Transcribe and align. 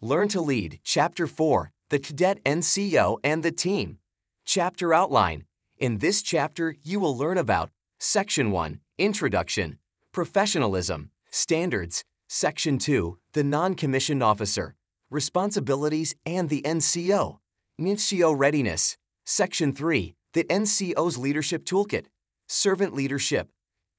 Learn 0.00 0.28
to 0.28 0.40
Lead, 0.40 0.78
Chapter 0.84 1.26
4 1.26 1.72
The 1.88 1.98
Cadet 1.98 2.44
NCO 2.44 3.18
and 3.24 3.42
the 3.42 3.50
Team. 3.50 3.98
Chapter 4.44 4.94
Outline. 4.94 5.44
In 5.76 5.98
this 5.98 6.22
chapter, 6.22 6.76
you 6.84 7.00
will 7.00 7.18
learn 7.18 7.36
about 7.36 7.70
Section 7.98 8.52
1 8.52 8.78
Introduction, 8.98 9.78
Professionalism, 10.12 11.10
Standards, 11.32 12.04
Section 12.28 12.78
2 12.78 13.18
The 13.32 13.42
Non 13.42 13.74
Commissioned 13.74 14.22
Officer, 14.22 14.76
Responsibilities 15.10 16.14
and 16.24 16.48
the 16.48 16.62
NCO, 16.62 17.38
NCO 17.80 18.38
Readiness, 18.38 18.96
Section 19.26 19.72
3 19.72 20.14
The 20.32 20.44
NCO's 20.44 21.18
Leadership 21.18 21.64
Toolkit, 21.64 22.04
Servant 22.46 22.94
Leadership, 22.94 23.48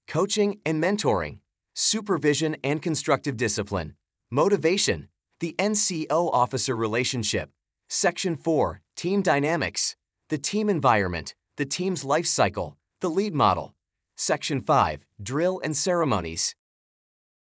Coaching 0.08 0.62
and 0.66 0.82
Mentoring, 0.82 1.40
Supervision 1.74 2.56
and 2.64 2.82
Constructive 2.82 3.36
Discipline, 3.36 3.96
Motivation, 4.32 5.10
the 5.40 5.56
NCO 5.58 6.30
Officer 6.34 6.76
Relationship, 6.76 7.50
Section 7.88 8.36
4 8.36 8.82
Team 8.98 9.22
Dynamics, 9.22 9.96
the 10.28 10.38
Team 10.38 10.70
Environment, 10.70 11.34
the 11.56 11.66
Team's 11.66 12.04
Life 12.04 12.26
Cycle, 12.26 12.78
the 13.00 13.10
Lead 13.10 13.34
Model, 13.34 13.74
Section 14.18 14.60
5 14.60 15.06
Drill 15.24 15.62
and 15.64 15.78
Ceremonies. 15.78 16.56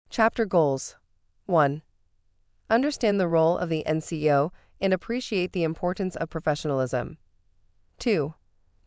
Chapter 0.09 0.45
Goals 0.45 0.95
1. 1.45 1.81
Understand 2.70 3.20
the 3.20 3.27
role 3.27 3.58
of 3.58 3.67
the 3.67 3.84
NCO 3.85 4.52
and 4.80 4.94
appreciate 4.94 5.52
the 5.52 5.63
importance 5.63 6.16
of 6.16 6.30
professionalism. 6.30 7.17
2. 8.00 8.34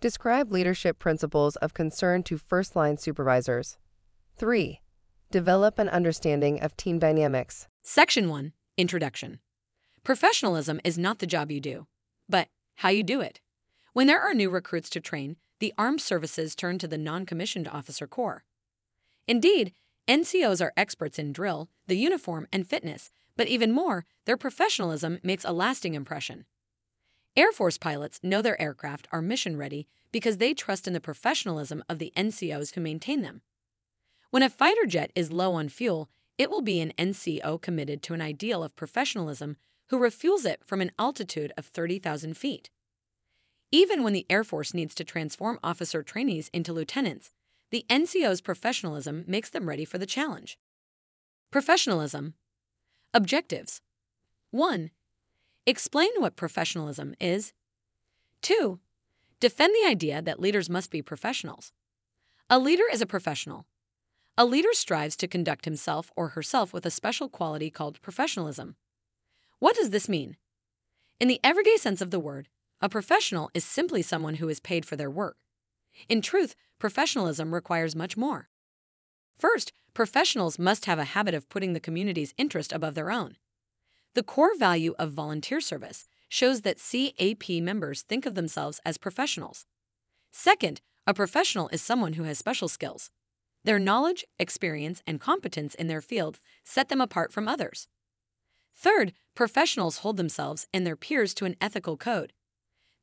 Describe 0.01 0.51
leadership 0.51 0.99
principles 0.99 1.57
of 1.57 1.75
concern 1.75 2.23
to 2.23 2.39
first 2.39 2.75
line 2.75 2.97
supervisors. 2.97 3.77
3. 4.39 4.81
Develop 5.31 5.79
an 5.79 5.91
understanding 5.91 6.63
of 6.63 6.77
team 6.79 6.99
dynamics. 6.99 7.69
Section 7.83 8.31
1 8.31 8.55
Introduction 8.79 9.39
Professionalism 10.03 10.81
is 10.83 10.97
not 10.97 11.19
the 11.19 11.27
job 11.27 11.51
you 11.51 11.61
do, 11.61 11.87
but 12.27 12.49
how 12.77 12.89
you 12.89 13.03
do 13.03 13.21
it. 13.21 13.39
When 13.93 14.07
there 14.07 14.21
are 14.21 14.33
new 14.33 14.49
recruits 14.49 14.89
to 14.91 15.01
train, 15.01 15.37
the 15.61 15.75
armed 15.77 16.01
services 16.01 16.55
turn 16.55 16.79
to 16.79 16.89
the 16.89 16.97
non 16.97 17.27
commissioned 17.27 17.69
officer 17.69 18.07
corps. 18.07 18.45
Indeed, 19.29 19.75
NCOs 20.09 20.65
are 20.65 20.73
experts 20.75 21.19
in 21.19 21.35
drill, 21.35 21.69
the 21.87 21.99
uniform, 21.99 22.49
and 22.51 22.67
fitness, 22.67 23.13
but 23.37 23.47
even 23.47 23.73
more, 23.73 24.07
their 24.25 24.39
professionalism 24.39 25.19
makes 25.23 25.45
a 25.45 25.53
lasting 25.53 25.93
impression. 25.93 26.47
Air 27.37 27.53
Force 27.53 27.77
pilots 27.77 28.21
know 28.23 28.41
their 28.41 28.61
aircraft 28.61 29.07
are 29.13 29.21
mission 29.21 29.59
ready 29.59 29.87
because 30.13 30.39
they 30.39 30.55
trust 30.55 30.87
in 30.87 30.95
the 30.95 31.01
professionalism 31.01 31.85
of 31.91 31.99
the 31.99 32.13
NCOs 32.17 32.75
who 32.75 32.81
maintain 32.81 33.21
them. 33.21 33.43
When 34.31 34.43
a 34.43 34.49
fighter 34.49 34.87
jet 34.87 35.13
is 35.15 35.31
low 35.31 35.53
on 35.53 35.69
fuel, 35.69 36.09
it 36.43 36.51
will 36.51 36.61
be 36.61 36.81
an 36.81 36.93
NCO 36.99 37.63
committed 37.63 38.03
to 38.03 38.15
an 38.15 38.21
ideal 38.21 38.65
of 38.65 38.75
professionalism 38.75 39.57
who 39.91 40.01
refuels 40.01 40.45
it 40.45 40.61
from 40.67 40.81
an 40.81 40.91
altitude 40.99 41.53
of 41.57 41.67
30,000 41.67 42.37
feet. 42.37 42.69
Even 43.71 44.03
when 44.03 44.13
the 44.13 44.27
Air 44.29 44.43
Force 44.43 44.75
needs 44.75 44.93
to 44.97 45.05
transform 45.05 45.61
officer 45.63 46.03
trainees 46.03 46.51
into 46.53 46.73
lieutenants, 46.73 47.31
the 47.71 47.87
NCO's 47.89 48.41
professionalism 48.41 49.23
makes 49.29 49.51
them 49.51 49.69
ready 49.69 49.85
for 49.85 49.99
the 49.99 50.05
challenge. 50.05 50.59
Professionalism. 51.53 52.35
Objectives 53.15 53.81
1. 54.51 54.91
Explain 55.65 56.11
what 56.19 56.35
professionalism 56.35 57.15
is. 57.21 57.53
2. 58.41 58.81
Defend 59.39 59.73
the 59.77 59.89
idea 59.89 60.21
that 60.21 60.41
leaders 60.41 60.69
must 60.69 60.91
be 60.91 61.03
professionals. 61.03 61.73
A 62.51 62.59
leader 62.59 62.85
is 62.93 63.01
a 63.01 63.07
professional. 63.07 63.65
A 64.43 64.53
leader 64.53 64.73
strives 64.73 65.15
to 65.19 65.29
conduct 65.29 65.67
himself 65.67 66.11
or 66.17 66.31
herself 66.31 66.73
with 66.73 66.85
a 66.85 66.91
special 66.91 67.29
quality 67.29 67.71
called 67.71 68.03
professionalism. 68.03 68.75
What 69.61 69.77
does 69.77 69.91
this 69.91 70.09
mean? 70.09 70.37
In 71.21 71.29
the 71.29 71.39
everyday 71.45 71.77
sense 71.77 72.01
of 72.01 72.11
the 72.11 72.19
word, 72.19 72.49
a 72.81 72.89
professional 72.89 73.53
is 73.55 73.63
simply 73.63 74.03
someone 74.03 74.35
who 74.35 74.49
is 74.49 74.59
paid 74.59 74.85
for 74.85 74.97
their 74.97 75.09
work. 75.09 75.37
In 76.09 76.21
truth, 76.21 76.57
professionalism 76.81 77.55
requires 77.55 77.95
much 77.95 78.17
more. 78.17 78.49
First, 79.39 79.73
professionals 79.95 80.59
must 80.59 80.87
have 80.87 80.99
a 80.99 81.15
habit 81.15 81.35
of 81.35 81.49
putting 81.49 81.73
the 81.73 81.79
community's 81.79 82.35
interest 82.37 82.73
above 82.73 82.97
their 82.97 83.13
own. 83.13 83.37
The 84.15 84.25
core 84.25 84.59
value 84.59 84.97
of 84.99 85.13
volunteer 85.13 85.61
service 85.61 86.09
shows 86.29 86.63
that 86.63 86.81
CAP 86.81 87.63
members 87.63 88.03
think 88.03 88.27
of 88.27 88.35
themselves 88.35 88.81
as 88.85 88.99
professionals. 88.99 89.67
Second, 90.33 90.81
a 91.07 91.15
professional 91.15 91.69
is 91.69 91.81
someone 91.81 92.15
who 92.15 92.25
has 92.25 92.41
special 92.41 92.67
skills. 92.67 93.13
Their 93.65 93.79
knowledge, 93.79 94.25
experience, 94.39 95.03
and 95.07 95.21
competence 95.21 95.75
in 95.75 95.87
their 95.87 96.01
field 96.01 96.39
set 96.65 96.89
them 96.89 97.01
apart 97.01 97.33
from 97.33 97.47
others. 97.47 97.87
Third, 98.75 99.13
professionals 99.35 99.99
hold 99.99 100.17
themselves 100.17 100.67
and 100.73 100.87
their 100.87 100.97
peers 100.97 101.35
to 101.35 101.45
an 101.45 101.57
ethical 101.61 101.97
code. 101.97 102.33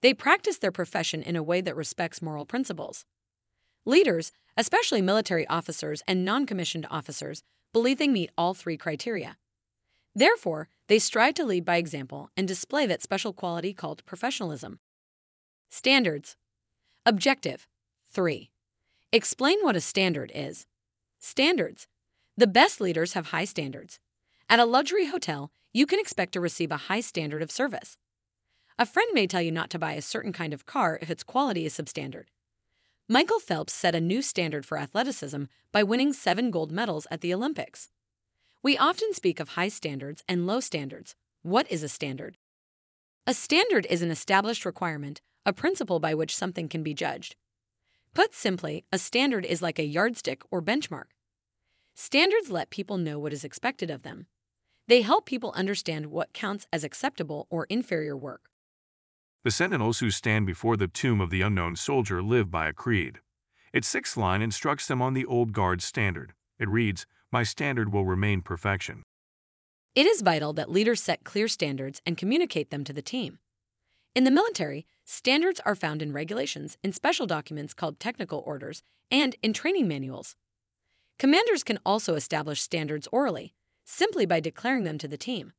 They 0.02 0.14
practice 0.14 0.58
their 0.58 0.72
profession 0.72 1.22
in 1.22 1.36
a 1.36 1.44
way 1.44 1.62
that 1.62 1.76
respects 1.76 2.22
moral 2.22 2.46
principles. 2.46 3.06
Leaders, 3.86 4.32
especially 4.58 5.02
military 5.02 5.48
officers 5.48 6.04
and 6.08 6.26
non 6.26 6.46
commissioned 6.46 6.88
officers, 6.90 7.44
believe 7.74 7.98
they 7.98 8.08
meet 8.08 8.32
all 8.38 8.54
three 8.54 8.78
criteria. 8.78 9.38
Therefore, 10.16 10.68
they 10.88 11.00
strive 11.00 11.36
to 11.36 11.46
lead 11.46 11.64
by 11.64 11.78
example 11.78 12.30
and 12.36 12.48
display 12.48 12.86
that 12.88 13.04
special 13.04 13.32
quality 13.32 13.74
called 13.74 14.06
professionalism. 14.06 14.80
Standards 15.70 16.36
Objective 17.06 17.68
3. 18.12 18.50
Explain 19.12 19.58
what 19.64 19.76
a 19.76 19.82
standard 19.82 20.32
is. 20.36 20.68
Standards. 21.18 21.88
The 22.38 22.46
best 22.46 22.80
leaders 22.80 23.14
have 23.14 23.28
high 23.28 23.46
standards. 23.46 24.00
At 24.48 24.60
a 24.60 24.66
luxury 24.66 25.08
hotel, 25.08 25.52
you 25.74 25.88
can 25.88 26.00
expect 26.00 26.34
to 26.34 26.40
receive 26.40 26.72
a 26.72 26.78
high 26.78 27.00
standard 27.00 27.42
of 27.42 27.50
service. 27.50 27.98
A 28.78 28.86
friend 28.86 29.10
may 29.14 29.26
tell 29.26 29.42
you 29.42 29.52
not 29.52 29.72
to 29.72 29.80
buy 29.80 29.94
a 29.94 30.02
certain 30.04 30.32
kind 30.32 30.54
of 30.54 30.68
car 30.68 31.00
if 31.02 31.10
its 31.10 31.24
quality 31.24 31.66
is 31.66 31.74
substandard. 31.74 32.26
Michael 33.08 33.40
Phelps 33.40 33.74
set 33.74 33.96
a 33.96 34.00
new 34.00 34.22
standard 34.22 34.64
for 34.64 34.78
athleticism 34.78 35.46
by 35.72 35.82
winning 35.82 36.14
seven 36.14 36.52
gold 36.52 36.72
medals 36.72 37.08
at 37.10 37.22
the 37.22 37.34
Olympics. 37.34 37.90
We 38.62 38.78
often 38.78 39.16
speak 39.16 39.40
of 39.40 39.50
high 39.50 39.70
standards 39.70 40.24
and 40.30 40.46
low 40.46 40.60
standards. 40.60 41.16
What 41.42 41.66
is 41.72 41.82
a 41.82 41.90
standard? 41.90 42.38
A 43.26 43.34
standard 43.34 43.88
is 43.90 44.04
an 44.04 44.12
established 44.12 44.66
requirement, 44.66 45.20
a 45.48 45.54
principle 45.54 46.00
by 46.00 46.14
which 46.14 46.36
something 46.36 46.70
can 46.70 46.84
be 46.84 46.94
judged. 46.94 47.36
Put 48.14 48.34
simply, 48.34 48.86
a 48.92 48.98
standard 48.98 49.46
is 49.46 49.62
like 49.62 49.80
a 49.80 49.84
yardstick 49.84 50.42
or 50.52 50.62
benchmark. 50.62 51.12
Standards 51.96 52.50
let 52.50 52.70
people 52.70 52.98
know 52.98 53.20
what 53.20 53.34
is 53.34 53.44
expected 53.44 53.92
of 53.92 54.04
them. 54.04 54.28
They 54.88 55.02
help 55.02 55.26
people 55.26 55.54
understand 55.56 56.08
what 56.08 56.34
counts 56.34 56.66
as 56.74 56.84
acceptable 56.84 57.46
or 57.50 57.66
inferior 57.70 58.18
work. 58.18 58.50
The 59.44 59.52
sentinels 59.52 60.00
who 60.00 60.12
stand 60.12 60.48
before 60.48 60.76
the 60.76 60.88
tomb 60.88 61.22
of 61.22 61.30
the 61.30 61.42
unknown 61.42 61.76
soldier 61.76 62.22
live 62.22 62.50
by 62.50 62.68
a 62.68 62.74
creed. 62.74 63.20
Its 63.72 63.88
sixth 63.88 64.18
line 64.18 64.42
instructs 64.42 64.88
them 64.88 65.02
on 65.02 65.14
the 65.14 65.26
old 65.26 65.54
guard's 65.54 65.86
standard. 65.86 66.34
It 66.58 66.68
reads, 66.68 67.06
My 67.32 67.44
standard 67.44 67.94
will 67.94 68.06
remain 68.06 68.42
perfection. 68.42 69.04
It 69.96 70.06
is 70.06 70.22
vital 70.22 70.54
that 70.54 70.72
leaders 70.72 71.02
set 71.02 71.24
clear 71.24 71.48
standards 71.48 72.02
and 72.06 72.18
communicate 72.18 72.72
them 72.72 72.84
to 72.86 72.94
the 72.94 73.02
team. 73.02 73.40
In 74.16 74.24
the 74.24 74.32
military, 74.32 74.88
standards 75.12 75.60
are 75.66 75.74
found 75.74 76.04
in 76.04 76.14
regulations, 76.14 76.78
in 76.84 76.94
special 76.94 77.26
documents 77.26 77.74
called 77.74 78.00
technical 78.00 78.44
orders, 78.46 78.84
and 79.10 79.36
in 79.42 79.52
training 79.54 79.88
manuals. 79.88 80.36
Commanders 81.18 81.64
can 81.64 81.80
also 81.84 82.14
establish 82.14 82.62
standards 82.62 83.08
orally, 83.12 83.56
simply 83.84 84.28
by 84.28 84.40
declaring 84.40 84.84
them 84.84 85.00
to 85.00 85.08
the 85.08 85.18
team. 85.18 85.52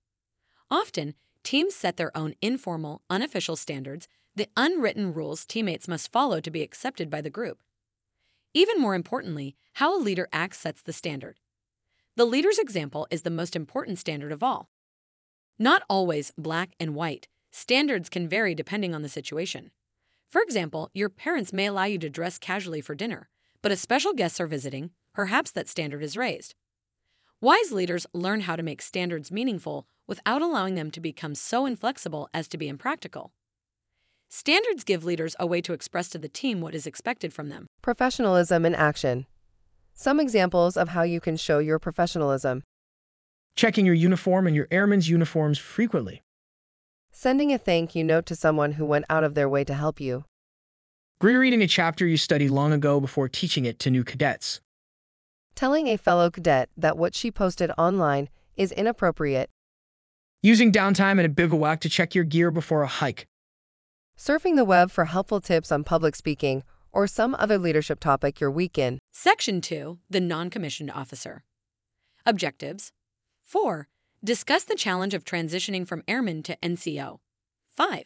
Often, 0.70 1.14
teams 1.42 1.74
set 1.74 1.96
their 1.96 2.16
own 2.16 2.34
informal, 2.40 3.02
unofficial 3.10 3.56
standards, 3.56 4.06
the 4.36 4.46
unwritten 4.56 5.12
rules 5.12 5.44
teammates 5.44 5.88
must 5.88 6.12
follow 6.12 6.40
to 6.40 6.50
be 6.50 6.62
accepted 6.62 7.10
by 7.10 7.20
the 7.20 7.28
group. 7.28 7.58
Even 8.54 8.80
more 8.80 8.94
importantly, 8.94 9.56
how 9.74 9.98
a 9.98 10.00
leader 10.00 10.28
acts 10.32 10.58
sets 10.58 10.80
the 10.80 10.92
standard. 10.92 11.40
The 12.14 12.24
leader's 12.24 12.60
example 12.60 13.08
is 13.10 13.22
the 13.22 13.30
most 13.30 13.56
important 13.56 13.98
standard 13.98 14.30
of 14.30 14.44
all. 14.44 14.68
Not 15.58 15.82
always 15.88 16.32
black 16.38 16.70
and 16.78 16.94
white, 16.94 17.26
Standards 17.50 18.08
can 18.08 18.28
vary 18.28 18.54
depending 18.54 18.94
on 18.94 19.02
the 19.02 19.08
situation. 19.08 19.70
For 20.28 20.40
example, 20.40 20.90
your 20.94 21.08
parents 21.08 21.52
may 21.52 21.66
allow 21.66 21.84
you 21.84 21.98
to 21.98 22.08
dress 22.08 22.38
casually 22.38 22.80
for 22.80 22.94
dinner, 22.94 23.28
but 23.62 23.72
if 23.72 23.78
special 23.78 24.12
guests 24.12 24.40
are 24.40 24.46
visiting, 24.46 24.90
perhaps 25.12 25.50
that 25.52 25.68
standard 25.68 26.02
is 26.02 26.16
raised. 26.16 26.54
Wise 27.40 27.72
leaders 27.72 28.06
learn 28.12 28.42
how 28.42 28.54
to 28.54 28.62
make 28.62 28.80
standards 28.80 29.32
meaningful 29.32 29.86
without 30.06 30.42
allowing 30.42 30.76
them 30.76 30.90
to 30.92 31.00
become 31.00 31.34
so 31.34 31.66
inflexible 31.66 32.28
as 32.32 32.46
to 32.48 32.58
be 32.58 32.68
impractical. 32.68 33.32
Standards 34.28 34.84
give 34.84 35.04
leaders 35.04 35.34
a 35.40 35.46
way 35.46 35.60
to 35.60 35.72
express 35.72 36.08
to 36.10 36.18
the 36.18 36.28
team 36.28 36.60
what 36.60 36.74
is 36.74 36.86
expected 36.86 37.32
from 37.32 37.48
them. 37.48 37.66
Professionalism 37.82 38.64
in 38.64 38.76
action. 38.76 39.26
Some 39.92 40.20
examples 40.20 40.76
of 40.76 40.90
how 40.90 41.02
you 41.02 41.20
can 41.20 41.36
show 41.36 41.58
your 41.58 41.80
professionalism. 41.80 42.62
Checking 43.56 43.84
your 43.84 43.94
uniform 43.94 44.46
and 44.46 44.54
your 44.54 44.68
airman's 44.70 45.08
uniforms 45.08 45.58
frequently. 45.58 46.22
Sending 47.12 47.52
a 47.52 47.58
thank 47.58 47.94
you 47.94 48.04
note 48.04 48.24
to 48.26 48.36
someone 48.36 48.72
who 48.72 48.84
went 48.84 49.04
out 49.10 49.24
of 49.24 49.34
their 49.34 49.48
way 49.48 49.64
to 49.64 49.74
help 49.74 50.00
you. 50.00 50.24
Rereading 51.20 51.62
a 51.62 51.66
chapter 51.66 52.06
you 52.06 52.16
studied 52.16 52.50
long 52.50 52.72
ago 52.72 52.98
before 53.00 53.28
teaching 53.28 53.64
it 53.64 53.78
to 53.80 53.90
new 53.90 54.04
cadets. 54.04 54.60
Telling 55.54 55.88
a 55.88 55.98
fellow 55.98 56.30
cadet 56.30 56.70
that 56.76 56.96
what 56.96 57.14
she 57.14 57.30
posted 57.30 57.70
online 57.76 58.30
is 58.56 58.72
inappropriate. 58.72 59.50
Using 60.42 60.72
downtime 60.72 61.18
and 61.18 61.26
a 61.26 61.28
bivouac 61.28 61.80
to 61.80 61.90
check 61.90 62.14
your 62.14 62.24
gear 62.24 62.50
before 62.50 62.82
a 62.82 62.86
hike. 62.86 63.26
Surfing 64.16 64.56
the 64.56 64.64
web 64.64 64.90
for 64.90 65.06
helpful 65.06 65.40
tips 65.40 65.70
on 65.70 65.84
public 65.84 66.16
speaking 66.16 66.62
or 66.92 67.06
some 67.06 67.36
other 67.38 67.58
leadership 67.58 68.00
topic 68.00 68.40
you're 68.40 68.50
weak 68.50 68.78
in. 68.78 68.98
Section 69.12 69.60
2 69.60 69.98
The 70.08 70.20
Non 70.20 70.48
Commissioned 70.48 70.90
Officer. 70.90 71.44
Objectives 72.24 72.92
4. 73.42 73.88
Discuss 74.22 74.64
the 74.64 74.74
challenge 74.74 75.14
of 75.14 75.24
transitioning 75.24 75.86
from 75.86 76.02
airman 76.06 76.42
to 76.42 76.54
NCO. 76.62 77.20
5. 77.70 78.04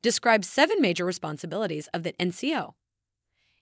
Describe 0.00 0.42
seven 0.42 0.80
major 0.80 1.04
responsibilities 1.04 1.86
of 1.92 2.02
the 2.02 2.14
NCO. 2.14 2.72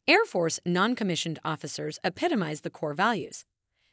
Air 0.06 0.24
Force 0.24 0.60
non 0.64 0.94
commissioned 0.94 1.40
officers 1.44 1.98
epitomize 2.04 2.60
the 2.60 2.70
core 2.70 2.94
values. 2.94 3.44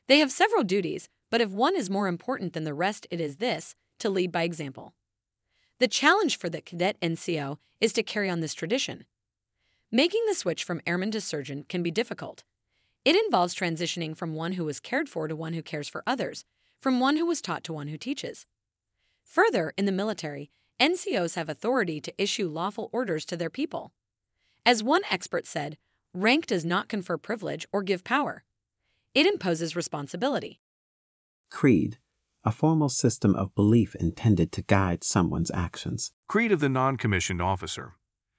They 0.06 0.20
have 0.20 0.32
several 0.32 0.64
duties, 0.64 1.10
but 1.32 1.42
if 1.42 1.50
one 1.50 1.76
is 1.76 1.90
more 1.90 2.08
important 2.08 2.54
than 2.54 2.64
the 2.64 2.76
rest, 2.76 3.08
it 3.10 3.20
is 3.20 3.38
this 3.38 3.74
to 3.98 4.12
lead 4.12 4.32
by 4.32 4.44
example. 4.44 4.94
The 5.80 5.88
challenge 5.88 6.38
for 6.38 6.48
the 6.48 6.62
cadet 6.62 7.00
NCO 7.02 7.58
is 7.82 7.92
to 7.94 8.04
carry 8.04 8.30
on 8.30 8.40
this 8.40 8.54
tradition. 8.54 9.06
Making 9.92 10.24
the 10.28 10.36
switch 10.36 10.64
from 10.64 10.80
airman 10.86 11.10
to 11.10 11.22
sergeant 11.22 11.70
can 11.70 11.82
be 11.82 11.90
difficult. 11.90 12.44
It 13.04 13.16
involves 13.16 13.56
transitioning 13.56 14.16
from 14.16 14.36
one 14.36 14.52
who 14.52 14.70
is 14.70 14.80
cared 14.80 15.10
for 15.10 15.28
to 15.28 15.36
one 15.36 15.54
who 15.54 15.64
cares 15.64 15.90
for 15.90 16.04
others, 16.06 16.46
from 16.86 17.00
one 17.00 17.18
who 17.18 17.26
was 17.26 17.42
taught 17.42 17.64
to 17.64 17.74
one 17.74 17.88
who 17.88 17.98
teaches. 17.98 18.46
Further, 19.24 19.74
in 19.76 19.86
the 19.86 19.92
military, 19.92 20.52
NCOs 20.80 21.34
have 21.34 21.50
authority 21.50 22.00
to 22.00 22.14
issue 22.16 22.48
lawful 22.48 22.92
orders 22.94 23.26
to 23.26 23.36
their 23.36 23.50
people. 23.50 23.92
As 24.68 24.84
one 24.84 25.02
expert 25.10 25.48
said, 25.48 25.80
rank 26.14 26.46
does 26.46 26.64
not 26.64 26.88
confer 26.88 27.18
privilege 27.18 27.66
or 27.74 27.82
give 27.82 28.04
power. 28.04 28.44
It 29.16 29.26
imposes 29.26 29.76
responsibility. 29.76 30.60
Creed, 31.50 31.98
a 32.44 32.52
formal 32.52 32.90
system 32.90 33.34
of 33.34 33.56
belief 33.56 33.96
intended 33.96 34.52
to 34.52 34.62
guide 34.62 35.04
someone's 35.04 35.50
actions. 35.56 36.12
Creed 36.28 36.52
of 36.52 36.60
the 36.60 36.70
Non-Commissioned 36.70 37.42
Officer. 37.42 37.94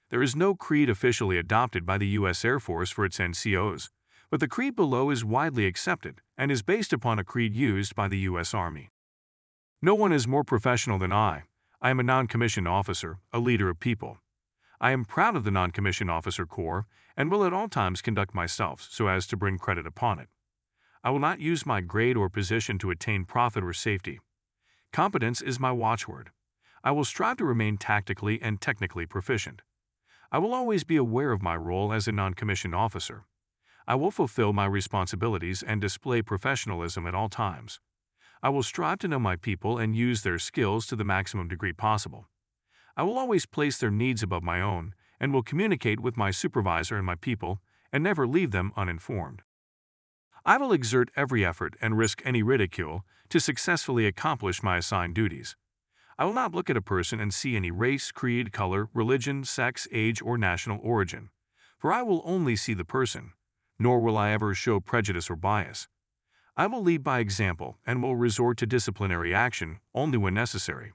There 0.09 0.23
is 0.23 0.37
no 0.37 0.55
creed 0.55 0.89
officially 0.89 1.37
adopted 1.37 1.85
by 1.85 1.97
the 1.97 2.07
U.S. 2.19 2.45
Air 2.45 2.61
Force 2.61 2.91
for 2.91 3.03
its 3.03 3.17
NCOs, 3.17 3.89
but 4.29 4.39
the 4.39 4.47
creed 4.47 4.75
below 4.75 5.09
is 5.09 5.23
widely 5.23 5.65
accepted 5.65 6.21
and 6.37 6.51
is 6.51 6.61
based 6.61 6.91
upon 6.91 7.17
a 7.17 7.23
creed 7.23 7.55
used 7.55 7.95
by 7.95 8.07
the 8.07 8.19
U.S. 8.19 8.53
Army. 8.53 8.89
No 9.81 9.95
one 9.95 10.11
is 10.11 10.27
more 10.27 10.43
professional 10.43 10.97
than 10.97 11.13
I. 11.13 11.43
I 11.81 11.91
am 11.91 11.99
a 11.99 12.03
non-commissioned 12.03 12.67
officer, 12.67 13.19
a 13.31 13.39
leader 13.39 13.69
of 13.69 13.79
people. 13.79 14.17
I 14.81 14.91
am 14.91 15.05
proud 15.05 15.35
of 15.35 15.43
the 15.43 15.51
non-commissioned 15.51 16.11
officer 16.11 16.45
corps 16.45 16.87
and 17.15 17.31
will 17.31 17.45
at 17.45 17.53
all 17.53 17.67
times 17.67 18.01
conduct 18.01 18.35
myself 18.35 18.87
so 18.89 19.07
as 19.07 19.25
to 19.27 19.37
bring 19.37 19.57
credit 19.57 19.87
upon 19.87 20.19
it. 20.19 20.27
I 21.03 21.09
will 21.09 21.19
not 21.19 21.39
use 21.39 21.65
my 21.65 21.81
grade 21.81 22.17
or 22.17 22.29
position 22.29 22.77
to 22.79 22.91
attain 22.91 23.25
profit 23.25 23.63
or 23.63 23.73
safety. 23.73 24.19
Competence 24.91 25.41
is 25.41 25.59
my 25.59 25.71
watchword. 25.71 26.31
I 26.83 26.91
will 26.91 27.05
strive 27.05 27.37
to 27.37 27.45
remain 27.45 27.77
tactically 27.77 28.41
and 28.41 28.59
technically 28.59 29.05
proficient. 29.05 29.61
I 30.31 30.39
will 30.39 30.53
always 30.53 30.83
be 30.83 30.97
aware 30.97 31.31
of 31.31 31.41
my 31.41 31.55
role 31.55 31.93
as 31.93 32.07
a 32.07 32.11
non-commissioned 32.11 32.75
officer. 32.75 33.25
I 33.89 33.95
will 33.95 34.11
fulfill 34.11 34.51
my 34.51 34.65
responsibilities 34.65 35.63
and 35.63 35.79
display 35.79 36.21
professionalism 36.21 37.07
at 37.07 37.15
all 37.15 37.29
times. 37.29 37.79
I 38.43 38.49
will 38.49 38.63
strive 38.63 38.99
to 38.99 39.07
know 39.07 39.17
my 39.17 39.37
people 39.37 39.77
and 39.77 39.95
use 39.95 40.23
their 40.23 40.39
skills 40.39 40.85
to 40.87 40.97
the 40.97 41.05
maximum 41.05 41.47
degree 41.47 41.71
possible. 41.71 42.27
I 42.97 43.03
will 43.03 43.17
always 43.17 43.45
place 43.45 43.77
their 43.77 43.89
needs 43.89 44.21
above 44.21 44.43
my 44.43 44.59
own 44.59 44.93
and 45.21 45.33
will 45.33 45.41
communicate 45.41 46.01
with 46.01 46.17
my 46.17 46.31
supervisor 46.31 46.97
and 46.97 47.05
my 47.05 47.15
people 47.15 47.61
and 47.93 48.03
never 48.03 48.27
leave 48.27 48.51
them 48.51 48.73
uninformed. 48.75 49.41
I 50.45 50.57
will 50.57 50.73
exert 50.73 51.09
every 51.15 51.45
effort 51.45 51.75
and 51.81 51.97
risk 51.97 52.21
any 52.25 52.43
ridicule 52.43 53.05
to 53.29 53.39
successfully 53.39 54.05
accomplish 54.05 54.61
my 54.61 54.77
assigned 54.77 55.15
duties. 55.15 55.55
I 56.17 56.25
will 56.25 56.33
not 56.33 56.53
look 56.53 56.69
at 56.69 56.77
a 56.77 56.81
person 56.81 57.21
and 57.21 57.33
see 57.33 57.55
any 57.55 57.71
race, 57.71 58.11
creed, 58.11 58.51
color, 58.51 58.89
religion, 58.93 59.45
sex, 59.45 59.87
age, 59.93 60.21
or 60.21 60.37
national 60.37 60.79
origin, 60.81 61.29
for 61.77 61.93
I 61.93 62.01
will 62.01 62.21
only 62.25 62.55
see 62.55 62.73
the 62.73 62.85
person, 62.85 63.33
nor 63.79 63.99
will 63.99 64.17
I 64.17 64.31
ever 64.31 64.53
show 64.53 64.79
prejudice 64.79 65.29
or 65.29 65.35
bias. 65.35 65.87
I 66.55 66.67
will 66.67 66.81
lead 66.81 67.03
by 67.03 67.19
example 67.19 67.77
and 67.85 68.01
will 68.01 68.15
resort 68.15 68.57
to 68.57 68.65
disciplinary 68.65 69.33
action 69.33 69.79
only 69.93 70.17
when 70.17 70.33
necessary. 70.33 70.93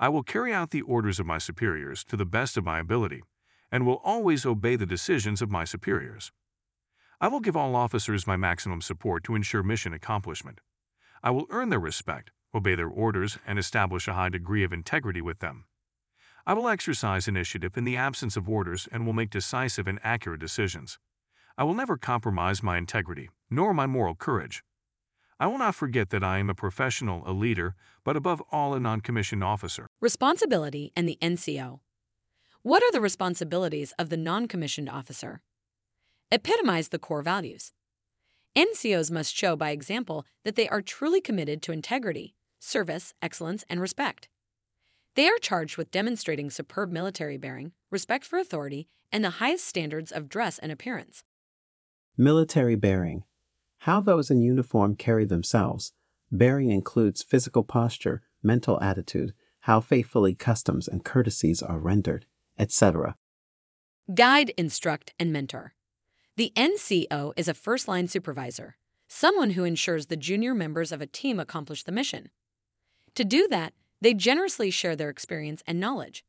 I 0.00 0.08
will 0.08 0.22
carry 0.22 0.52
out 0.52 0.70
the 0.70 0.82
orders 0.82 1.20
of 1.20 1.26
my 1.26 1.38
superiors 1.38 2.04
to 2.04 2.16
the 2.16 2.26
best 2.26 2.56
of 2.56 2.64
my 2.64 2.78
ability 2.80 3.22
and 3.70 3.86
will 3.86 4.00
always 4.04 4.46
obey 4.46 4.76
the 4.76 4.86
decisions 4.86 5.42
of 5.42 5.50
my 5.50 5.64
superiors. 5.64 6.32
I 7.20 7.28
will 7.28 7.40
give 7.40 7.56
all 7.56 7.74
officers 7.74 8.26
my 8.26 8.36
maximum 8.36 8.80
support 8.80 9.24
to 9.24 9.34
ensure 9.34 9.62
mission 9.62 9.92
accomplishment. 9.92 10.60
I 11.22 11.30
will 11.30 11.46
earn 11.50 11.68
their 11.68 11.80
respect, 11.80 12.30
obey 12.54 12.74
their 12.74 12.88
orders, 12.88 13.38
and 13.46 13.58
establish 13.58 14.06
a 14.06 14.14
high 14.14 14.28
degree 14.28 14.62
of 14.62 14.72
integrity 14.72 15.20
with 15.20 15.40
them. 15.40 15.64
I 16.46 16.54
will 16.54 16.68
exercise 16.68 17.28
initiative 17.28 17.76
in 17.76 17.84
the 17.84 17.96
absence 17.96 18.36
of 18.36 18.48
orders 18.48 18.88
and 18.90 19.04
will 19.04 19.12
make 19.12 19.30
decisive 19.30 19.86
and 19.86 19.98
accurate 20.02 20.40
decisions. 20.40 20.98
I 21.58 21.64
will 21.64 21.74
never 21.74 21.96
compromise 21.96 22.62
my 22.62 22.78
integrity, 22.78 23.30
nor 23.50 23.74
my 23.74 23.84
moral 23.84 24.14
courage. 24.14 24.62
I 25.40 25.48
will 25.48 25.58
not 25.58 25.74
forget 25.74 26.10
that 26.10 26.22
I 26.22 26.38
am 26.38 26.48
a 26.48 26.54
professional, 26.54 27.24
a 27.26 27.32
leader, 27.32 27.74
but 28.04 28.16
above 28.16 28.40
all 28.52 28.74
a 28.74 28.80
non-commissioned 28.80 29.42
officer. 29.42 29.88
Responsibility 30.00 30.92
and 30.94 31.08
the 31.08 31.18
NCO. 31.20 31.80
What 32.62 32.84
are 32.84 32.92
the 32.92 33.00
responsibilities 33.00 33.92
of 33.98 34.08
the 34.08 34.16
non-commissioned 34.16 34.88
officer? 34.88 35.42
Epitomize 36.30 36.90
the 36.90 36.98
core 37.00 37.22
values. 37.22 37.72
NCOs 38.56 39.10
must 39.10 39.34
show 39.34 39.56
by 39.56 39.70
example 39.70 40.24
that 40.44 40.54
they 40.54 40.68
are 40.68 40.80
truly 40.80 41.20
committed 41.20 41.60
to 41.62 41.72
integrity, 41.72 42.36
service, 42.60 43.14
excellence, 43.20 43.64
and 43.68 43.80
respect. 43.80 44.28
They 45.16 45.26
are 45.26 45.38
charged 45.38 45.76
with 45.76 45.90
demonstrating 45.90 46.50
superb 46.50 46.92
military 46.92 47.36
bearing, 47.36 47.72
respect 47.90 48.24
for 48.24 48.38
authority, 48.38 48.86
and 49.10 49.24
the 49.24 49.38
highest 49.42 49.66
standards 49.66 50.12
of 50.12 50.28
dress 50.28 50.60
and 50.60 50.70
appearance. 50.70 51.24
Military 52.20 52.74
bearing. 52.74 53.22
How 53.82 54.00
those 54.00 54.28
in 54.28 54.40
uniform 54.40 54.96
carry 54.96 55.24
themselves. 55.24 55.92
Bearing 56.32 56.72
includes 56.72 57.22
physical 57.22 57.62
posture, 57.62 58.22
mental 58.42 58.82
attitude, 58.82 59.34
how 59.60 59.80
faithfully 59.80 60.34
customs 60.34 60.88
and 60.88 61.04
courtesies 61.04 61.62
are 61.62 61.78
rendered, 61.78 62.26
etc. 62.58 63.14
Guide, 64.12 64.52
instruct, 64.56 65.14
and 65.20 65.32
mentor. 65.32 65.74
The 66.36 66.52
NCO 66.56 67.34
is 67.36 67.46
a 67.46 67.54
first 67.54 67.86
line 67.86 68.08
supervisor, 68.08 68.78
someone 69.06 69.50
who 69.50 69.62
ensures 69.62 70.06
the 70.06 70.16
junior 70.16 70.56
members 70.56 70.90
of 70.90 71.00
a 71.00 71.06
team 71.06 71.38
accomplish 71.38 71.84
the 71.84 71.92
mission. 71.92 72.30
To 73.14 73.24
do 73.24 73.46
that, 73.52 73.74
they 74.00 74.12
generously 74.12 74.72
share 74.72 74.96
their 74.96 75.08
experience 75.08 75.62
and 75.68 75.78
knowledge. 75.78 76.24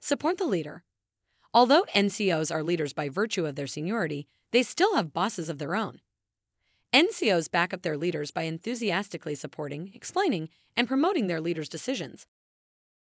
Support 0.00 0.38
the 0.38 0.46
leader. 0.46 0.82
Although 1.54 1.84
NCOs 1.94 2.52
are 2.52 2.64
leaders 2.64 2.92
by 2.92 3.08
virtue 3.08 3.46
of 3.46 3.54
their 3.54 3.68
seniority, 3.68 4.26
they 4.52 4.62
still 4.62 4.96
have 4.96 5.12
bosses 5.12 5.48
of 5.48 5.58
their 5.58 5.74
own. 5.74 6.00
NCOs 6.92 7.50
back 7.50 7.72
up 7.72 7.82
their 7.82 7.96
leaders 7.96 8.30
by 8.30 8.42
enthusiastically 8.42 9.34
supporting, 9.34 9.92
explaining, 9.94 10.48
and 10.76 10.88
promoting 10.88 11.26
their 11.26 11.40
leaders' 11.40 11.68
decisions. 11.68 12.26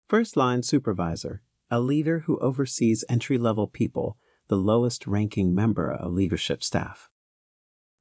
First 0.08 0.36
line 0.36 0.62
supervisor, 0.62 1.42
a 1.70 1.80
leader 1.80 2.20
who 2.20 2.38
oversees 2.38 3.04
entry 3.08 3.38
level 3.38 3.66
people, 3.66 4.16
the 4.48 4.56
lowest 4.56 5.06
ranking 5.06 5.54
member 5.54 5.92
of 5.92 6.12
leadership 6.12 6.62
staff. 6.62 7.10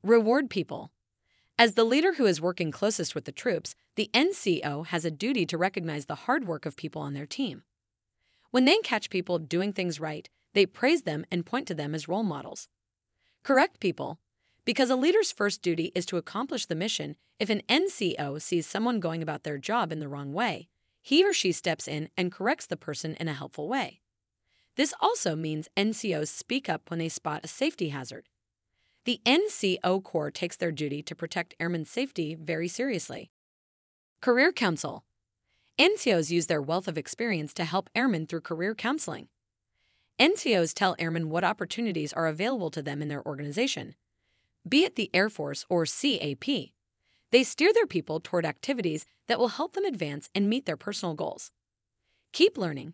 Reward 0.02 0.50
people. 0.50 0.92
As 1.60 1.74
the 1.74 1.84
leader 1.84 2.14
who 2.14 2.26
is 2.26 2.40
working 2.40 2.72
closest 2.72 3.14
with 3.14 3.26
the 3.26 3.32
troops, 3.32 3.76
the 3.96 4.10
NCO 4.14 4.88
has 4.88 5.06
a 5.06 5.12
duty 5.12 5.46
to 5.48 5.58
recognize 5.58 6.06
the 6.06 6.16
hard 6.16 6.48
work 6.48 6.66
of 6.66 6.78
people 6.78 7.02
on 7.02 7.14
their 7.14 7.26
team. 7.26 7.64
When 8.52 8.66
they 8.66 8.78
catch 8.78 9.10
people 9.10 9.40
doing 9.40 9.74
things 9.74 10.00
right, 10.00 10.30
they 10.54 10.66
praise 10.66 11.02
them 11.02 11.26
and 11.32 11.46
point 11.46 11.68
to 11.68 11.76
them 11.76 11.94
as 11.94 12.08
role 12.08 12.24
models. 12.24 12.70
Correct 13.48 13.80
people. 13.80 14.20
Because 14.66 14.90
a 14.90 14.98
leader's 14.98 15.32
first 15.32 15.62
duty 15.62 15.94
is 15.96 16.06
to 16.08 16.18
accomplish 16.18 16.66
the 16.66 16.76
mission, 16.76 17.16
if 17.40 17.50
an 17.50 17.62
NCO 17.70 18.42
sees 18.42 18.68
someone 18.68 19.00
going 19.00 19.24
about 19.24 19.44
their 19.44 19.58
job 19.58 19.94
in 19.94 20.00
the 20.00 20.10
wrong 20.10 20.34
way, 20.34 20.68
he 21.02 21.26
or 21.26 21.32
she 21.32 21.54
steps 21.54 21.88
in 21.88 22.10
and 22.18 22.30
corrects 22.30 22.66
the 22.66 22.76
person 22.76 23.14
in 23.14 23.30
a 23.30 23.34
helpful 23.34 23.70
way. 23.70 24.02
This 24.76 24.94
also 25.00 25.34
means 25.34 25.70
NCOs 25.78 26.28
speak 26.28 26.68
up 26.68 26.90
when 26.90 27.00
they 27.00 27.08
spot 27.08 27.46
a 27.46 27.48
safety 27.48 27.88
hazard. 27.88 28.28
The 29.06 29.22
NCO 29.26 30.04
Corps 30.04 30.30
takes 30.30 30.58
their 30.58 30.74
duty 30.74 31.02
to 31.04 31.16
protect 31.16 31.56
airmen's 31.58 31.90
safety 31.90 32.36
very 32.36 32.68
seriously. 32.68 33.32
Career 34.20 34.52
Counsel 34.52 35.06
NCOs 35.80 36.30
use 36.30 36.48
their 36.48 36.62
wealth 36.62 36.90
of 36.90 36.98
experience 36.98 37.54
to 37.54 37.64
help 37.64 37.90
airmen 37.96 38.28
through 38.28 38.42
career 38.42 38.76
counseling. 38.76 39.30
NCOs 40.20 40.74
tell 40.74 40.96
airmen 40.98 41.30
what 41.30 41.44
opportunities 41.44 42.12
are 42.12 42.26
available 42.26 42.72
to 42.72 42.82
them 42.82 43.04
in 43.04 43.08
their 43.08 43.26
organization, 43.26 43.94
be 44.68 44.84
it 44.84 44.96
the 44.96 45.12
Air 45.14 45.30
Force 45.30 45.64
or 45.70 45.86
CAP. 45.86 46.44
They 47.32 47.44
steer 47.44 47.72
their 47.72 47.86
people 47.86 48.20
toward 48.20 48.46
activities 48.46 49.06
that 49.28 49.38
will 49.38 49.50
help 49.50 49.74
them 49.74 49.86
advance 49.86 50.30
and 50.34 50.50
meet 50.50 50.66
their 50.66 50.76
personal 50.76 51.14
goals. 51.14 51.52
Keep 52.34 52.58
learning. 52.58 52.94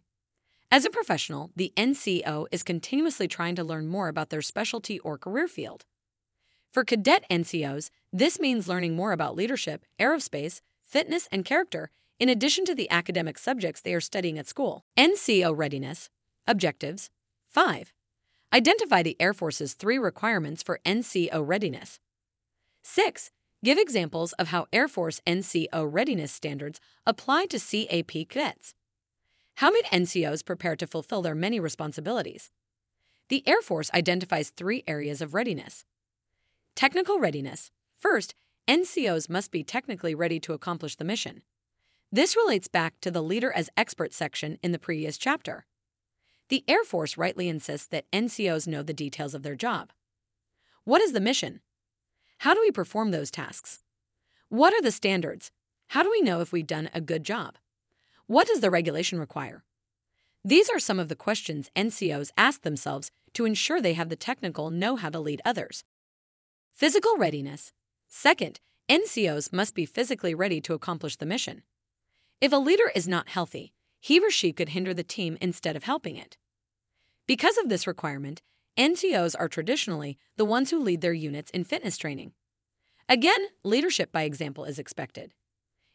As 0.69 0.83
a 0.83 0.89
professional, 0.89 1.51
the 1.55 1.71
NCO 1.77 2.47
is 2.51 2.61
continuously 2.61 3.29
trying 3.29 3.55
to 3.55 3.63
learn 3.63 3.87
more 3.87 4.09
about 4.09 4.29
their 4.29 4.41
specialty 4.41 4.99
or 4.99 5.17
career 5.17 5.47
field. 5.47 5.85
For 6.71 6.83
cadet 6.83 7.23
NCOs, 7.29 7.89
this 8.11 8.39
means 8.39 8.67
learning 8.67 8.95
more 8.95 9.13
about 9.13 9.35
leadership, 9.35 9.85
aerospace, 9.97 10.59
fitness, 10.83 11.29
and 11.31 11.45
character 11.45 11.89
in 12.19 12.29
addition 12.29 12.65
to 12.65 12.75
the 12.75 12.89
academic 12.89 13.37
subjects 13.37 13.81
they 13.81 13.93
are 13.93 14.01
studying 14.01 14.37
at 14.37 14.47
school. 14.47 14.83
NCO 14.97 15.55
readiness, 15.55 16.09
objectives. 16.47 17.09
5. 17.49 17.93
Identify 18.53 19.03
the 19.03 19.15
Air 19.19 19.33
Force's 19.33 19.73
three 19.73 19.97
requirements 19.97 20.61
for 20.61 20.79
NCO 20.85 21.41
readiness. 21.45 21.99
6. 22.83 23.31
Give 23.63 23.77
examples 23.77 24.33
of 24.33 24.49
how 24.49 24.67
Air 24.73 24.87
Force 24.87 25.21
NCO 25.25 25.87
readiness 25.89 26.31
standards 26.31 26.81
apply 27.05 27.45
to 27.45 27.57
CAP 27.59 28.27
cadets. 28.27 28.73
How 29.55 29.71
might 29.71 29.85
NCOs 29.85 30.45
prepare 30.45 30.75
to 30.75 30.87
fulfill 30.87 31.21
their 31.21 31.35
many 31.35 31.59
responsibilities? 31.59 32.51
The 33.29 33.47
Air 33.47 33.61
Force 33.61 33.89
identifies 33.93 34.49
three 34.49 34.83
areas 34.87 35.21
of 35.21 35.33
readiness. 35.33 35.85
Technical 36.75 37.19
readiness. 37.19 37.71
First, 37.95 38.35
NCOs 38.67 39.29
must 39.29 39.51
be 39.51 39.63
technically 39.63 40.13
ready 40.13 40.39
to 40.41 40.53
accomplish 40.53 40.95
the 40.95 41.05
mission. 41.05 41.43
This 42.11 42.35
relates 42.35 42.67
back 42.67 42.99
to 43.01 43.11
the 43.11 43.23
Leader 43.23 43.51
as 43.51 43.69
Expert 43.77 44.13
section 44.13 44.57
in 44.61 44.71
the 44.73 44.79
previous 44.79 45.17
chapter. 45.17 45.65
The 46.49 46.63
Air 46.67 46.83
Force 46.83 47.17
rightly 47.17 47.47
insists 47.47 47.87
that 47.87 48.09
NCOs 48.11 48.67
know 48.67 48.83
the 48.83 48.93
details 48.93 49.33
of 49.33 49.43
their 49.43 49.55
job. 49.55 49.91
What 50.83 51.01
is 51.01 51.13
the 51.13 51.21
mission? 51.21 51.61
How 52.39 52.53
do 52.53 52.59
we 52.59 52.71
perform 52.71 53.11
those 53.11 53.31
tasks? 53.31 53.83
What 54.49 54.73
are 54.73 54.81
the 54.81 54.91
standards? 54.91 55.51
How 55.87 56.03
do 56.03 56.11
we 56.11 56.21
know 56.21 56.41
if 56.41 56.51
we've 56.51 56.67
done 56.67 56.89
a 56.93 57.01
good 57.01 57.23
job? 57.23 57.57
What 58.27 58.47
does 58.47 58.59
the 58.59 58.69
regulation 58.69 59.19
require? 59.19 59.63
These 60.43 60.69
are 60.69 60.79
some 60.79 60.99
of 60.99 61.07
the 61.07 61.15
questions 61.15 61.71
NCOs 61.75 62.31
ask 62.37 62.63
themselves 62.63 63.11
to 63.33 63.45
ensure 63.45 63.79
they 63.79 63.93
have 63.93 64.09
the 64.09 64.15
technical 64.15 64.69
know 64.69 64.97
how 64.97 65.09
to 65.09 65.19
lead 65.19 65.41
others. 65.45 65.85
Physical 66.73 67.17
readiness. 67.17 67.71
Second, 68.07 68.59
NCOs 68.89 69.53
must 69.53 69.73
be 69.73 69.85
physically 69.85 70.35
ready 70.35 70.59
to 70.61 70.73
accomplish 70.73 71.15
the 71.15 71.25
mission. 71.25 71.63
If 72.41 72.51
a 72.51 72.57
leader 72.57 72.91
is 72.93 73.07
not 73.07 73.29
healthy, 73.29 73.73
he 74.03 74.19
or 74.19 74.29
she 74.29 74.51
could 74.51 74.69
hinder 74.69 74.93
the 74.93 75.01
team 75.01 75.37
instead 75.39 75.77
of 75.77 75.85
helping 75.85 76.17
it. 76.17 76.35
Because 77.25 77.57
of 77.57 77.69
this 77.69 77.87
requirement, 77.87 78.41
NCOs 78.77 79.33
are 79.39 79.47
traditionally 79.47 80.17
the 80.35 80.43
ones 80.43 80.71
who 80.71 80.83
lead 80.83 80.99
their 80.99 81.13
units 81.13 81.49
in 81.51 81.63
fitness 81.63 81.95
training. 81.95 82.33
Again, 83.07 83.47
leadership 83.63 84.11
by 84.11 84.23
example 84.23 84.65
is 84.65 84.77
expected. 84.77 85.33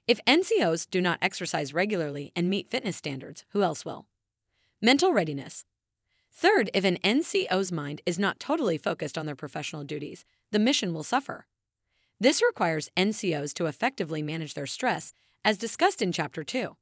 If 0.06 0.24
NCOs 0.24 0.88
do 0.88 1.02
not 1.02 1.18
exercise 1.20 1.74
regularly 1.74 2.32
and 2.34 2.48
meet 2.48 2.70
fitness 2.70 2.96
standards, 2.96 3.44
who 3.50 3.62
else 3.62 3.84
will? 3.84 4.06
Mental 4.80 5.12
readiness. 5.12 5.66
Third, 6.32 6.70
if 6.72 6.84
an 6.84 6.96
NCO's 7.04 7.70
mind 7.70 8.00
is 8.06 8.18
not 8.18 8.40
totally 8.40 8.78
focused 8.78 9.18
on 9.18 9.26
their 9.26 9.36
professional 9.36 9.84
duties, 9.84 10.24
the 10.50 10.58
mission 10.58 10.94
will 10.94 11.02
suffer. 11.02 11.46
This 12.18 12.40
requires 12.42 12.90
NCOs 12.96 13.52
to 13.52 13.66
effectively 13.66 14.22
manage 14.22 14.54
their 14.54 14.64
stress, 14.64 15.12
as 15.44 15.58
discussed 15.58 16.00
in 16.00 16.10
Chapter 16.10 16.42
2. 16.42 16.74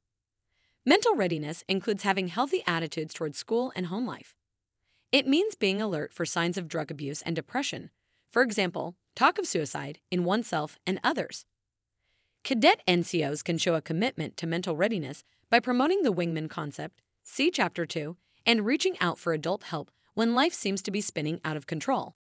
Mental 0.87 1.17
readiness 1.17 1.65
includes 1.67 2.03
having 2.03 2.29
healthy 2.29 2.63
attitudes 2.65 3.13
towards 3.13 3.37
school 3.37 3.73
and 3.75 3.87
home 3.87 4.07
life. 4.07 4.37
It 5.11 5.27
means 5.27 5.53
being 5.53 5.81
alert 5.81 6.13
for 6.13 6.25
signs 6.25 6.57
of 6.57 6.69
drug 6.69 6.89
abuse 6.89 7.21
and 7.23 7.35
depression, 7.35 7.89
for 8.31 8.41
example, 8.41 8.95
talk 9.13 9.37
of 9.37 9.45
suicide 9.45 9.99
in 10.09 10.23
oneself 10.23 10.79
and 10.87 11.01
others. 11.03 11.45
Cadet 12.45 12.81
NCOs 12.87 13.43
can 13.43 13.57
show 13.57 13.75
a 13.75 13.81
commitment 13.81 14.37
to 14.37 14.47
mental 14.47 14.77
readiness 14.77 15.25
by 15.49 15.59
promoting 15.59 16.03
the 16.03 16.13
wingman 16.13 16.49
concept, 16.49 17.01
see 17.21 17.51
Chapter 17.51 17.85
2, 17.85 18.15
and 18.45 18.65
reaching 18.65 18.97
out 19.01 19.19
for 19.19 19.33
adult 19.33 19.63
help 19.63 19.91
when 20.13 20.35
life 20.35 20.53
seems 20.53 20.81
to 20.83 20.91
be 20.91 21.01
spinning 21.01 21.41
out 21.43 21.57
of 21.57 21.67
control. 21.67 22.15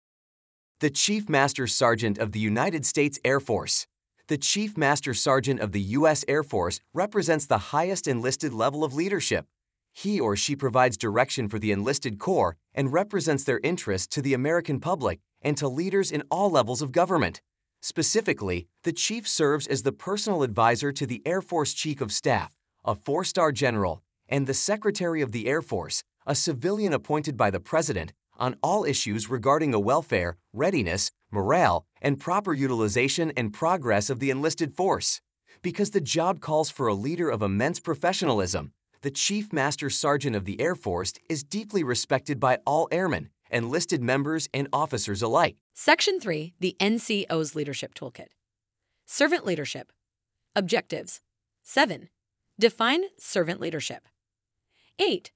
The 0.79 0.91
Chief 0.91 1.29
Master 1.29 1.67
Sergeant 1.67 2.17
of 2.17 2.31
the 2.31 2.39
United 2.39 2.87
States 2.87 3.19
Air 3.25 3.41
Force. 3.41 3.89
The 4.33 4.39
Chief 4.39 4.79
Master 4.79 5.13
Sergeant 5.13 5.61
of 5.61 5.73
the 5.73 5.81
U.S. 5.99 6.25
Air 6.27 6.43
Force 6.43 6.81
represents 6.95 7.45
the 7.45 7.75
highest 7.77 8.09
enlisted 8.09 8.55
level 8.55 8.83
of 8.83 8.95
leadership. 8.95 9.45
He 9.93 10.19
or 10.19 10.37
she 10.37 10.57
provides 10.57 10.97
direction 10.97 11.51
for 11.51 11.59
the 11.59 11.71
enlisted 11.71 12.19
corps 12.19 12.57
and 12.75 12.95
represents 12.95 13.45
their 13.45 13.61
interests 13.63 14.07
to 14.15 14.23
the 14.23 14.33
American 14.33 14.81
public 14.81 15.21
and 15.43 15.55
to 15.59 15.69
leaders 15.69 16.11
in 16.11 16.23
all 16.31 16.51
levels 16.51 16.81
of 16.81 16.93
government. 16.93 17.43
Specifically, 17.83 18.69
the 18.85 18.93
Chief 18.95 19.29
serves 19.29 19.67
as 19.67 19.83
the 19.83 19.93
personal 19.93 20.43
advisor 20.43 20.93
to 20.93 21.07
the 21.07 21.21
Air 21.27 21.43
Force 21.43 21.75
Chief 21.75 22.01
of 22.01 22.11
Staff, 22.11 22.57
a 22.87 22.95
four 22.95 23.25
star 23.25 23.53
general, 23.53 24.03
and 24.31 24.47
the 24.47 24.55
Secretary 24.55 25.21
of 25.21 25.33
the 25.33 25.47
Air 25.47 25.61
Force, 25.61 26.05
a 26.27 26.35
civilian 26.35 26.95
appointed 26.95 27.37
by 27.37 27.51
the 27.51 27.61
President, 27.61 28.15
on 28.43 28.57
all 28.61 28.85
issues 28.85 29.31
regarding 29.31 29.71
the 29.71 29.81
welfare, 29.81 30.37
readiness, 30.53 31.13
morale, 31.31 31.87
and 32.03 32.19
proper 32.19 32.53
utilization 32.53 33.33
and 33.37 33.53
progress 33.53 34.11
of 34.11 34.19
the 34.19 34.31
enlisted 34.31 34.75
force. 34.75 35.21
Because 35.63 35.93
the 35.93 36.01
job 36.01 36.41
calls 36.41 36.69
for 36.69 36.89
a 36.89 36.95
leader 36.95 37.31
of 37.31 37.41
immense 37.41 37.79
professionalism, 37.79 38.73
the 39.03 39.13
Chief 39.13 39.53
Master 39.53 39.89
Sergeant 39.89 40.35
of 40.35 40.45
the 40.45 40.61
Air 40.61 40.75
Force 40.75 41.13
is 41.31 41.45
deeply 41.45 41.85
respected 41.85 42.41
by 42.41 42.59
all 42.67 42.89
airmen, 42.91 43.31
enlisted 43.51 44.03
members, 44.03 44.49
and 44.53 44.67
officers 44.73 45.23
alike. 45.23 45.57
Section 45.73 46.19
3 46.19 46.55
The 46.59 46.77
NCO's 46.81 47.55
Leadership 47.55 47.95
Toolkit. 47.95 48.29
Servant 49.07 49.47
Leadership. 49.47 49.93
Objectives. 50.57 51.21
7. 51.63 52.09
Define 52.59 53.05
servant 53.19 53.61
leadership. 53.61 54.09
8. 54.99 55.31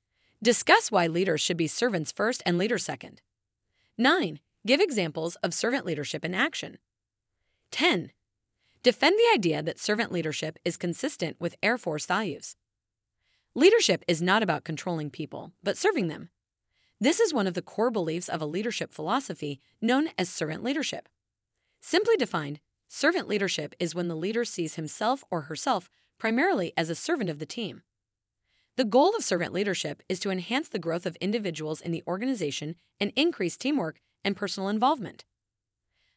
Discuss 0.46 0.92
why 0.92 1.08
leaders 1.08 1.40
should 1.40 1.56
be 1.56 1.66
servants 1.66 2.12
first 2.12 2.40
and 2.46 2.56
leaders 2.56 2.84
second. 2.84 3.20
9. 3.98 4.38
Give 4.64 4.80
examples 4.80 5.34
of 5.42 5.52
servant 5.52 5.84
leadership 5.84 6.24
in 6.24 6.36
action. 6.36 6.78
10. 7.72 8.12
Defend 8.84 9.18
the 9.18 9.34
idea 9.34 9.60
that 9.60 9.80
servant 9.80 10.12
leadership 10.12 10.56
is 10.64 10.76
consistent 10.76 11.36
with 11.40 11.56
Air 11.64 11.76
Force 11.76 12.06
values. 12.06 12.54
Leadership 13.56 14.04
is 14.06 14.22
not 14.22 14.40
about 14.40 14.62
controlling 14.62 15.10
people, 15.10 15.50
but 15.64 15.76
serving 15.76 16.06
them. 16.06 16.28
This 17.00 17.18
is 17.18 17.34
one 17.34 17.48
of 17.48 17.54
the 17.54 17.60
core 17.60 17.90
beliefs 17.90 18.28
of 18.28 18.40
a 18.40 18.46
leadership 18.46 18.92
philosophy 18.92 19.60
known 19.82 20.10
as 20.16 20.28
servant 20.28 20.62
leadership. 20.62 21.08
Simply 21.80 22.16
defined, 22.16 22.60
servant 22.86 23.26
leadership 23.26 23.74
is 23.80 23.96
when 23.96 24.06
the 24.06 24.14
leader 24.14 24.44
sees 24.44 24.76
himself 24.76 25.24
or 25.28 25.40
herself 25.40 25.90
primarily 26.18 26.72
as 26.76 26.88
a 26.88 26.94
servant 26.94 27.30
of 27.30 27.40
the 27.40 27.46
team. 27.46 27.82
The 28.76 28.84
goal 28.84 29.16
of 29.16 29.24
servant 29.24 29.54
leadership 29.54 30.02
is 30.06 30.20
to 30.20 30.30
enhance 30.30 30.68
the 30.68 30.78
growth 30.78 31.06
of 31.06 31.16
individuals 31.16 31.80
in 31.80 31.92
the 31.92 32.02
organization 32.06 32.74
and 33.00 33.10
increase 33.16 33.56
teamwork 33.56 34.02
and 34.22 34.36
personal 34.36 34.68
involvement. 34.68 35.24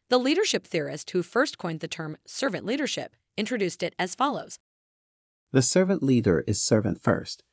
The 0.09 0.17
leadership 0.17 0.67
theorist 0.67 1.11
who 1.11 1.23
first 1.23 1.57
coined 1.57 1.79
the 1.79 1.87
term 1.87 2.17
servant 2.25 2.65
leadership 2.65 3.15
introduced 3.37 3.81
it 3.81 3.95
as 3.97 4.13
follows 4.13 4.59
The 5.53 5.61
servant 5.61 6.03
leader 6.03 6.43
is 6.47 6.61
servant 6.61 7.01
first. 7.01 7.43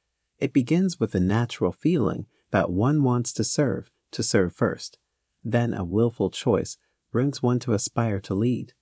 It 0.40 0.52
begins 0.52 0.98
with 0.98 1.14
a 1.14 1.20
natural 1.20 1.70
feeling 1.70 2.26
that 2.50 2.70
one 2.70 3.04
wants 3.04 3.32
to 3.34 3.44
serve, 3.44 3.92
to 4.10 4.24
serve 4.24 4.56
first. 4.56 4.98
Then 5.44 5.72
a 5.72 5.84
willful 5.84 6.30
choice 6.30 6.78
brings 7.12 7.40
one 7.40 7.60
to 7.60 7.74
aspire 7.74 8.18
to 8.22 8.34
lead. 8.34 8.72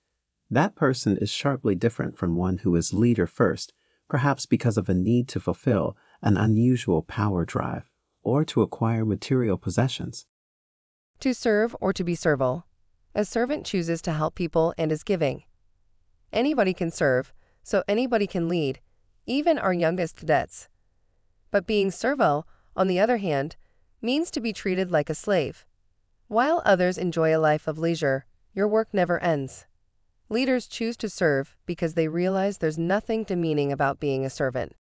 That 0.49 0.75
person 0.75 1.17
is 1.17 1.29
sharply 1.29 1.75
different 1.75 2.17
from 2.17 2.35
one 2.35 2.59
who 2.59 2.75
is 2.75 2.93
leader 2.93 3.27
first, 3.27 3.73
perhaps 4.09 4.45
because 4.45 4.77
of 4.77 4.89
a 4.89 4.93
need 4.93 5.27
to 5.29 5.39
fulfill 5.39 5.95
an 6.25 6.35
unusual 6.35 7.03
power 7.03 7.45
drive 7.45 7.89
or 8.23 8.43
to 8.43 8.63
acquire 8.63 9.05
material 9.05 9.57
possessions. 9.57 10.25
To 11.19 11.33
serve 11.33 11.75
or 11.79 11.93
to 11.93 12.03
be 12.03 12.15
servile. 12.15 12.65
A 13.13 13.23
servant 13.23 13.65
chooses 13.65 14.01
to 14.01 14.11
help 14.11 14.35
people 14.35 14.73
and 14.77 14.91
is 14.91 15.03
giving. 15.03 15.43
Anybody 16.33 16.73
can 16.73 16.91
serve, 16.91 17.31
so 17.63 17.83
anybody 17.87 18.27
can 18.27 18.49
lead, 18.49 18.81
even 19.25 19.57
our 19.57 19.71
youngest 19.71 20.17
cadets. 20.17 20.67
But 21.51 21.67
being 21.67 21.91
servile, 21.91 22.47
on 22.75 22.87
the 22.87 22.99
other 22.99 23.17
hand, 23.17 23.55
means 24.01 24.29
to 24.31 24.41
be 24.41 24.51
treated 24.51 24.91
like 24.91 25.09
a 25.09 25.15
slave. 25.15 25.65
While 26.27 26.61
others 26.65 26.97
enjoy 26.97 27.33
a 27.33 27.39
life 27.39 27.67
of 27.67 27.77
leisure, 27.77 28.25
your 28.53 28.67
work 28.67 28.89
never 28.91 29.21
ends. 29.21 29.65
Leaders 30.27 30.67
choose 30.67 30.97
to 30.97 31.09
serve 31.09 31.55
because 31.67 31.93
they 31.93 32.07
realize 32.07 32.57
there's 32.57 32.79
nothing 32.79 33.23
demeaning 33.23 33.71
about 33.71 33.99
being 33.99 34.25
a 34.25 34.29
servant. 34.29 34.73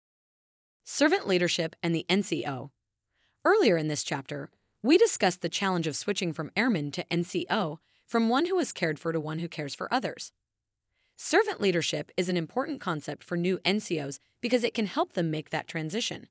Servant 0.85 1.29
Leadership 1.29 1.77
and 1.81 1.95
the 1.95 2.05
NCO. 2.09 2.71
Earlier 3.45 3.77
in 3.77 3.87
this 3.87 4.03
chapter, 4.03 4.51
we 4.83 4.99
discussed 4.99 5.41
the 5.41 5.49
challenge 5.49 5.87
of 5.87 5.95
switching 5.95 6.33
from 6.33 6.51
airman 6.57 6.91
to 6.91 7.05
NCO 7.05 7.79
from 8.05 8.29
one 8.29 8.47
who 8.47 8.59
is 8.59 8.73
cared 8.73 8.99
for 8.99 9.12
to 9.12 9.21
one 9.21 9.39
who 9.39 9.49
cares 9.49 9.77
for 9.77 9.93
others. 9.95 10.33
Servant 11.17 11.61
leadership 11.61 12.11
is 12.17 12.29
an 12.29 12.37
important 12.37 12.81
concept 12.81 13.23
for 13.23 13.37
new 13.37 13.59
NCOs 13.59 14.19
because 14.41 14.65
it 14.65 14.75
can 14.75 14.87
help 14.87 15.12
them 15.12 15.31
make 15.31 15.51
that 15.51 15.69
transition. 15.69 16.27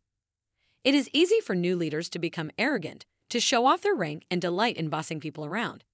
It 0.84 0.94
is 0.94 1.10
easy 1.14 1.40
for 1.40 1.56
new 1.56 1.78
leaders 1.78 2.10
to 2.10 2.20
become 2.20 2.52
arrogant, 2.58 3.06
to 3.30 3.40
show 3.40 3.66
off 3.66 3.82
their 3.82 3.96
rank, 3.96 4.26
and 4.30 4.42
delight 4.42 4.76
in 4.76 4.90
bossing 4.90 5.22
people 5.22 5.46
around. 5.46 5.86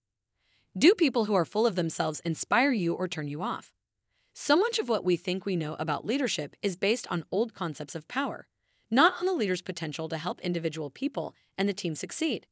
Do 0.76 0.96
people 0.96 1.26
who 1.26 1.36
are 1.36 1.46
full 1.46 1.68
of 1.68 1.76
themselves 1.76 2.22
inspire 2.22 2.72
you 2.72 2.96
or 2.96 3.08
turn 3.08 3.28
you 3.28 3.44
off? 3.44 3.72
So 4.40 4.56
much 4.56 4.78
of 4.78 4.88
what 4.88 5.04
we 5.04 5.18
think 5.18 5.48
we 5.48 5.56
know 5.56 5.76
about 5.80 6.06
leadership 6.06 6.56
is 6.62 6.76
based 6.76 7.08
on 7.10 7.26
old 7.32 7.56
concepts 7.56 7.96
of 7.96 8.08
power, 8.08 8.48
not 8.92 9.16
on 9.20 9.26
the 9.26 9.34
leader's 9.34 9.64
potential 9.64 10.08
to 10.10 10.18
help 10.20 10.40
individual 10.42 10.92
people 10.92 11.34
and 11.58 11.68
the 11.68 11.74
team 11.74 11.96
succeed. 11.96 12.46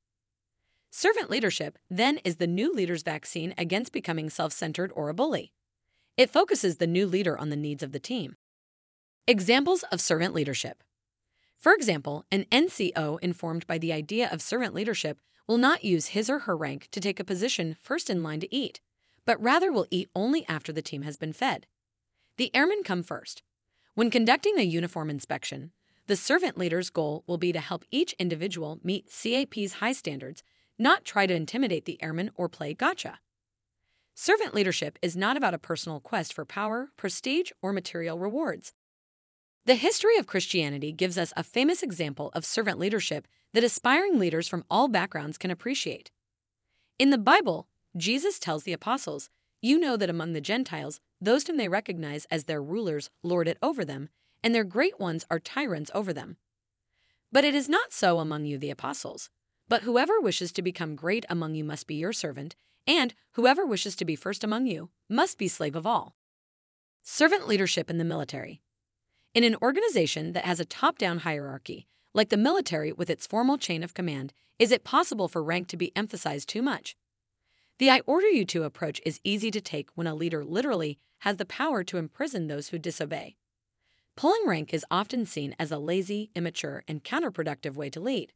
Servant 0.90 1.30
leadership, 1.30 1.78
then, 1.88 2.18
is 2.24 2.38
the 2.38 2.48
new 2.48 2.74
leader's 2.74 3.04
vaccine 3.04 3.54
against 3.56 3.94
becoming 3.94 4.32
self 4.32 4.52
centered 4.52 4.92
or 4.96 5.10
a 5.10 5.14
bully. 5.14 5.54
It 6.18 6.32
focuses 6.32 6.78
the 6.78 6.88
new 6.88 7.06
leader 7.06 7.38
on 7.38 7.50
the 7.50 7.56
needs 7.56 7.84
of 7.84 7.92
the 7.92 8.00
team. 8.00 8.36
Examples 9.28 9.84
of 9.84 10.02
servant 10.02 10.34
leadership. 10.34 10.82
For 11.60 11.72
example, 11.72 12.26
an 12.32 12.46
NCO 12.52 13.20
informed 13.22 13.68
by 13.68 13.78
the 13.78 13.94
idea 13.94 14.28
of 14.32 14.42
servant 14.42 14.74
leadership 14.74 15.20
will 15.48 15.60
not 15.60 15.86
use 15.86 16.08
his 16.08 16.32
or 16.32 16.40
her 16.40 16.58
rank 16.58 16.88
to 16.92 17.00
take 17.00 17.20
a 17.20 17.24
position 17.24 17.78
first 17.80 18.10
in 18.10 18.24
line 18.24 18.40
to 18.40 18.54
eat, 18.54 18.82
but 19.24 19.40
rather 19.40 19.72
will 19.72 19.86
eat 19.92 20.10
only 20.16 20.48
after 20.50 20.74
the 20.74 20.82
team 20.82 21.04
has 21.04 21.16
been 21.16 21.32
fed. 21.32 21.68
The 22.38 22.54
airmen 22.54 22.84
come 22.84 23.02
first. 23.02 23.44
When 23.94 24.12
conducting 24.12 24.60
a 24.60 24.64
uniform 24.64 25.10
inspection, 25.10 25.72
the 26.08 26.18
servant 26.18 26.58
leader's 26.58 26.90
goal 26.90 27.24
will 27.28 27.38
be 27.38 27.54
to 27.54 27.60
help 27.60 27.86
each 27.92 28.14
individual 28.20 28.80
meet 28.84 29.10
CAP's 29.10 29.74
high 29.74 29.94
standards, 29.94 30.44
not 30.78 31.06
try 31.06 31.26
to 31.26 31.34
intimidate 31.34 31.86
the 31.86 32.02
airmen 32.04 32.32
or 32.36 32.50
play 32.50 32.74
gotcha. 32.74 33.20
Servant 34.14 34.54
leadership 34.54 35.00
is 35.02 35.16
not 35.16 35.38
about 35.38 35.54
a 35.54 35.58
personal 35.58 36.02
quest 36.02 36.34
for 36.34 36.46
power, 36.46 36.90
prestige, 36.98 37.52
or 37.62 37.72
material 37.72 38.20
rewards. 38.20 38.74
The 39.66 39.76
history 39.76 40.18
of 40.18 40.28
Christianity 40.28 40.92
gives 40.92 41.18
us 41.18 41.34
a 41.36 41.44
famous 41.44 41.82
example 41.82 42.32
of 42.34 42.46
servant 42.46 42.80
leadership 42.80 43.28
that 43.54 43.64
aspiring 43.64 44.20
leaders 44.20 44.48
from 44.48 44.66
all 44.70 44.90
backgrounds 44.90 45.38
can 45.38 45.52
appreciate. 45.52 46.12
In 47.00 47.10
the 47.10 47.18
Bible, 47.18 47.68
Jesus 47.98 48.40
tells 48.40 48.64
the 48.64 48.74
apostles, 48.74 49.30
You 49.62 49.80
know 49.80 49.98
that 49.98 50.10
among 50.10 50.34
the 50.34 50.42
Gentiles, 50.42 51.00
those 51.22 51.46
whom 51.48 51.58
they 51.58 51.68
recognize 51.68 52.26
as 52.26 52.44
their 52.44 52.62
rulers 52.62 53.10
lord 53.24 53.48
it 53.48 53.58
over 53.62 53.84
them, 53.86 54.10
and 54.44 54.54
their 54.54 54.64
great 54.64 55.00
ones 55.00 55.26
are 55.30 55.40
tyrants 55.40 55.92
over 55.94 56.14
them. 56.14 56.38
But 57.32 57.44
it 57.44 57.56
is 57.56 57.68
not 57.68 57.92
so 57.92 58.20
among 58.20 58.46
you, 58.46 58.58
the 58.58 58.70
apostles. 58.70 59.30
But 59.68 59.82
whoever 59.82 60.20
wishes 60.20 60.52
to 60.54 60.62
become 60.62 60.96
great 60.96 61.26
among 61.30 61.56
you 61.56 61.64
must 61.64 61.88
be 61.88 61.96
your 61.96 62.14
servant, 62.14 62.56
and 62.86 63.16
whoever 63.32 63.66
wishes 63.66 63.96
to 63.96 64.06
be 64.06 64.16
first 64.16 64.44
among 64.44 64.68
you 64.68 64.90
must 65.10 65.38
be 65.38 65.48
slave 65.48 65.76
of 65.76 65.88
all. 65.88 66.16
Servant 67.02 67.48
leadership 67.48 67.90
in 67.90 67.98
the 67.98 68.04
military. 68.04 68.62
In 69.34 69.44
an 69.44 69.56
organization 69.62 70.34
that 70.34 70.46
has 70.46 70.60
a 70.60 70.66
top 70.66 70.98
down 70.98 71.20
hierarchy, 71.20 71.88
like 72.14 72.30
the 72.30 72.38
military 72.38 72.92
with 72.92 73.10
its 73.10 73.28
formal 73.28 73.58
chain 73.58 73.84
of 73.84 73.94
command, 73.94 74.32
is 74.58 74.72
it 74.72 74.84
possible 74.84 75.28
for 75.28 75.44
rank 75.44 75.68
to 75.68 75.78
be 75.78 75.92
emphasized 75.96 76.48
too 76.48 76.62
much? 76.62 76.96
The 77.78 77.90
I 77.90 78.02
order 78.06 78.30
you 78.30 78.46
to 78.46 78.64
approach 78.64 79.02
is 79.06 79.20
easy 79.24 79.52
to 79.52 79.60
take 79.60 79.90
when 79.96 80.08
a 80.08 80.16
leader 80.16 80.46
literally 80.46 80.98
has 81.20 81.36
the 81.38 81.46
power 81.46 81.84
to 81.84 81.98
imprison 81.98 82.48
those 82.48 82.70
who 82.70 82.80
disobey. 82.80 83.36
Pulling 84.16 84.44
rank 84.48 84.74
is 84.74 84.86
often 84.90 85.26
seen 85.26 85.56
as 85.60 85.72
a 85.72 85.78
lazy, 85.78 86.32
immature, 86.36 86.84
and 86.88 87.04
counterproductive 87.04 87.76
way 87.76 87.90
to 87.90 88.00
lead. 88.00 88.32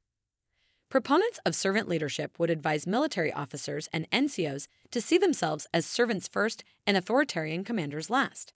Proponents 0.90 1.40
of 1.46 1.56
servant 1.56 1.88
leadership 1.88 2.38
would 2.38 2.50
advise 2.50 2.86
military 2.86 3.32
officers 3.32 3.88
and 3.94 4.10
NCOs 4.12 4.68
to 4.92 5.00
see 5.00 5.18
themselves 5.18 5.68
as 5.74 5.86
servants 5.86 6.28
first 6.28 6.66
and 6.86 6.98
authoritarian 6.98 7.64
commanders 7.64 8.10
last. 8.10 8.52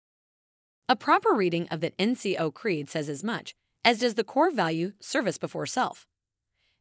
A 0.89 0.97
proper 0.97 1.35
reading 1.35 1.69
of 1.69 1.81
the 1.81 1.91
NCO 1.99 2.55
Creed 2.55 2.89
says 2.89 3.09
as 3.11 3.23
much, 3.23 3.55
as 3.85 3.99
does 3.99 4.15
the 4.15 4.25
core 4.25 4.51
value 4.51 4.93
service 4.99 5.37
before 5.37 5.67
self. 5.67 6.07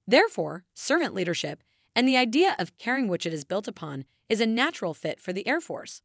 Therefore, 0.07 0.63
servant 0.73 1.13
leadership 1.13 1.63
and 1.95 2.07
the 2.07 2.17
idea 2.17 2.55
of 2.59 2.77
caring 2.77 3.07
which 3.07 3.25
it 3.25 3.33
is 3.33 3.43
built 3.43 3.67
upon 3.67 4.05
is 4.29 4.41
a 4.41 4.45
natural 4.45 4.93
fit 4.93 5.19
for 5.19 5.33
the 5.33 5.47
Air 5.47 5.59
Force. 5.59 6.01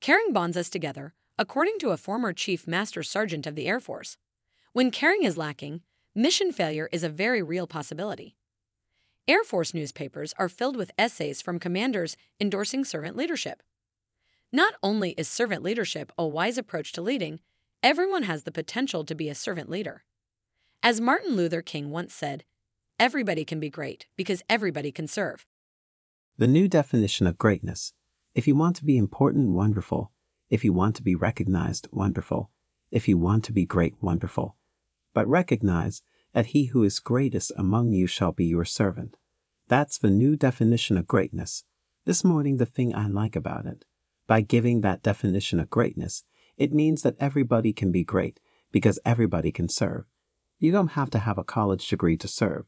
Caring 0.00 0.32
bonds 0.32 0.56
us 0.56 0.70
together, 0.70 1.14
according 1.38 1.78
to 1.78 1.90
a 1.90 1.96
former 1.96 2.32
Chief 2.32 2.66
Master 2.66 3.02
Sergeant 3.02 3.46
of 3.46 3.54
the 3.54 3.66
Air 3.66 3.80
Force. 3.80 4.16
When 4.72 4.90
caring 4.90 5.24
is 5.24 5.36
lacking, 5.36 5.82
mission 6.14 6.52
failure 6.52 6.88
is 6.92 7.04
a 7.04 7.08
very 7.08 7.42
real 7.42 7.66
possibility. 7.66 8.36
Air 9.28 9.44
Force 9.44 9.72
newspapers 9.72 10.34
are 10.38 10.48
filled 10.48 10.76
with 10.76 10.90
essays 10.98 11.40
from 11.40 11.58
commanders 11.58 12.16
endorsing 12.40 12.84
servant 12.84 13.16
leadership. 13.16 13.62
Not 14.52 14.74
only 14.82 15.10
is 15.12 15.28
servant 15.28 15.62
leadership 15.62 16.12
a 16.18 16.26
wise 16.26 16.58
approach 16.58 16.92
to 16.92 17.02
leading, 17.02 17.40
everyone 17.82 18.24
has 18.24 18.42
the 18.42 18.52
potential 18.52 19.04
to 19.04 19.14
be 19.14 19.28
a 19.28 19.34
servant 19.34 19.70
leader. 19.70 20.02
As 20.82 21.00
Martin 21.00 21.36
Luther 21.36 21.62
King 21.62 21.90
once 21.90 22.12
said, 22.12 22.44
everybody 23.00 23.46
can 23.46 23.58
be 23.58 23.70
great 23.70 24.06
because 24.14 24.42
everybody 24.48 24.92
can 24.92 25.08
serve. 25.08 25.46
The 26.36 26.46
new 26.46 26.68
definition 26.68 27.26
of 27.26 27.38
greatness. 27.38 27.94
If 28.34 28.46
you 28.46 28.54
want 28.54 28.76
to 28.76 28.84
be 28.84 28.98
important, 28.98 29.50
wonderful. 29.50 30.12
If 30.50 30.64
you 30.64 30.74
want 30.74 30.96
to 30.96 31.02
be 31.02 31.14
recognized, 31.14 31.88
wonderful. 31.90 32.50
If 32.90 33.08
you 33.08 33.16
want 33.16 33.44
to 33.44 33.52
be 33.52 33.64
great, 33.64 33.94
wonderful. 34.02 34.56
But 35.14 35.26
recognize 35.26 36.02
that 36.34 36.46
he 36.46 36.66
who 36.66 36.84
is 36.84 37.00
greatest 37.00 37.52
among 37.56 37.92
you 37.92 38.06
shall 38.06 38.32
be 38.32 38.44
your 38.44 38.66
servant. 38.66 39.16
That's 39.66 39.96
the 39.96 40.10
new 40.10 40.36
definition 40.36 40.98
of 40.98 41.06
greatness. 41.06 41.64
This 42.04 42.22
morning, 42.22 42.58
the 42.58 42.66
thing 42.66 42.94
I 42.94 43.06
like 43.06 43.34
about 43.34 43.64
it. 43.64 43.86
By 44.26 44.42
giving 44.42 44.82
that 44.82 45.02
definition 45.02 45.58
of 45.58 45.70
greatness, 45.70 46.24
it 46.58 46.74
means 46.74 47.00
that 47.02 47.16
everybody 47.18 47.72
can 47.72 47.90
be 47.90 48.04
great 48.04 48.40
because 48.70 49.00
everybody 49.06 49.50
can 49.50 49.68
serve. 49.68 50.04
You 50.58 50.70
don't 50.70 50.88
have 50.88 51.08
to 51.10 51.18
have 51.18 51.38
a 51.38 51.44
college 51.44 51.88
degree 51.88 52.18
to 52.18 52.28
serve. 52.28 52.66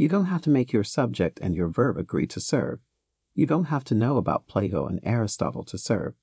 You 0.00 0.08
don't 0.08 0.32
have 0.32 0.40
to 0.44 0.50
make 0.50 0.72
your 0.72 0.82
subject 0.82 1.38
and 1.42 1.54
your 1.54 1.68
verb 1.68 1.98
agree 1.98 2.26
to 2.28 2.40
serve. 2.40 2.78
You 3.34 3.44
don't 3.44 3.66
have 3.66 3.84
to 3.84 3.94
know 3.94 4.16
about 4.16 4.46
Plato 4.46 4.86
and 4.86 4.98
Aristotle 5.02 5.62
to 5.64 5.76
serve. 5.76 6.14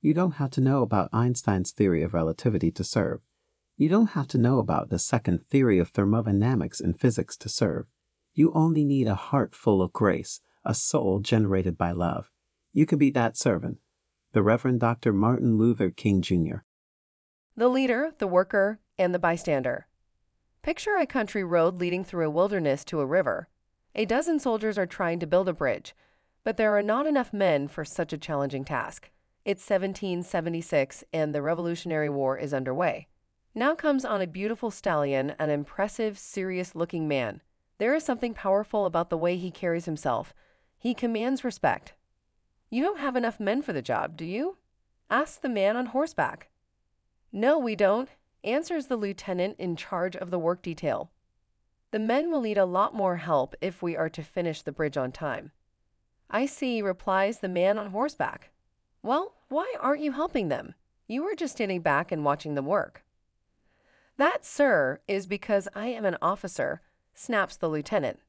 You 0.00 0.12
don't 0.12 0.32
have 0.32 0.50
to 0.50 0.60
know 0.60 0.82
about 0.82 1.10
Einstein's 1.12 1.70
theory 1.70 2.02
of 2.02 2.12
relativity 2.12 2.72
to 2.72 2.82
serve. 2.82 3.20
You 3.76 3.88
don't 3.88 4.18
have 4.18 4.26
to 4.28 4.38
know 4.38 4.58
about 4.58 4.90
the 4.90 4.98
second 4.98 5.46
theory 5.46 5.78
of 5.78 5.90
thermodynamics 5.90 6.80
in 6.80 6.92
physics 6.94 7.36
to 7.36 7.48
serve. 7.48 7.86
You 8.34 8.50
only 8.52 8.84
need 8.84 9.06
a 9.06 9.14
heart 9.14 9.54
full 9.54 9.80
of 9.80 9.92
grace, 9.92 10.40
a 10.64 10.74
soul 10.74 11.20
generated 11.20 11.78
by 11.78 11.92
love. 11.92 12.32
You 12.72 12.84
can 12.84 12.98
be 12.98 13.10
that 13.10 13.36
servant 13.36 13.78
the 14.32 14.42
Reverend 14.42 14.80
Dr. 14.80 15.12
Martin 15.12 15.56
Luther 15.56 15.90
King 15.90 16.20
Jr. 16.20 16.64
The 17.56 17.68
leader, 17.68 18.12
the 18.18 18.26
worker, 18.26 18.80
and 18.98 19.14
the 19.14 19.20
bystander. 19.20 19.86
Picture 20.62 20.96
a 20.96 21.06
country 21.06 21.42
road 21.42 21.80
leading 21.80 22.04
through 22.04 22.26
a 22.26 22.30
wilderness 22.30 22.84
to 22.84 23.00
a 23.00 23.06
river. 23.06 23.48
A 23.94 24.04
dozen 24.04 24.38
soldiers 24.38 24.76
are 24.76 24.84
trying 24.84 25.18
to 25.20 25.26
build 25.26 25.48
a 25.48 25.54
bridge, 25.54 25.94
but 26.44 26.58
there 26.58 26.76
are 26.76 26.82
not 26.82 27.06
enough 27.06 27.32
men 27.32 27.66
for 27.66 27.82
such 27.82 28.12
a 28.12 28.18
challenging 28.18 28.62
task. 28.62 29.10
It's 29.46 29.62
1776 29.62 31.02
and 31.14 31.34
the 31.34 31.40
Revolutionary 31.40 32.10
War 32.10 32.36
is 32.36 32.52
underway. 32.52 33.08
Now 33.54 33.74
comes 33.74 34.04
on 34.04 34.20
a 34.20 34.26
beautiful 34.26 34.70
stallion 34.70 35.34
an 35.38 35.48
impressive, 35.48 36.18
serious 36.18 36.74
looking 36.74 37.08
man. 37.08 37.40
There 37.78 37.94
is 37.94 38.04
something 38.04 38.34
powerful 38.34 38.84
about 38.84 39.08
the 39.08 39.16
way 39.16 39.38
he 39.38 39.50
carries 39.50 39.86
himself. 39.86 40.34
He 40.76 40.92
commands 40.92 41.42
respect. 41.42 41.94
You 42.68 42.82
don't 42.82 43.00
have 43.00 43.16
enough 43.16 43.40
men 43.40 43.62
for 43.62 43.72
the 43.72 43.80
job, 43.80 44.14
do 44.14 44.26
you? 44.26 44.58
Ask 45.08 45.40
the 45.40 45.48
man 45.48 45.78
on 45.78 45.86
horseback. 45.86 46.50
No, 47.32 47.58
we 47.58 47.74
don't, 47.74 48.10
answers 48.44 48.86
the 48.86 48.96
lieutenant 48.96 49.56
in 49.58 49.76
charge 49.76 50.16
of 50.16 50.30
the 50.30 50.38
work 50.38 50.62
detail. 50.62 51.10
The 51.90 51.98
men 51.98 52.30
will 52.30 52.40
need 52.40 52.58
a 52.58 52.64
lot 52.64 52.94
more 52.94 53.16
help 53.16 53.54
if 53.60 53.82
we 53.82 53.96
are 53.96 54.08
to 54.10 54.22
finish 54.22 54.62
the 54.62 54.72
bridge 54.72 54.96
on 54.96 55.12
time. 55.12 55.52
I 56.30 56.46
see, 56.46 56.80
replies 56.80 57.38
the 57.38 57.48
man 57.48 57.78
on 57.78 57.90
horseback. 57.90 58.50
Well, 59.02 59.34
why 59.48 59.74
aren't 59.80 60.02
you 60.02 60.12
helping 60.12 60.48
them? 60.48 60.74
You 61.08 61.24
are 61.24 61.34
just 61.34 61.54
standing 61.54 61.80
back 61.80 62.12
and 62.12 62.24
watching 62.24 62.54
them 62.54 62.66
work. 62.66 63.02
That, 64.16 64.44
sir, 64.44 65.00
is 65.08 65.26
because 65.26 65.66
I 65.74 65.86
am 65.86 66.04
an 66.04 66.16
officer, 66.22 66.82
snaps 67.14 67.56
the 67.56 67.68
lieutenant. 67.68 68.20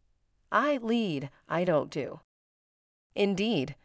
I 0.51 0.77
lead, 0.77 1.29
I 1.47 1.63
don't 1.63 1.91
do. 1.91 2.21
Indeed, 3.13 3.75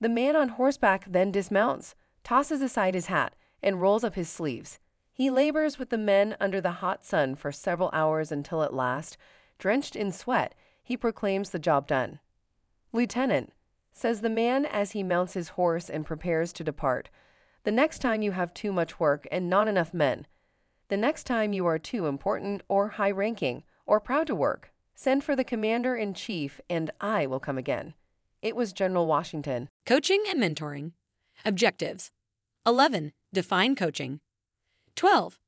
the 0.00 0.08
man 0.08 0.36
on 0.36 0.50
horseback 0.50 1.06
then 1.10 1.30
dismounts, 1.30 1.94
tosses 2.24 2.60
aside 2.60 2.94
his 2.94 3.06
hat, 3.06 3.34
and 3.62 3.80
rolls 3.80 4.04
up 4.04 4.16
his 4.16 4.28
sleeves. 4.28 4.80
He 5.12 5.30
labors 5.30 5.78
with 5.78 5.90
the 5.90 5.98
men 5.98 6.36
under 6.40 6.60
the 6.60 6.72
hot 6.72 7.04
sun 7.04 7.34
for 7.34 7.52
several 7.52 7.90
hours 7.92 8.32
until 8.32 8.62
at 8.62 8.74
last, 8.74 9.16
drenched 9.58 9.94
in 9.94 10.10
sweat, 10.10 10.54
he 10.82 10.96
proclaims 10.96 11.50
the 11.50 11.58
job 11.58 11.86
done. 11.86 12.18
Lieutenant, 12.92 13.52
says 13.92 14.20
the 14.20 14.30
man 14.30 14.64
as 14.64 14.92
he 14.92 15.02
mounts 15.02 15.34
his 15.34 15.50
horse 15.50 15.90
and 15.90 16.06
prepares 16.06 16.52
to 16.54 16.64
depart, 16.64 17.10
the 17.64 17.70
next 17.70 18.00
time 18.00 18.22
you 18.22 18.32
have 18.32 18.54
too 18.54 18.72
much 18.72 18.98
work 18.98 19.28
and 19.30 19.48
not 19.48 19.68
enough 19.68 19.94
men, 19.94 20.26
the 20.88 20.96
next 20.96 21.24
time 21.24 21.52
you 21.52 21.64
are 21.66 21.78
too 21.78 22.06
important 22.06 22.62
or 22.68 22.88
high 22.88 23.10
ranking 23.10 23.62
or 23.86 24.00
proud 24.00 24.26
to 24.26 24.34
work, 24.34 24.72
send 24.94 25.22
for 25.22 25.36
the 25.36 25.44
commander 25.44 25.94
in 25.94 26.14
chief 26.14 26.60
and 26.68 26.90
I 27.00 27.26
will 27.26 27.40
come 27.40 27.58
again. 27.58 27.94
It 28.42 28.56
was 28.56 28.72
General 28.72 29.06
Washington. 29.06 29.68
Coaching 29.86 30.24
and 30.28 30.42
mentoring. 30.42 30.92
Objectives 31.44 32.10
11. 32.66 33.12
Define 33.32 33.76
coaching. 33.76 34.20
12. 34.96 35.38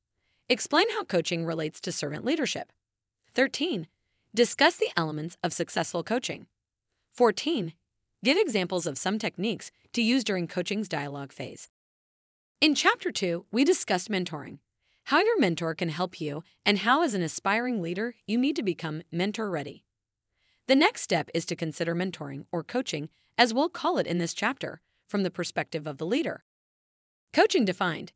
Explain 0.49 0.89
how 0.91 1.03
coaching 1.03 1.45
relates 1.45 1.79
to 1.81 1.91
servant 1.91 2.25
leadership. 2.25 2.71
13. 3.33 3.87
Discuss 4.33 4.75
the 4.75 4.89
elements 4.95 5.37
of 5.43 5.53
successful 5.53 6.03
coaching. 6.03 6.47
14. 7.13 7.73
Give 8.23 8.37
examples 8.37 8.87
of 8.87 8.97
some 8.97 9.19
techniques 9.19 9.71
to 9.93 10.01
use 10.01 10.23
during 10.23 10.47
coaching's 10.47 10.89
dialogue 10.89 11.31
phase. 11.31 11.69
In 12.61 12.75
Chapter 12.75 13.11
2, 13.11 13.45
we 13.51 13.63
discussed 13.63 14.09
mentoring, 14.09 14.59
how 15.05 15.19
your 15.19 15.39
mentor 15.39 15.75
can 15.75 15.89
help 15.89 16.19
you, 16.19 16.43
and 16.65 16.79
how, 16.79 17.03
as 17.03 17.13
an 17.13 17.21
aspiring 17.21 17.81
leader, 17.81 18.15
you 18.25 18.37
need 18.37 18.55
to 18.55 18.63
become 18.63 19.03
mentor 19.11 19.49
ready. 19.49 19.83
The 20.67 20.75
next 20.75 21.01
step 21.01 21.29
is 21.33 21.45
to 21.45 21.55
consider 21.55 21.93
mentoring 21.93 22.45
or 22.51 22.63
coaching, 22.63 23.09
as 23.37 23.53
we'll 23.53 23.69
call 23.69 23.99
it 23.99 24.07
in 24.07 24.17
this 24.17 24.33
chapter, 24.33 24.81
from 25.07 25.21
the 25.21 25.29
perspective 25.29 25.85
of 25.85 25.99
the 25.99 26.05
leader. 26.05 26.43
Coaching 27.33 27.65
defined. 27.65 28.13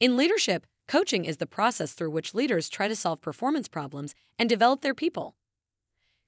In 0.00 0.16
leadership, 0.16 0.66
Coaching 0.88 1.26
is 1.26 1.36
the 1.36 1.46
process 1.46 1.92
through 1.92 2.10
which 2.12 2.34
leaders 2.34 2.70
try 2.70 2.88
to 2.88 2.96
solve 2.96 3.20
performance 3.20 3.68
problems 3.68 4.14
and 4.38 4.48
develop 4.48 4.80
their 4.80 4.94
people. 4.94 5.36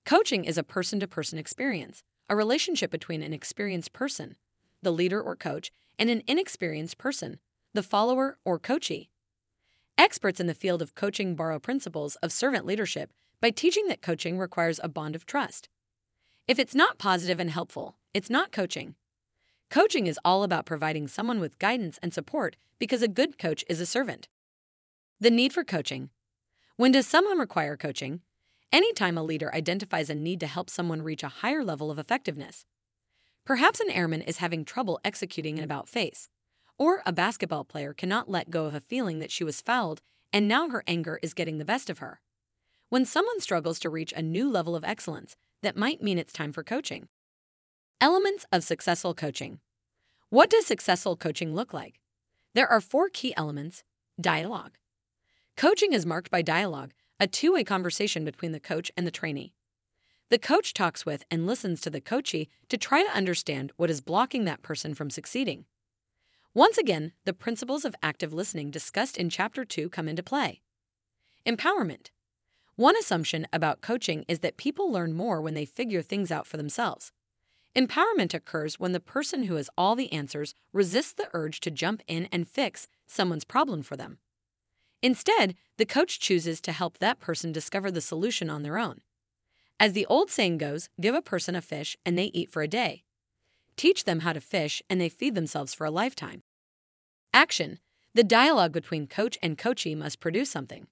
Coaching 0.05 0.45
is 0.45 0.59
a 0.59 0.63
person 0.63 1.01
to 1.01 1.09
person 1.09 1.39
experience, 1.39 2.03
a 2.29 2.37
relationship 2.37 2.91
between 2.91 3.23
an 3.23 3.33
experienced 3.33 3.95
person, 3.95 4.37
the 4.83 4.93
leader 4.93 5.21
or 5.21 5.35
coach, 5.35 5.73
and 5.99 6.11
an 6.11 6.23
inexperienced 6.27 6.99
person, 6.99 7.39
the 7.73 7.83
follower 7.83 8.37
or 8.45 8.59
coachee. 8.59 9.09
Experts 9.97 10.41
in 10.41 10.47
the 10.47 10.53
field 10.53 10.83
of 10.83 10.95
coaching 10.95 11.35
borrow 11.35 11.59
principles 11.59 12.17
of 12.17 12.31
servant 12.31 12.67
leadership 12.67 13.11
by 13.41 13.49
teaching 13.49 13.89
that 13.89 14.03
coaching 14.03 14.39
requires 14.39 14.79
a 14.83 14.91
bond 14.91 15.15
of 15.15 15.25
trust. 15.25 15.71
If 16.47 16.59
it's 16.59 16.75
not 16.75 16.99
positive 16.99 17.41
and 17.41 17.51
helpful, 17.51 17.97
it's 18.13 18.29
not 18.29 18.53
coaching. 18.53 18.95
Coaching 19.71 20.09
is 20.09 20.19
all 20.25 20.43
about 20.43 20.67
providing 20.67 21.07
someone 21.07 21.39
with 21.39 21.61
guidance 21.61 21.97
and 22.03 22.13
support 22.13 22.57
because 22.81 23.03
a 23.03 23.09
good 23.09 23.39
coach 23.39 23.65
is 23.69 23.81
a 23.81 23.87
servant. 23.87 24.27
The 25.21 25.31
need 25.31 25.53
for 25.53 25.63
coaching. 25.63 26.11
When 26.75 26.91
does 26.91 27.07
someone 27.07 27.39
require 27.39 27.77
coaching? 27.77 28.23
Anytime 28.73 29.17
a 29.17 29.23
leader 29.23 29.55
identifies 29.55 30.11
a 30.11 30.15
need 30.17 30.41
to 30.41 30.49
help 30.49 30.71
someone 30.71 31.03
reach 31.03 31.23
a 31.23 31.29
higher 31.29 31.63
level 31.63 31.89
of 31.89 32.01
effectiveness. 32.01 32.65
Perhaps 33.47 33.79
an 33.79 33.91
airman 33.91 34.23
is 34.23 34.39
having 34.39 34.65
trouble 34.65 34.99
executing 35.05 35.57
an 35.59 35.65
about 35.65 35.89
face. 35.89 36.29
Or 36.77 37.03
a 37.07 37.13
basketball 37.13 37.63
player 37.63 37.95
cannot 37.95 38.29
let 38.29 38.51
go 38.51 38.65
of 38.65 38.75
a 38.75 38.81
feeling 38.81 39.21
that 39.21 39.31
she 39.31 39.45
was 39.45 39.61
fouled 39.61 40.03
and 40.33 40.49
now 40.49 40.69
her 40.69 40.83
anger 40.89 41.21
is 41.23 41.33
getting 41.33 41.59
the 41.59 41.65
best 41.65 41.89
of 41.89 41.99
her. 41.99 42.21
When 42.89 43.05
someone 43.05 43.39
struggles 43.39 43.79
to 43.81 43.89
reach 43.89 44.13
a 44.13 44.23
new 44.23 44.51
level 44.51 44.75
of 44.75 44.83
excellence, 44.83 45.37
that 45.63 45.77
might 45.77 46.03
mean 46.03 46.19
it's 46.19 46.33
time 46.33 46.53
for 46.53 46.65
coaching. 46.65 47.07
Elements 48.03 48.47
of 48.51 48.65
successful 48.65 49.13
coaching. 49.13 49.59
What 50.31 50.49
does 50.49 50.65
successful 50.65 51.17
coaching 51.17 51.55
look 51.55 51.75
like? 51.75 52.01
There 52.55 52.67
are 52.67 52.81
four 52.81 53.11
key 53.13 53.35
elements 53.37 53.85
dialogue. 54.19 54.79
Coaching 55.55 55.93
is 55.93 56.07
marked 56.07 56.31
by 56.31 56.41
dialogue, 56.41 56.93
a 57.19 57.27
two 57.27 57.53
way 57.53 57.63
conversation 57.63 58.25
between 58.25 58.53
the 58.53 58.59
coach 58.59 58.91
and 58.97 59.07
the 59.07 59.11
trainee. 59.11 59.53
The 60.31 60.39
coach 60.39 60.73
talks 60.73 61.05
with 61.05 61.27
and 61.31 61.47
listens 61.47 61.83
to 61.83 61.91
the 61.91 62.01
coachee 62.01 62.49
to 62.71 62.79
try 62.79 63.03
to 63.03 63.15
understand 63.15 63.71
what 63.77 63.91
is 63.91 64.01
blocking 64.01 64.47
that 64.47 64.63
person 64.63 64.95
from 64.95 65.11
succeeding. 65.11 65.67
Once 66.55 66.79
again, 66.79 67.13
the 67.27 67.35
principles 67.35 67.85
of 67.85 67.95
active 68.03 68.33
listening 68.33 68.71
discussed 68.71 69.19
in 69.19 69.29
Chapter 69.29 69.63
2 69.63 69.91
come 69.91 70.09
into 70.09 70.23
play. 70.23 70.63
Empowerment. 71.45 72.09
One 72.77 72.97
assumption 72.97 73.47
about 73.53 73.83
coaching 73.83 74.25
is 74.27 74.39
that 74.39 74.57
people 74.57 74.91
learn 74.91 75.13
more 75.13 75.43
when 75.43 75.53
they 75.53 75.67
figure 75.67 76.01
things 76.01 76.33
out 76.33 76.47
for 76.47 76.57
themselves. 76.57 77.13
Empowerment 77.77 78.35
occurs 78.35 78.81
when 78.81 78.93
the 78.93 79.01
person 79.01 79.45
who 79.45 79.55
has 79.55 79.71
all 79.79 79.95
the 79.95 80.13
answers 80.13 80.55
resists 80.73 81.13
the 81.13 81.29
urge 81.33 81.61
to 81.61 81.71
jump 81.71 82.03
in 82.09 82.29
and 82.33 82.49
fix 82.49 82.89
someone's 83.07 83.45
problem 83.45 83.83
for 83.83 83.97
them. 83.97 84.19
Instead, 85.03 85.55
the 85.77 85.87
coach 85.87 86.19
chooses 86.19 86.61
to 86.61 86.73
help 86.73 86.99
that 86.99 87.21
person 87.21 87.53
discover 87.53 87.91
the 87.91 88.01
solution 88.01 88.51
on 88.51 88.63
their 88.63 88.77
own. 88.77 89.01
As 89.79 89.93
the 89.93 90.05
old 90.07 90.31
saying 90.31 90.59
goes, 90.59 90.89
give 91.01 91.15
a 91.15 91.23
person 91.23 91.55
a 91.55 91.63
fish 91.63 91.97
and 92.05 92.19
they 92.19 92.25
eat 92.35 92.51
for 92.51 92.63
a 92.63 92.69
day. 92.69 93.05
Teach 93.77 94.05
them 94.05 94.21
how 94.21 94.35
to 94.35 94.43
fish, 94.43 94.83
and 94.91 95.01
they 95.01 95.09
feed 95.09 95.35
themselves 95.35 95.73
for 95.73 95.87
a 95.87 95.91
lifetime. 95.91 96.43
Action 97.33 97.79
The 98.13 98.25
dialogue 98.25 98.73
between 98.73 99.07
coach 99.07 99.39
and 99.43 99.57
coachee 99.57 99.95
must 99.95 100.21
produce 100.21 100.51
something. 100.51 100.87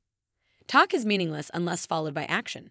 Talk 0.67 0.95
is 0.95 1.05
meaningless 1.05 1.51
unless 1.53 1.85
followed 1.85 2.15
by 2.15 2.25
action. 2.25 2.71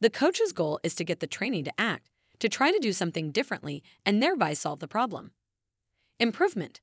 The 0.00 0.10
coach's 0.10 0.52
goal 0.52 0.78
is 0.84 0.94
to 0.96 1.04
get 1.04 1.18
the 1.18 1.26
trainee 1.26 1.64
to 1.64 1.80
act, 1.80 2.10
to 2.40 2.48
try 2.48 2.70
to 2.70 2.78
do 2.78 2.92
something 2.92 3.30
differently, 3.30 3.82
and 4.04 4.22
thereby 4.22 4.52
solve 4.52 4.80
the 4.80 4.88
problem. 4.88 5.32
Improvement 6.18 6.80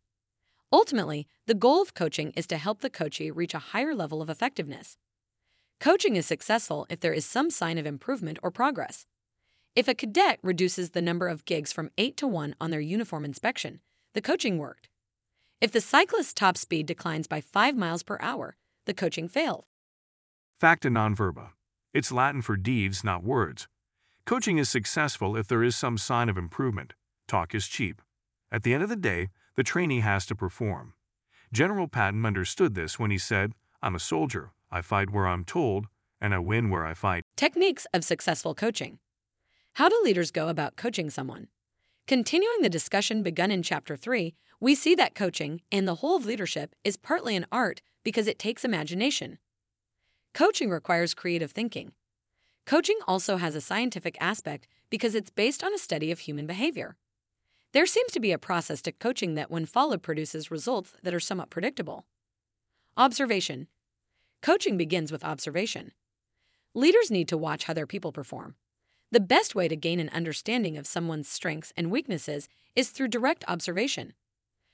Ultimately, 0.71 1.27
the 1.45 1.53
goal 1.53 1.81
of 1.81 1.93
coaching 1.93 2.31
is 2.35 2.47
to 2.47 2.57
help 2.57 2.81
the 2.81 2.89
coachee 2.89 3.29
reach 3.29 3.53
a 3.53 3.59
higher 3.59 3.93
level 3.93 4.21
of 4.21 4.29
effectiveness. 4.29 4.97
Coaching 5.79 6.15
is 6.15 6.25
successful 6.25 6.87
if 6.89 6.99
there 6.99 7.13
is 7.13 7.25
some 7.25 7.49
sign 7.51 7.77
of 7.77 7.85
improvement 7.85 8.39
or 8.41 8.49
progress. 8.49 9.05
If 9.75 9.87
a 9.87 9.93
cadet 9.93 10.39
reduces 10.41 10.91
the 10.91 11.01
number 11.01 11.27
of 11.27 11.45
gigs 11.45 11.71
from 11.71 11.91
8 11.97 12.17
to 12.17 12.27
1 12.27 12.55
on 12.59 12.71
their 12.71 12.79
uniform 12.79 13.25
inspection, 13.25 13.81
the 14.13 14.21
coaching 14.21 14.57
worked. 14.57 14.89
If 15.61 15.71
the 15.71 15.81
cyclist's 15.81 16.33
top 16.33 16.57
speed 16.57 16.85
declines 16.85 17.27
by 17.27 17.41
5 17.41 17.75
miles 17.75 18.03
per 18.03 18.17
hour, 18.19 18.55
the 18.85 18.93
coaching 18.93 19.27
failed. 19.27 19.65
Facta 20.59 20.89
non 20.89 21.13
verba. 21.13 21.53
It's 21.93 22.11
Latin 22.11 22.41
for 22.41 22.55
deeds, 22.55 23.03
not 23.03 23.23
words. 23.23 23.67
Coaching 24.25 24.57
is 24.57 24.69
successful 24.69 25.35
if 25.35 25.49
there 25.49 25.63
is 25.63 25.75
some 25.75 25.97
sign 25.97 26.29
of 26.29 26.37
improvement. 26.37 26.93
Talk 27.27 27.53
is 27.53 27.67
cheap. 27.67 28.01
At 28.53 28.63
the 28.63 28.73
end 28.73 28.81
of 28.81 28.87
the 28.87 28.95
day, 28.95 29.27
the 29.55 29.63
trainee 29.63 29.99
has 29.99 30.25
to 30.27 30.35
perform. 30.35 30.93
General 31.51 31.89
Patton 31.89 32.25
understood 32.25 32.73
this 32.73 32.97
when 32.97 33.11
he 33.11 33.17
said, 33.17 33.51
I'm 33.81 33.95
a 33.95 33.99
soldier. 33.99 34.51
I 34.71 34.81
fight 34.81 35.09
where 35.09 35.27
I'm 35.27 35.43
told, 35.43 35.87
and 36.21 36.33
I 36.33 36.39
win 36.39 36.69
where 36.69 36.85
I 36.85 36.93
fight. 36.93 37.25
Techniques 37.35 37.85
of 37.93 38.05
successful 38.05 38.55
coaching. 38.55 38.99
How 39.73 39.89
do 39.89 40.01
leaders 40.05 40.31
go 40.31 40.47
about 40.47 40.77
coaching 40.77 41.09
someone? 41.09 41.47
Continuing 42.07 42.61
the 42.61 42.69
discussion 42.69 43.23
begun 43.23 43.51
in 43.51 43.61
Chapter 43.61 43.97
3, 43.97 44.33
we 44.61 44.73
see 44.73 44.95
that 44.95 45.15
coaching, 45.15 45.61
and 45.69 45.85
the 45.85 45.95
whole 45.95 46.15
of 46.15 46.25
leadership, 46.25 46.75
is 46.85 46.95
partly 46.95 47.35
an 47.35 47.45
art 47.51 47.81
because 48.05 48.27
it 48.27 48.39
takes 48.39 48.63
imagination. 48.63 49.37
Coaching 50.33 50.69
requires 50.69 51.13
creative 51.13 51.51
thinking. 51.51 51.91
Coaching 52.65 52.97
also 53.07 53.37
has 53.37 53.55
a 53.55 53.61
scientific 53.61 54.17
aspect 54.21 54.67
because 54.89 55.15
it's 55.15 55.29
based 55.29 55.63
on 55.63 55.73
a 55.73 55.77
study 55.77 56.11
of 56.11 56.19
human 56.19 56.47
behavior. 56.47 56.95
There 57.73 57.85
seems 57.85 58.11
to 58.11 58.19
be 58.19 58.31
a 58.31 58.37
process 58.37 58.81
to 58.83 58.91
coaching 58.91 59.33
that, 59.35 59.51
when 59.51 59.65
followed, 59.65 60.01
produces 60.01 60.51
results 60.51 60.93
that 61.03 61.13
are 61.13 61.19
somewhat 61.19 61.49
predictable. 61.49 62.05
Observation 62.95 63.67
Coaching 64.41 64.77
begins 64.77 65.11
with 65.11 65.23
observation. 65.23 65.91
Leaders 66.73 67.11
need 67.11 67.27
to 67.27 67.37
watch 67.37 67.65
how 67.65 67.73
their 67.73 67.87
people 67.87 68.11
perform. 68.11 68.55
The 69.11 69.19
best 69.19 69.55
way 69.55 69.67
to 69.67 69.75
gain 69.75 69.99
an 69.99 70.09
understanding 70.09 70.77
of 70.77 70.87
someone's 70.87 71.27
strengths 71.27 71.73
and 71.75 71.91
weaknesses 71.91 72.47
is 72.75 72.89
through 72.89 73.09
direct 73.09 73.43
observation. 73.47 74.13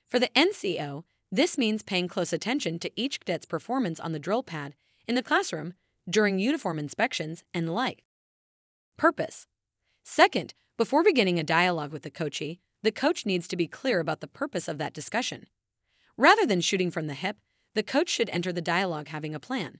For 0.08 0.20
the 0.20 0.30
NCO, 0.36 1.04
this 1.32 1.58
means 1.58 1.84
paying 1.84 2.08
close 2.08 2.34
attention 2.34 2.80
to 2.80 2.92
each 2.96 3.20
cadet's 3.20 3.46
performance 3.46 4.00
on 4.00 4.12
the 4.12 4.20
drill 4.20 4.44
pad, 4.44 4.76
in 5.08 5.16
the 5.16 5.24
classroom, 5.24 5.74
during 6.08 6.40
uniform 6.40 6.78
inspections, 6.78 7.44
and 7.54 7.68
the 7.68 7.72
like. 7.72 8.04
Purpose. 8.98 9.48
Second, 10.04 10.54
before 10.78 11.04
beginning 11.04 11.40
a 11.40 11.44
dialogue 11.44 11.92
with 11.92 12.04
the 12.04 12.12
coachee, 12.12 12.60
the 12.84 12.92
coach 12.92 13.26
needs 13.26 13.48
to 13.48 13.58
be 13.58 13.68
clear 13.68 14.00
about 14.00 14.22
the 14.22 14.28
purpose 14.28 14.68
of 14.68 14.78
that 14.78 14.94
discussion. 14.94 15.48
Rather 16.18 16.46
than 16.46 16.62
shooting 16.62 16.92
from 16.92 17.08
the 17.08 17.14
hip, 17.14 17.38
the 17.76 17.84
coach 17.84 18.10
should 18.10 18.30
enter 18.30 18.52
the 18.52 18.62
dialogue 18.62 19.10
having 19.10 19.36
a 19.36 19.40
plan. 19.40 19.80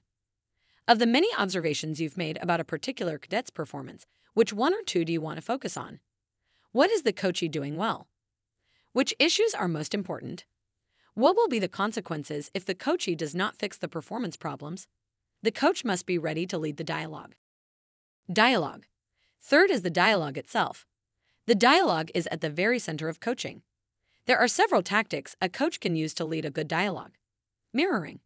Of 0.86 0.98
the 0.98 1.06
many 1.06 1.28
observations 1.38 2.00
you've 2.00 2.16
made 2.16 2.38
about 2.42 2.60
a 2.60 2.64
particular 2.64 3.18
cadet's 3.18 3.50
performance, 3.50 4.06
which 4.34 4.52
one 4.52 4.74
or 4.74 4.82
two 4.84 5.04
do 5.04 5.12
you 5.12 5.20
want 5.20 5.36
to 5.36 5.42
focus 5.42 5.76
on? 5.76 6.00
What 6.72 6.90
is 6.90 7.02
the 7.02 7.12
coachee 7.12 7.48
doing 7.48 7.76
well? 7.76 8.08
Which 8.92 9.14
issues 9.18 9.54
are 9.54 9.68
most 9.68 9.94
important? 9.94 10.44
What 11.14 11.36
will 11.36 11.48
be 11.48 11.58
the 11.58 11.68
consequences 11.68 12.50
if 12.54 12.64
the 12.64 12.74
coachee 12.74 13.14
does 13.14 13.34
not 13.34 13.56
fix 13.56 13.76
the 13.76 13.88
performance 13.88 14.36
problems? 14.36 14.86
The 15.42 15.50
coach 15.50 15.84
must 15.84 16.04
be 16.04 16.18
ready 16.18 16.46
to 16.46 16.58
lead 16.58 16.76
the 16.76 16.84
dialogue. 16.84 17.34
Dialogue. 18.30 18.84
Third 19.40 19.70
is 19.70 19.82
the 19.82 19.90
dialogue 19.90 20.36
itself. 20.36 20.86
The 21.46 21.54
dialogue 21.54 22.10
is 22.14 22.28
at 22.30 22.42
the 22.42 22.50
very 22.50 22.78
center 22.78 23.08
of 23.08 23.20
coaching. 23.20 23.62
There 24.26 24.38
are 24.38 24.48
several 24.48 24.82
tactics 24.82 25.36
a 25.40 25.48
coach 25.48 25.80
can 25.80 25.96
use 25.96 26.12
to 26.14 26.26
lead 26.26 26.44
a 26.44 26.50
good 26.50 26.68
dialogue. 26.68 27.12
Mirroring. 27.72 28.20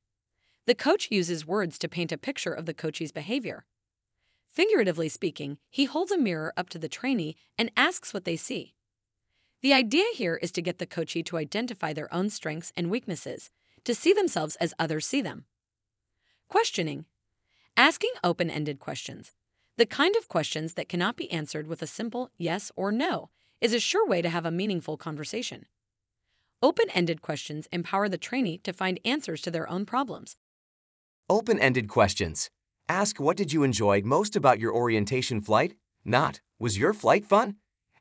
The 0.67 0.75
coach 0.75 1.09
uses 1.11 1.47
words 1.47 1.79
to 1.79 1.89
paint 1.89 2.11
a 2.11 2.19
picture 2.19 2.53
of 2.53 2.67
the 2.67 2.75
coachee's 2.75 3.13
behavior. 3.13 3.65
Figuratively 4.49 5.09
speaking, 5.09 5.59
he 5.71 5.85
holds 5.85 6.11
a 6.11 6.19
mirror 6.19 6.53
up 6.57 6.69
to 6.71 6.79
the 6.79 6.89
trainee 6.89 7.37
and 7.57 7.71
asks 7.77 8.13
what 8.13 8.25
they 8.25 8.37
see. 8.37 8.75
The 9.63 9.73
idea 9.73 10.05
here 10.15 10.37
is 10.43 10.51
to 10.53 10.63
get 10.63 10.79
the 10.79 10.87
coachee 10.87 11.23
to 11.25 11.37
identify 11.37 11.93
their 11.93 12.13
own 12.13 12.29
strengths 12.29 12.73
and 12.77 12.91
weaknesses, 12.91 13.51
to 13.85 13.95
see 13.95 14.13
themselves 14.13 14.57
as 14.57 14.75
others 14.79 15.07
see 15.07 15.23
them. 15.23 15.45
Questioning. 16.49 17.07
Asking 17.77 18.13
open 18.23 18.51
ended 18.51 18.79
questions. 18.79 19.33
The 19.77 19.87
kind 19.87 20.15
of 20.17 20.29
questions 20.29 20.75
that 20.75 20.89
cannot 20.89 21.17
be 21.17 21.31
answered 21.33 21.67
with 21.67 21.83
a 21.83 21.87
simple 21.87 22.31
yes 22.39 22.71
or 22.77 22.93
no 22.93 23.31
is 23.61 23.75
a 23.75 23.81
sure 23.81 24.07
way 24.07 24.23
to 24.23 24.29
have 24.29 24.47
a 24.47 24.51
meaningful 24.51 24.97
conversation. 24.97 25.67
Open 26.63 26.87
ended 26.95 27.23
questions 27.23 27.67
empower 27.73 28.09
the 28.09 28.19
trainee 28.19 28.59
to 28.59 28.73
find 28.73 29.01
answers 29.05 29.41
to 29.43 29.51
their 29.51 29.69
own 29.69 29.85
problems. 29.85 30.37
Open 31.29 31.59
ended 31.59 31.89
questions. 31.89 32.51
Ask 32.89 33.19
what 33.19 33.37
did 33.37 33.53
you 33.53 33.63
enjoy 33.63 34.03
most 34.05 34.37
about 34.37 34.61
your 34.61 34.73
orientation 34.75 35.41
flight? 35.41 35.75
Not, 36.05 36.41
was 36.59 36.79
your 36.79 36.93
flight 36.93 37.25
fun? 37.25 37.57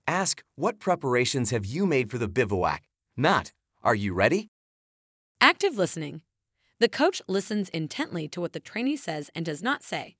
Ask 0.08 0.44
what 0.56 0.80
preparations 0.80 1.52
have 1.52 1.66
you 1.66 1.86
made 1.86 2.12
for 2.12 2.18
the 2.18 2.28
bivouac? 2.28 2.84
Not, 3.16 3.54
are 3.82 3.96
you 3.96 4.14
ready? 4.14 4.50
Active 5.40 5.78
listening. 5.78 6.22
The 6.84 6.90
coach 6.90 7.22
listens 7.30 7.70
intently 7.70 8.28
to 8.28 8.42
what 8.42 8.52
the 8.52 8.60
trainee 8.60 8.98
says 8.98 9.32
and 9.34 9.46
does 9.46 9.64
not 9.64 9.84
say. 9.84 10.18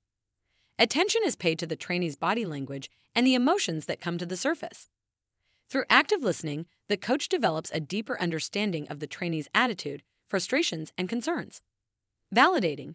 Attention 0.78 1.20
is 1.22 1.36
paid 1.36 1.58
to 1.58 1.66
the 1.66 1.76
trainee's 1.76 2.16
body 2.16 2.46
language 2.46 2.90
and 3.14 3.26
the 3.26 3.34
emotions 3.34 3.84
that 3.84 4.00
come 4.00 4.16
to 4.16 4.24
the 4.24 4.34
surface. 4.34 4.88
Through 5.68 5.84
active 5.90 6.22
listening, 6.22 6.64
the 6.88 6.96
coach 6.96 7.28
develops 7.28 7.70
a 7.70 7.80
deeper 7.80 8.18
understanding 8.18 8.88
of 8.88 8.98
the 8.98 9.06
trainee's 9.06 9.46
attitude, 9.54 10.04
frustrations, 10.26 10.90
and 10.96 11.06
concerns. 11.06 11.60
Validating. 12.34 12.94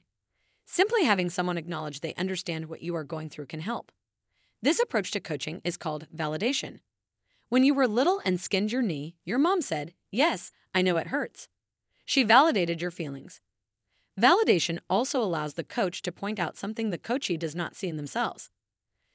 Simply 0.66 1.04
having 1.04 1.30
someone 1.30 1.60
acknowledge 1.60 2.00
they 2.00 2.16
understand 2.16 2.70
what 2.70 2.82
you 2.82 2.96
are 2.96 3.04
going 3.04 3.30
through 3.30 3.46
can 3.46 3.60
help. 3.60 3.92
This 4.64 4.80
approach 4.80 5.12
to 5.12 5.20
coaching 5.20 5.62
is 5.64 5.78
called 5.78 6.08
validation. 6.10 6.80
When 7.50 7.64
you 7.64 7.76
were 7.76 7.88
little 7.88 8.20
and 8.26 8.42
skinned 8.42 8.72
your 8.72 8.82
knee, 8.82 9.16
your 9.26 9.38
mom 9.38 9.62
said, 9.62 9.94
Yes, 10.10 10.52
I 10.74 10.82
know 10.82 10.98
it 10.98 11.10
hurts. 11.10 11.48
She 12.04 12.24
validated 12.24 12.82
your 12.82 12.90
feelings. 12.90 13.42
Validation 14.20 14.80
also 14.90 15.22
allows 15.22 15.54
the 15.54 15.64
coach 15.64 16.02
to 16.02 16.12
point 16.12 16.40
out 16.40 16.58
something 16.58 16.90
the 16.90 16.98
coachee 16.98 17.38
does 17.38 17.56
not 17.56 17.78
see 17.78 17.88
in 17.88 17.96
themselves. 17.96 18.50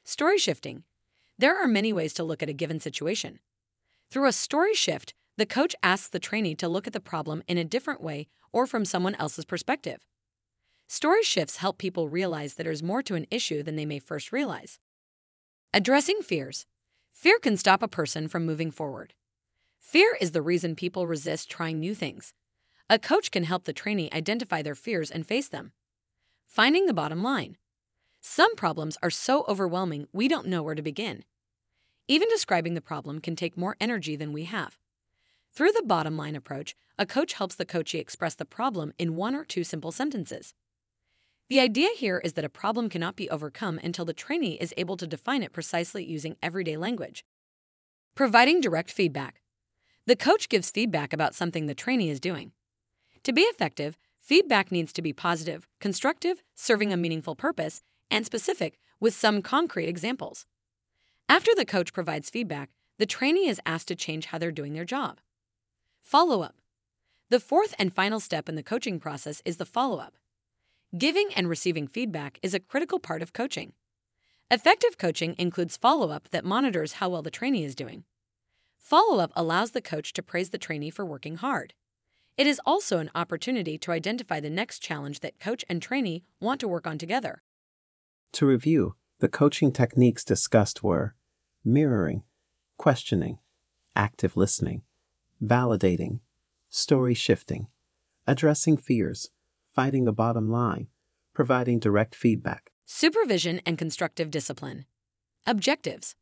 Story 0.03 0.39
shifting. 0.39 0.85
There 1.37 1.63
are 1.63 1.69
many 1.69 1.93
ways 1.93 2.15
to 2.15 2.25
look 2.25 2.43
at 2.43 2.49
a 2.49 2.55
given 2.55 2.81
situation. 2.81 3.41
Through 4.11 4.29
a 4.29 4.33
story 4.33 4.73
shift, 4.73 5.13
the 5.37 5.45
coach 5.45 5.77
asks 5.83 6.09
the 6.09 6.19
trainee 6.19 6.55
to 6.55 6.69
look 6.69 6.87
at 6.87 6.95
the 6.95 7.01
problem 7.01 7.43
in 7.47 7.59
a 7.59 7.65
different 7.65 8.01
way 8.01 8.29
or 8.51 8.67
from 8.67 8.87
someone 8.87 9.15
else's 9.17 9.45
perspective. 9.45 10.07
Story 10.87 11.23
shifts 11.23 11.59
help 11.59 11.77
people 11.77 12.09
realize 12.09 12.55
that 12.55 12.65
there's 12.65 12.83
more 12.83 13.03
to 13.03 13.15
an 13.15 13.27
issue 13.31 13.63
than 13.63 13.77
they 13.77 13.87
may 13.87 13.99
first 13.99 14.33
realize. 14.33 14.79
Addressing 15.75 16.21
fears. 16.23 16.65
Fear 17.13 17.41
can 17.41 17.59
stop 17.59 17.83
a 17.83 17.89
person 17.89 18.27
from 18.27 18.47
moving 18.47 18.71
forward. 18.71 19.13
Fear 19.81 20.17
is 20.19 20.31
the 20.31 20.43
reason 20.43 20.75
people 20.75 21.07
resist 21.07 21.51
trying 21.51 21.79
new 21.79 21.95
things. 21.95 22.33
A 22.91 22.99
coach 22.99 23.31
can 23.31 23.45
help 23.45 23.65
the 23.65 23.73
trainee 23.73 24.11
identify 24.13 24.61
their 24.61 24.75
fears 24.75 25.11
and 25.11 25.27
face 25.27 25.49
them. 25.49 25.73
Finding 26.45 26.85
the 26.85 26.93
bottom 26.93 27.23
line. 27.23 27.57
Some 28.21 28.55
problems 28.57 28.99
are 29.03 29.11
so 29.11 29.47
overwhelming 29.49 30.07
we 30.13 30.29
don't 30.29 30.47
know 30.47 30.63
where 30.63 30.75
to 30.75 30.83
begin. 30.83 31.25
Even 32.09 32.29
describing 32.29 32.75
the 32.75 32.83
problem 32.83 33.21
can 33.21 33.37
take 33.37 33.57
more 33.57 33.77
energy 33.81 34.17
than 34.17 34.35
we 34.35 34.45
have. 34.45 34.79
Through 35.55 35.73
the 35.73 35.83
bottom 35.87 36.19
line 36.19 36.37
approach, 36.37 36.77
a 36.99 37.07
coach 37.07 37.35
helps 37.35 37.55
the 37.55 37.65
coachee 37.65 37.99
express 37.99 38.35
the 38.35 38.45
problem 38.45 38.93
in 38.99 39.17
one 39.17 39.35
or 39.35 39.45
two 39.45 39.65
simple 39.65 39.91
sentences. 39.91 40.53
The 41.49 41.61
idea 41.61 41.89
here 41.97 42.21
is 42.23 42.35
that 42.35 42.45
a 42.45 42.51
problem 42.51 42.91
cannot 42.91 43.17
be 43.17 43.31
overcome 43.31 43.81
until 43.83 44.05
the 44.05 44.13
trainee 44.13 44.59
is 44.61 44.75
able 44.77 44.99
to 44.99 45.07
define 45.07 45.43
it 45.43 45.53
precisely 45.53 46.05
using 46.05 46.37
everyday 46.43 46.77
language. 46.77 47.25
Providing 48.15 48.61
direct 48.61 48.91
feedback. 48.91 49.41
The 50.07 50.17
coach 50.17 50.51
gives 50.51 50.71
feedback 50.71 51.15
about 51.15 51.35
something 51.35 51.67
the 51.67 51.75
trainee 51.75 52.11
is 52.11 52.21
doing. 52.21 52.53
To 53.25 53.33
be 53.33 53.43
effective, 53.43 53.97
feedback 54.21 54.71
needs 54.71 54.93
to 54.93 55.03
be 55.03 55.15
positive, 55.15 55.67
constructive, 55.81 56.43
serving 56.55 56.93
a 56.93 56.97
meaningful 56.97 57.35
purpose, 57.35 57.83
and 58.11 58.27
specific 58.27 58.79
with 59.01 59.15
some 59.15 59.41
concrete 59.41 59.89
examples. 59.89 60.45
After 61.27 61.53
the 61.57 61.65
coach 61.65 61.95
provides 61.95 62.29
feedback, 62.29 62.69
the 62.99 63.07
trainee 63.07 63.49
is 63.49 63.63
asked 63.65 63.89
to 63.89 63.97
change 63.97 64.27
how 64.27 64.37
they're 64.37 64.53
doing 64.53 64.75
their 64.75 64.85
job. 64.85 65.21
Follow 66.03 66.43
up. 66.43 66.57
The 67.31 67.41
fourth 67.41 67.75
and 67.79 67.95
final 67.95 68.21
step 68.21 68.47
in 68.47 68.57
the 68.57 68.63
coaching 68.63 69.01
process 69.01 69.41
is 69.47 69.57
the 69.57 69.65
follow 69.65 69.99
up. 69.99 70.15
Giving 70.97 71.31
and 71.35 71.49
receiving 71.49 71.89
feedback 71.89 72.39
is 72.43 72.53
a 72.53 72.61
critical 72.61 72.99
part 72.99 73.23
of 73.23 73.33
coaching. 73.33 73.73
Effective 74.51 74.99
coaching 74.99 75.35
includes 75.39 75.79
follow 75.79 76.11
up 76.11 76.29
that 76.29 76.45
monitors 76.45 76.95
how 76.95 77.09
well 77.09 77.23
the 77.23 77.31
trainee 77.31 77.65
is 77.65 77.75
doing. 77.75 78.05
Follow 78.79 79.19
up 79.19 79.33
allows 79.35 79.71
the 79.71 79.81
coach 79.81 80.13
to 80.13 80.23
praise 80.23 80.51
the 80.51 80.59
trainee 80.59 80.91
for 80.91 81.07
working 81.07 81.37
hard. 81.37 81.73
It 82.37 82.49
is 82.49 82.61
also 82.67 82.99
an 82.99 83.11
opportunity 83.15 83.79
to 83.79 83.93
identify 83.93 84.41
the 84.41 84.51
next 84.51 84.81
challenge 84.81 85.21
that 85.21 85.39
coach 85.39 85.65
and 85.69 85.81
trainee 85.81 86.25
want 86.41 86.61
to 86.61 86.69
work 86.69 86.87
on 86.87 86.99
together. 86.99 87.43
To 88.33 88.47
review, 88.47 88.97
the 89.21 89.29
coaching 89.29 89.71
techniques 89.71 90.25
discussed 90.25 90.83
were 90.83 91.15
mirroring, 91.65 92.25
questioning, 92.77 93.39
active 93.95 94.37
listening, 94.37 94.83
validating, 95.43 96.19
story 96.69 97.15
shifting, 97.15 97.69
addressing 98.27 98.79
fears, 98.79 99.31
fighting 99.73 100.05
the 100.05 100.13
bottom 100.13 100.51
line, 100.51 100.89
providing 101.35 101.79
direct 101.79 102.17
feedback. 102.17 102.73
Supervision 102.85 103.61
and 103.65 103.79
constructive 103.79 104.31
discipline. 104.33 104.87
Objectives 105.47 106.17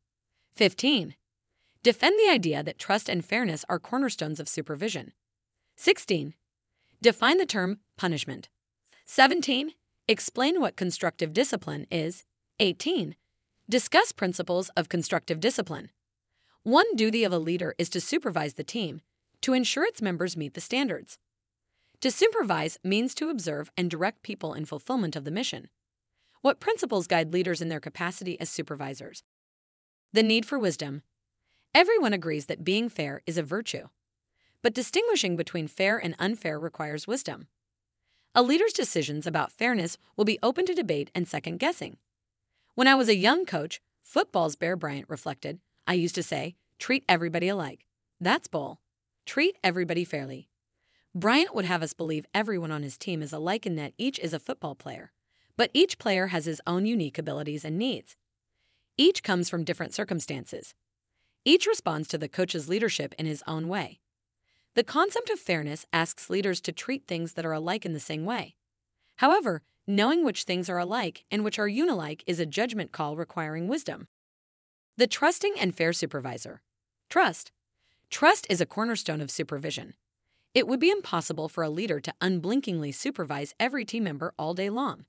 15. 0.55 1.14
Defend 1.83 2.18
the 2.18 2.31
idea 2.31 2.62
that 2.62 2.79
trust 2.79 3.09
and 3.09 3.25
fairness 3.25 3.64
are 3.70 3.79
cornerstones 3.79 4.38
of 4.38 4.48
supervision. 4.48 5.12
16. 5.83 6.35
Define 7.03 7.38
the 7.38 7.45
term 7.45 7.81
punishment. 7.99 8.49
17. 9.05 9.73
Explain 10.07 10.61
what 10.61 10.77
constructive 10.77 11.33
discipline 11.33 11.88
is. 11.90 12.25
18. 12.61 13.16
Discuss 13.68 14.12
principles 14.12 14.68
of 14.77 14.88
constructive 14.88 15.40
discipline. 15.40 15.90
One 16.62 16.95
duty 16.95 17.25
of 17.25 17.33
a 17.33 17.38
leader 17.40 17.75
is 17.79 17.88
to 17.88 18.01
supervise 18.01 18.55
the 18.55 18.62
team 18.62 19.01
to 19.40 19.55
ensure 19.55 19.85
its 19.85 20.01
members 20.01 20.37
meet 20.37 20.55
the 20.55 20.61
standards. 20.61 21.18
To 22.01 22.12
supervise 22.12 22.79
means 22.85 23.12
to 23.16 23.29
observe 23.29 23.73
and 23.77 23.90
direct 23.90 24.23
people 24.23 24.55
in 24.55 24.66
fulfillment 24.66 25.16
of 25.16 25.25
the 25.25 25.33
mission. 25.33 25.68
What 26.42 26.61
principles 26.61 27.09
guide 27.09 27.33
leaders 27.33 27.61
in 27.61 27.71
their 27.71 27.81
capacity 27.81 28.38
as 28.38 28.49
supervisors? 28.49 29.25
The 30.12 30.23
need 30.23 30.47
for 30.47 30.61
wisdom. 30.61 31.03
Everyone 31.75 32.12
agrees 32.12 32.47
that 32.47 32.62
being 32.62 32.88
fair 32.88 33.21
is 33.27 33.37
a 33.37 33.42
virtue. 33.42 33.88
But 34.62 34.75
distinguishing 34.75 35.37
between 35.37 35.66
fair 35.66 35.98
and 35.98 36.14
unfair 36.18 36.59
requires 36.59 37.07
wisdom. 37.07 37.48
A 38.35 38.42
leader's 38.42 38.72
decisions 38.72 39.27
about 39.27 39.53
fairness 39.53 39.98
will 40.16 40.25
be 40.25 40.38
open 40.42 40.64
to 40.66 40.75
debate 40.75 41.11
and 41.14 41.29
second 41.29 41.59
guessing. 41.59 41.98
When 42.75 42.88
I 42.88 42.94
was 42.94 43.09
a 43.09 43.16
young 43.16 43.44
coach, 43.44 43.83
football's 44.03 44.57
Bear 44.57 44.77
Bryant 44.77 45.09
reflected, 45.09 45.59
I 45.87 45.94
used 45.94 46.14
to 46.14 46.22
say, 46.22 46.55
treat 46.79 47.05
everybody 47.09 47.48
alike. 47.48 47.85
That's 48.20 48.48
bull. 48.48 48.81
Treat 49.27 49.57
everybody 49.62 50.05
fairly. 50.05 50.48
Bryant 51.14 51.55
would 51.55 51.66
have 51.66 51.83
us 51.83 51.92
believe 51.92 52.25
everyone 52.33 52.70
on 52.70 52.83
his 52.83 52.96
team 52.96 53.20
is 53.20 53.33
alike 53.33 53.66
in 53.66 53.77
that 53.77 53.92
each 53.98 54.18
is 54.20 54.33
a 54.33 54.38
football 54.38 54.75
player, 54.75 55.12
but 55.59 55.70
each 55.75 55.98
player 55.98 56.29
has 56.29 56.46
his 56.46 56.62
own 56.66 56.87
unique 56.87 57.18
abilities 57.18 57.64
and 57.64 57.77
needs. 57.77 58.16
Each 58.96 59.22
comes 59.22 59.51
from 59.51 59.64
different 59.64 59.92
circumstances. 59.92 60.75
Each 61.44 61.66
responds 61.66 62.09
to 62.09 62.18
the 62.18 62.29
coach's 62.29 62.68
leadership 62.68 63.14
in 63.18 63.27
his 63.27 63.42
own 63.46 63.68
way. 63.68 64.01
The 64.74 64.85
concept 64.85 65.28
of 65.28 65.38
fairness 65.38 65.85
asks 65.92 66.30
leaders 66.30 66.58
to 66.62 66.72
treat 66.72 67.06
things 67.06 67.35
that 67.35 67.44
are 67.44 67.52
alike 67.52 67.85
in 67.85 67.92
the 67.92 68.00
same 68.00 68.24
way. 68.24 68.54
However, 69.16 69.61
knowing 69.87 70.24
which 70.24 70.44
things 70.44 70.70
are 70.70 70.78
alike 70.78 71.24
and 71.30 71.44
which 71.44 71.58
are 71.58 71.68
unalike 71.68 72.22
is 72.26 72.40
a 72.40 72.46
judgment 72.46 72.90
call 72.90 73.14
requiring 73.14 73.68
wisdom. 73.68 74.08
The 74.96 75.06
trusting 75.06 75.54
and 75.61 75.76
fair 75.76 75.92
supervisor. 75.92 76.62
Trust. 77.11 77.52
Trust 78.08 78.46
is 78.48 78.62
a 78.62 78.66
cornerstone 78.66 79.20
of 79.20 79.30
supervision. 79.30 79.92
It 80.54 80.66
would 80.66 80.80
be 80.80 80.90
impossible 80.90 81.50
for 81.50 81.62
a 81.62 81.70
leader 81.70 82.00
to 82.00 82.14
unblinkingly 82.22 82.92
supervise 82.92 83.54
every 83.61 83.85
team 83.85 84.04
member 84.04 84.32
all 84.38 84.54
day 84.54 84.70
long. 84.70 85.04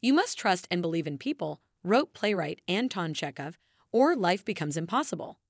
You 0.00 0.14
must 0.14 0.38
trust 0.38 0.68
and 0.70 0.80
believe 0.80 1.08
in 1.08 1.18
people, 1.18 1.60
wrote 1.82 2.14
playwright 2.14 2.60
Anton 2.68 3.12
Chekhov, 3.12 3.58
or 3.90 4.14
life 4.14 4.44
becomes 4.44 4.76
impossible. 4.76 5.40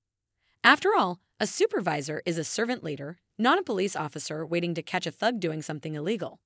After 0.62 0.94
all, 0.96 1.20
a 1.38 1.46
supervisor 1.46 2.22
is 2.24 2.38
a 2.38 2.44
servant 2.44 2.82
leader 2.82 3.18
not 3.38 3.58
a 3.58 3.62
police 3.62 3.96
officer 3.96 4.44
waiting 4.46 4.74
to 4.74 4.82
catch 4.82 5.06
a 5.06 5.10
thug 5.10 5.40
doing 5.40 5.62
something 5.62 5.94
illegal. 5.94 6.40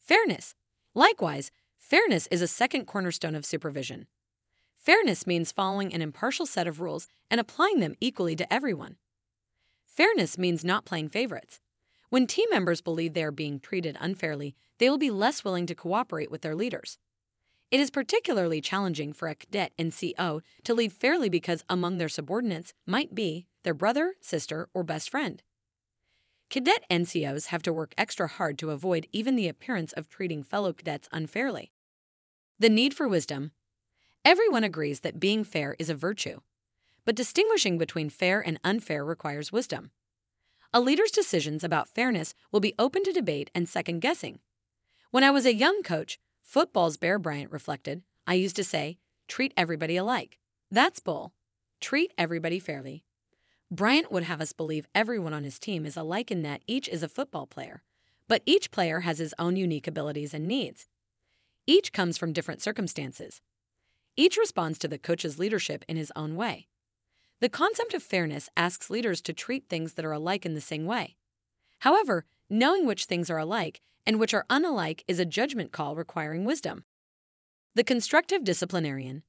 Fairness. 0.00 0.54
Likewise, 0.94 1.50
fairness 1.78 2.26
is 2.30 2.42
a 2.42 2.48
second 2.48 2.86
cornerstone 2.86 3.34
of 3.34 3.44
supervision. 3.44 4.06
Fairness 4.74 5.26
means 5.26 5.52
following 5.52 5.92
an 5.92 6.02
impartial 6.02 6.46
set 6.46 6.66
of 6.66 6.80
rules 6.80 7.06
and 7.30 7.40
applying 7.40 7.80
them 7.80 7.94
equally 8.00 8.34
to 8.34 8.52
everyone. 8.52 8.96
Fairness 9.86 10.38
means 10.38 10.64
not 10.64 10.84
playing 10.84 11.10
favorites. 11.10 11.60
When 12.08 12.26
team 12.26 12.46
members 12.50 12.80
believe 12.80 13.14
they 13.14 13.22
are 13.22 13.30
being 13.30 13.60
treated 13.60 13.96
unfairly, 14.00 14.56
they 14.78 14.88
will 14.90 14.98
be 14.98 15.10
less 15.10 15.44
willing 15.44 15.66
to 15.66 15.74
cooperate 15.74 16.30
with 16.30 16.40
their 16.40 16.56
leaders. 16.56 16.98
It 17.70 17.78
is 17.78 17.90
particularly 17.90 18.60
challenging 18.60 19.12
for 19.12 19.28
a 19.28 19.36
cadet 19.36 19.72
NCO 19.78 20.40
to 20.64 20.74
lead 20.74 20.92
fairly 20.92 21.28
because 21.28 21.64
among 21.68 21.98
their 21.98 22.08
subordinates 22.08 22.72
might 22.84 23.14
be 23.14 23.46
their 23.62 23.74
brother, 23.74 24.14
sister, 24.20 24.68
or 24.74 24.82
best 24.82 25.08
friend. 25.08 25.42
Cadet 26.50 26.84
NCOs 26.90 27.46
have 27.46 27.62
to 27.62 27.72
work 27.72 27.94
extra 27.96 28.26
hard 28.26 28.58
to 28.58 28.70
avoid 28.70 29.06
even 29.12 29.36
the 29.36 29.46
appearance 29.46 29.92
of 29.92 30.08
treating 30.08 30.42
fellow 30.42 30.72
cadets 30.72 31.08
unfairly. 31.12 31.70
The 32.58 32.68
need 32.68 32.92
for 32.92 33.06
wisdom. 33.06 33.52
Everyone 34.24 34.64
agrees 34.64 35.00
that 35.00 35.20
being 35.20 35.44
fair 35.44 35.76
is 35.78 35.88
a 35.88 35.94
virtue, 35.94 36.40
but 37.04 37.14
distinguishing 37.14 37.78
between 37.78 38.10
fair 38.10 38.40
and 38.40 38.58
unfair 38.64 39.04
requires 39.04 39.52
wisdom. 39.52 39.92
A 40.74 40.80
leader's 40.80 41.12
decisions 41.12 41.62
about 41.62 41.88
fairness 41.88 42.34
will 42.50 42.58
be 42.58 42.74
open 42.80 43.04
to 43.04 43.12
debate 43.12 43.52
and 43.54 43.68
second 43.68 44.00
guessing. 44.00 44.40
When 45.12 45.22
I 45.22 45.30
was 45.30 45.46
a 45.46 45.54
young 45.54 45.84
coach, 45.84 46.18
football's 46.42 46.96
Bear 46.96 47.20
Bryant 47.20 47.52
reflected, 47.52 48.02
I 48.26 48.34
used 48.34 48.56
to 48.56 48.64
say, 48.64 48.98
treat 49.28 49.54
everybody 49.56 49.96
alike. 49.96 50.40
That's 50.68 50.98
bull. 50.98 51.32
Treat 51.80 52.12
everybody 52.18 52.58
fairly. 52.58 53.04
Bryant 53.72 54.10
would 54.10 54.24
have 54.24 54.40
us 54.40 54.52
believe 54.52 54.88
everyone 54.96 55.32
on 55.32 55.44
his 55.44 55.60
team 55.60 55.86
is 55.86 55.96
alike 55.96 56.32
in 56.32 56.42
that 56.42 56.62
each 56.66 56.88
is 56.88 57.04
a 57.04 57.08
football 57.08 57.46
player, 57.46 57.84
but 58.26 58.42
each 58.44 58.72
player 58.72 59.00
has 59.00 59.18
his 59.18 59.32
own 59.38 59.54
unique 59.54 59.86
abilities 59.86 60.34
and 60.34 60.48
needs. 60.48 60.88
Each 61.68 61.92
comes 61.92 62.18
from 62.18 62.32
different 62.32 62.60
circumstances. 62.60 63.40
Each 64.16 64.36
responds 64.36 64.76
to 64.80 64.88
the 64.88 64.98
coach's 64.98 65.38
leadership 65.38 65.84
in 65.86 65.96
his 65.96 66.10
own 66.16 66.34
way. 66.34 66.66
The 67.38 67.48
concept 67.48 67.94
of 67.94 68.02
fairness 68.02 68.48
asks 68.56 68.90
leaders 68.90 69.22
to 69.22 69.32
treat 69.32 69.68
things 69.68 69.94
that 69.94 70.04
are 70.04 70.12
alike 70.12 70.44
in 70.44 70.54
the 70.54 70.60
same 70.60 70.84
way. 70.84 71.14
However, 71.78 72.24
knowing 72.48 72.86
which 72.86 73.04
things 73.04 73.30
are 73.30 73.38
alike 73.38 73.80
and 74.04 74.18
which 74.18 74.34
are 74.34 74.46
unalike 74.50 75.02
is 75.06 75.20
a 75.20 75.24
judgment 75.24 75.70
call 75.70 75.94
requiring 75.94 76.44
wisdom. 76.44 76.82
The 77.76 77.84
constructive 77.84 78.42
disciplinarian. 78.42 79.22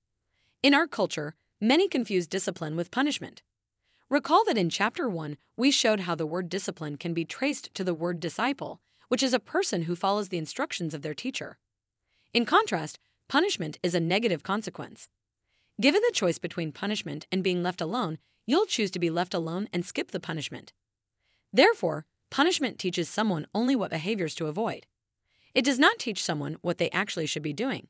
In 0.63 0.73
our 0.73 0.87
culture, 0.87 1.35
many 1.61 1.87
confuse 1.87 2.25
discipline 2.25 2.75
with 2.75 2.89
punishment. 2.89 3.43
Recall 4.11 4.43
that 4.43 4.57
in 4.57 4.69
Chapter 4.69 5.07
1, 5.07 5.37
we 5.55 5.71
showed 5.71 6.01
how 6.01 6.15
the 6.15 6.25
word 6.25 6.49
discipline 6.49 6.97
can 6.97 7.13
be 7.13 7.23
traced 7.23 7.73
to 7.73 7.81
the 7.81 7.93
word 7.93 8.19
disciple, 8.19 8.81
which 9.07 9.23
is 9.23 9.33
a 9.33 9.39
person 9.39 9.83
who 9.83 9.95
follows 9.95 10.27
the 10.27 10.37
instructions 10.37 10.93
of 10.93 11.01
their 11.01 11.13
teacher. 11.13 11.57
In 12.33 12.45
contrast, 12.45 12.99
punishment 13.29 13.79
is 13.81 13.95
a 13.95 14.01
negative 14.01 14.43
consequence. 14.43 15.07
Given 15.79 16.01
the 16.05 16.13
choice 16.13 16.39
between 16.39 16.73
punishment 16.73 17.25
and 17.31 17.41
being 17.41 17.63
left 17.63 17.79
alone, 17.79 18.17
you'll 18.45 18.65
choose 18.65 18.91
to 18.91 18.99
be 18.99 19.09
left 19.09 19.33
alone 19.33 19.69
and 19.71 19.85
skip 19.85 20.11
the 20.11 20.19
punishment. 20.19 20.73
Therefore, 21.53 22.05
punishment 22.29 22.79
teaches 22.79 23.07
someone 23.07 23.47
only 23.55 23.77
what 23.77 23.91
behaviors 23.91 24.35
to 24.35 24.47
avoid. 24.47 24.87
It 25.55 25.63
does 25.63 25.79
not 25.79 25.99
teach 25.99 26.21
someone 26.21 26.57
what 26.59 26.79
they 26.79 26.89
actually 26.89 27.27
should 27.27 27.43
be 27.43 27.53
doing. 27.53 27.87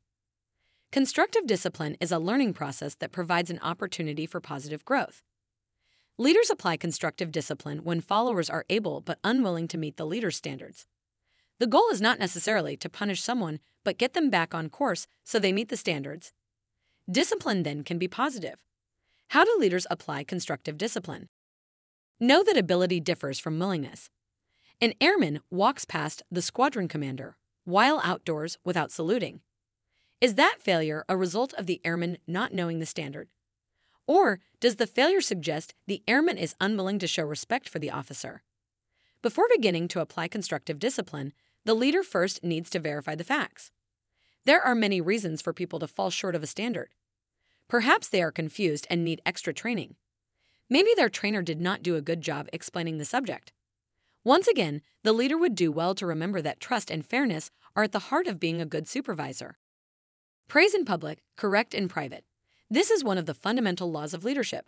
Constructive 0.91 1.47
discipline 1.47 1.97
is 1.99 2.11
a 2.11 2.19
learning 2.19 2.53
process 2.53 2.93
that 2.93 3.11
provides 3.11 3.49
an 3.49 3.59
opportunity 3.63 4.27
for 4.27 4.39
positive 4.39 4.85
growth. 4.85 5.23
Leaders 6.21 6.51
apply 6.51 6.77
constructive 6.77 7.31
discipline 7.31 7.79
when 7.79 7.99
followers 7.99 8.47
are 8.47 8.63
able 8.69 9.01
but 9.01 9.17
unwilling 9.23 9.67
to 9.67 9.75
meet 9.75 9.97
the 9.97 10.05
leader's 10.05 10.35
standards. 10.35 10.85
The 11.57 11.65
goal 11.65 11.89
is 11.91 11.99
not 11.99 12.19
necessarily 12.19 12.77
to 12.77 12.89
punish 12.89 13.23
someone, 13.23 13.59
but 13.83 13.97
get 13.97 14.13
them 14.13 14.29
back 14.29 14.53
on 14.53 14.69
course 14.69 15.07
so 15.23 15.39
they 15.39 15.51
meet 15.51 15.69
the 15.69 15.77
standards. 15.77 16.31
Discipline 17.09 17.63
then 17.63 17.83
can 17.83 17.97
be 17.97 18.07
positive. 18.07 18.63
How 19.29 19.43
do 19.43 19.57
leaders 19.57 19.87
apply 19.89 20.25
constructive 20.25 20.77
discipline? 20.77 21.27
Know 22.19 22.43
that 22.43 22.55
ability 22.55 22.99
differs 22.99 23.39
from 23.39 23.57
willingness. 23.57 24.11
An 24.79 24.93
airman 25.01 25.39
walks 25.49 25.85
past 25.85 26.21
the 26.29 26.43
squadron 26.43 26.87
commander 26.87 27.35
while 27.65 27.99
outdoors 28.03 28.59
without 28.63 28.91
saluting. 28.91 29.39
Is 30.21 30.35
that 30.35 30.57
failure 30.59 31.03
a 31.09 31.17
result 31.17 31.55
of 31.55 31.65
the 31.65 31.81
airman 31.83 32.19
not 32.27 32.53
knowing 32.53 32.77
the 32.77 32.85
standard? 32.85 33.27
Or 34.07 34.39
does 34.59 34.75
the 34.75 34.87
failure 34.87 35.21
suggest 35.21 35.73
the 35.87 36.03
airman 36.07 36.37
is 36.37 36.55
unwilling 36.59 36.99
to 36.99 37.07
show 37.07 37.23
respect 37.23 37.69
for 37.69 37.79
the 37.79 37.91
officer? 37.91 38.43
Before 39.21 39.47
beginning 39.53 39.87
to 39.89 40.01
apply 40.01 40.27
constructive 40.27 40.79
discipline, 40.79 41.33
the 41.63 41.75
leader 41.75 42.03
first 42.03 42.43
needs 42.43 42.69
to 42.71 42.79
verify 42.79 43.15
the 43.15 43.23
facts. 43.23 43.71
There 44.45 44.61
are 44.61 44.73
many 44.73 44.99
reasons 44.99 45.41
for 45.41 45.53
people 45.53 45.79
to 45.79 45.87
fall 45.87 46.09
short 46.09 46.35
of 46.35 46.41
a 46.41 46.47
standard. 46.47 46.89
Perhaps 47.67 48.09
they 48.09 48.21
are 48.21 48.31
confused 48.31 48.87
and 48.89 49.03
need 49.03 49.21
extra 49.25 49.53
training. 49.53 49.95
Maybe 50.69 50.89
their 50.95 51.09
trainer 51.09 51.41
did 51.41 51.61
not 51.61 51.83
do 51.83 51.95
a 51.95 52.01
good 52.01 52.21
job 52.21 52.47
explaining 52.51 52.97
the 52.97 53.05
subject. 53.05 53.53
Once 54.23 54.47
again, 54.47 54.81
the 55.03 55.13
leader 55.13 55.37
would 55.37 55.55
do 55.55 55.71
well 55.71 55.93
to 55.95 56.05
remember 56.05 56.41
that 56.41 56.59
trust 56.59 56.89
and 56.89 57.05
fairness 57.05 57.51
are 57.75 57.83
at 57.83 57.91
the 57.91 58.07
heart 58.09 58.27
of 58.27 58.39
being 58.39 58.59
a 58.59 58.65
good 58.65 58.87
supervisor. 58.87 59.57
Praise 60.47 60.73
in 60.73 60.85
public, 60.85 61.23
correct 61.37 61.73
in 61.73 61.87
private. 61.87 62.23
This 62.73 62.89
is 62.89 63.03
one 63.03 63.17
of 63.17 63.25
the 63.25 63.33
fundamental 63.33 63.91
laws 63.91 64.13
of 64.13 64.23
leadership. 64.23 64.65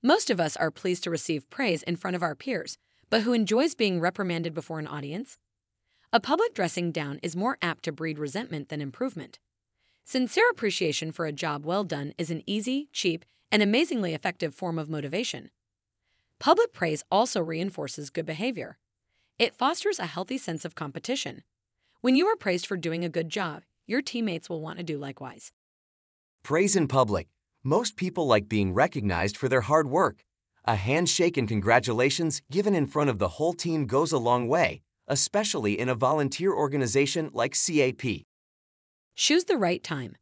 Most 0.00 0.30
of 0.30 0.38
us 0.38 0.56
are 0.56 0.70
pleased 0.70 1.02
to 1.02 1.10
receive 1.10 1.50
praise 1.50 1.82
in 1.82 1.96
front 1.96 2.14
of 2.14 2.22
our 2.22 2.36
peers, 2.36 2.78
but 3.10 3.22
who 3.22 3.32
enjoys 3.32 3.74
being 3.74 3.98
reprimanded 3.98 4.54
before 4.54 4.78
an 4.78 4.86
audience? 4.86 5.36
A 6.12 6.20
public 6.20 6.54
dressing 6.54 6.92
down 6.92 7.18
is 7.24 7.34
more 7.34 7.58
apt 7.60 7.82
to 7.82 7.90
breed 7.90 8.20
resentment 8.20 8.68
than 8.68 8.80
improvement. 8.80 9.40
Sincere 10.04 10.48
appreciation 10.52 11.10
for 11.10 11.26
a 11.26 11.32
job 11.32 11.66
well 11.66 11.82
done 11.82 12.14
is 12.16 12.30
an 12.30 12.44
easy, 12.46 12.90
cheap, 12.92 13.24
and 13.50 13.60
amazingly 13.60 14.14
effective 14.14 14.54
form 14.54 14.78
of 14.78 14.88
motivation. 14.88 15.50
Public 16.38 16.72
praise 16.72 17.02
also 17.10 17.40
reinforces 17.40 18.08
good 18.08 18.24
behavior. 18.24 18.78
It 19.36 19.52
fosters 19.52 19.98
a 19.98 20.06
healthy 20.06 20.38
sense 20.38 20.64
of 20.64 20.76
competition. 20.76 21.42
When 22.02 22.14
you 22.14 22.28
are 22.28 22.36
praised 22.36 22.68
for 22.68 22.76
doing 22.76 23.04
a 23.04 23.08
good 23.08 23.30
job, 23.30 23.64
your 23.84 24.00
teammates 24.00 24.48
will 24.48 24.60
want 24.60 24.78
to 24.78 24.84
do 24.84 24.96
likewise. 24.96 25.50
Praise 26.46 26.76
in 26.76 26.86
public. 26.86 27.26
Most 27.64 27.96
people 27.96 28.28
like 28.28 28.48
being 28.48 28.72
recognized 28.72 29.36
for 29.36 29.48
their 29.48 29.62
hard 29.62 29.88
work. 29.90 30.22
A 30.64 30.76
handshake 30.76 31.36
and 31.36 31.48
congratulations 31.48 32.40
given 32.52 32.72
in 32.72 32.86
front 32.86 33.10
of 33.10 33.18
the 33.18 33.30
whole 33.30 33.52
team 33.52 33.84
goes 33.84 34.12
a 34.12 34.18
long 34.18 34.46
way, 34.46 34.80
especially 35.08 35.76
in 35.76 35.88
a 35.88 35.96
volunteer 35.96 36.52
organization 36.52 37.30
like 37.32 37.56
CAP. 37.56 38.22
Choose 39.16 39.46
the 39.46 39.56
right 39.56 39.82
time. 39.82 40.14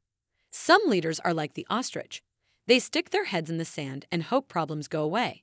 Some 0.51 0.81
leaders 0.87 1.21
are 1.21 1.35
like 1.35 1.53
the 1.53 1.67
ostrich. 1.69 2.23
They 2.67 2.79
stick 2.79 3.11
their 3.11 3.27
heads 3.27 3.51
in 3.51 3.59
the 3.59 3.67
sand 3.67 4.07
and 4.11 4.23
hope 4.23 4.49
problems 4.49 4.89
go 4.89 5.03
away. 5.03 5.43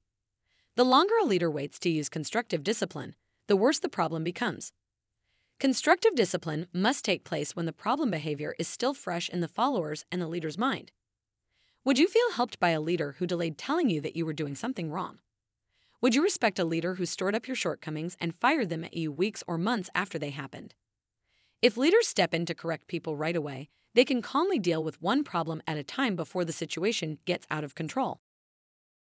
The 0.77 0.83
longer 0.83 1.13
a 1.21 1.27
leader 1.27 1.51
waits 1.51 1.77
to 1.77 1.91
use 1.91 2.09
constructive 2.09 2.63
discipline, 2.63 3.13
the 3.45 3.55
worse 3.55 3.77
the 3.77 3.87
problem 3.87 4.23
becomes. 4.23 4.73
Constructive 5.61 6.15
discipline 6.15 6.65
must 6.73 7.05
take 7.05 7.23
place 7.23 7.55
when 7.55 7.67
the 7.67 7.71
problem 7.71 8.09
behavior 8.09 8.55
is 8.57 8.67
still 8.67 8.95
fresh 8.95 9.29
in 9.29 9.41
the 9.41 9.47
follower's 9.47 10.05
and 10.11 10.19
the 10.19 10.27
leader's 10.27 10.57
mind. 10.57 10.91
Would 11.85 11.99
you 11.99 12.07
feel 12.07 12.31
helped 12.31 12.59
by 12.59 12.71
a 12.71 12.81
leader 12.81 13.13
who 13.19 13.27
delayed 13.27 13.59
telling 13.59 13.87
you 13.87 14.01
that 14.01 14.15
you 14.15 14.25
were 14.25 14.33
doing 14.33 14.55
something 14.55 14.89
wrong? 14.89 15.19
Would 16.01 16.15
you 16.15 16.23
respect 16.23 16.57
a 16.57 16.65
leader 16.65 16.95
who 16.95 17.05
stored 17.05 17.35
up 17.35 17.45
your 17.47 17.53
shortcomings 17.53 18.17
and 18.19 18.33
fired 18.33 18.69
them 18.69 18.83
at 18.83 18.95
you 18.95 19.11
weeks 19.11 19.43
or 19.45 19.59
months 19.59 19.91
after 19.93 20.17
they 20.17 20.31
happened? 20.31 20.73
If 21.61 21.77
leaders 21.77 22.07
step 22.07 22.33
in 22.33 22.47
to 22.47 22.55
correct 22.55 22.87
people 22.87 23.15
right 23.15 23.35
away, 23.35 23.69
they 23.93 24.03
can 24.03 24.23
calmly 24.23 24.57
deal 24.57 24.83
with 24.83 24.99
one 24.99 25.23
problem 25.23 25.61
at 25.67 25.77
a 25.77 25.83
time 25.83 26.15
before 26.15 26.43
the 26.43 26.51
situation 26.51 27.19
gets 27.25 27.45
out 27.51 27.63
of 27.63 27.75
control. 27.75 28.19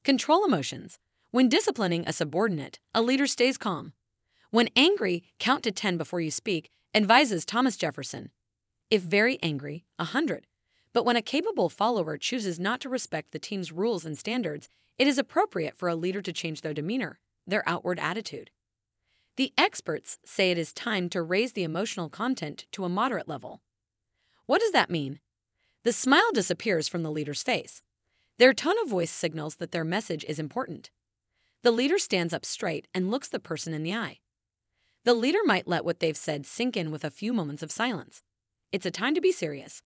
Control 0.04 0.44
emotions. 0.44 1.00
When 1.32 1.48
disciplining 1.48 2.04
a 2.06 2.12
subordinate, 2.12 2.78
a 2.94 3.02
leader 3.02 3.26
stays 3.26 3.58
calm. 3.58 3.92
When 4.54 4.68
angry, 4.76 5.24
count 5.40 5.64
to 5.64 5.72
10 5.72 5.96
before 5.96 6.20
you 6.20 6.30
speak, 6.30 6.70
advises 6.94 7.44
Thomas 7.44 7.76
Jefferson. 7.76 8.30
If 8.88 9.02
very 9.02 9.36
angry, 9.42 9.84
a 9.98 10.04
100. 10.04 10.46
But 10.92 11.04
when 11.04 11.16
a 11.16 11.22
capable 11.22 11.68
follower 11.68 12.16
chooses 12.16 12.60
not 12.60 12.80
to 12.82 12.88
respect 12.88 13.32
the 13.32 13.40
team's 13.40 13.72
rules 13.72 14.04
and 14.04 14.16
standards, 14.16 14.68
it 14.96 15.08
is 15.08 15.18
appropriate 15.18 15.76
for 15.76 15.88
a 15.88 15.96
leader 15.96 16.22
to 16.22 16.32
change 16.32 16.60
their 16.60 16.72
demeanor, 16.72 17.18
their 17.44 17.68
outward 17.68 17.98
attitude. 17.98 18.52
The 19.34 19.52
experts 19.58 20.18
say 20.24 20.52
it 20.52 20.58
is 20.58 20.72
time 20.72 21.08
to 21.08 21.20
raise 21.20 21.54
the 21.54 21.64
emotional 21.64 22.08
content 22.08 22.66
to 22.70 22.84
a 22.84 22.88
moderate 22.88 23.26
level. 23.26 23.60
What 24.46 24.60
does 24.60 24.70
that 24.70 24.88
mean? 24.88 25.18
The 25.82 25.92
smile 25.92 26.30
disappears 26.32 26.86
from 26.86 27.02
the 27.02 27.10
leader's 27.10 27.42
face. 27.42 27.82
Their 28.38 28.54
tone 28.54 28.76
of 28.84 28.88
voice 28.88 29.10
signals 29.10 29.56
that 29.56 29.72
their 29.72 29.82
message 29.82 30.24
is 30.28 30.38
important. 30.38 30.90
The 31.64 31.72
leader 31.72 31.98
stands 31.98 32.32
up 32.32 32.44
straight 32.44 32.86
and 32.94 33.10
looks 33.10 33.26
the 33.28 33.40
person 33.40 33.74
in 33.74 33.82
the 33.82 33.94
eye. 33.94 34.20
The 35.04 35.14
leader 35.14 35.40
might 35.44 35.68
let 35.68 35.84
what 35.84 36.00
they've 36.00 36.16
said 36.16 36.46
sink 36.46 36.78
in 36.78 36.90
with 36.90 37.04
a 37.04 37.10
few 37.10 37.34
moments 37.34 37.62
of 37.62 37.70
silence. 37.70 38.22
It's 38.72 38.86
a 38.86 38.90
time 38.90 39.14
to 39.14 39.20
be 39.20 39.32
serious. 39.32 39.82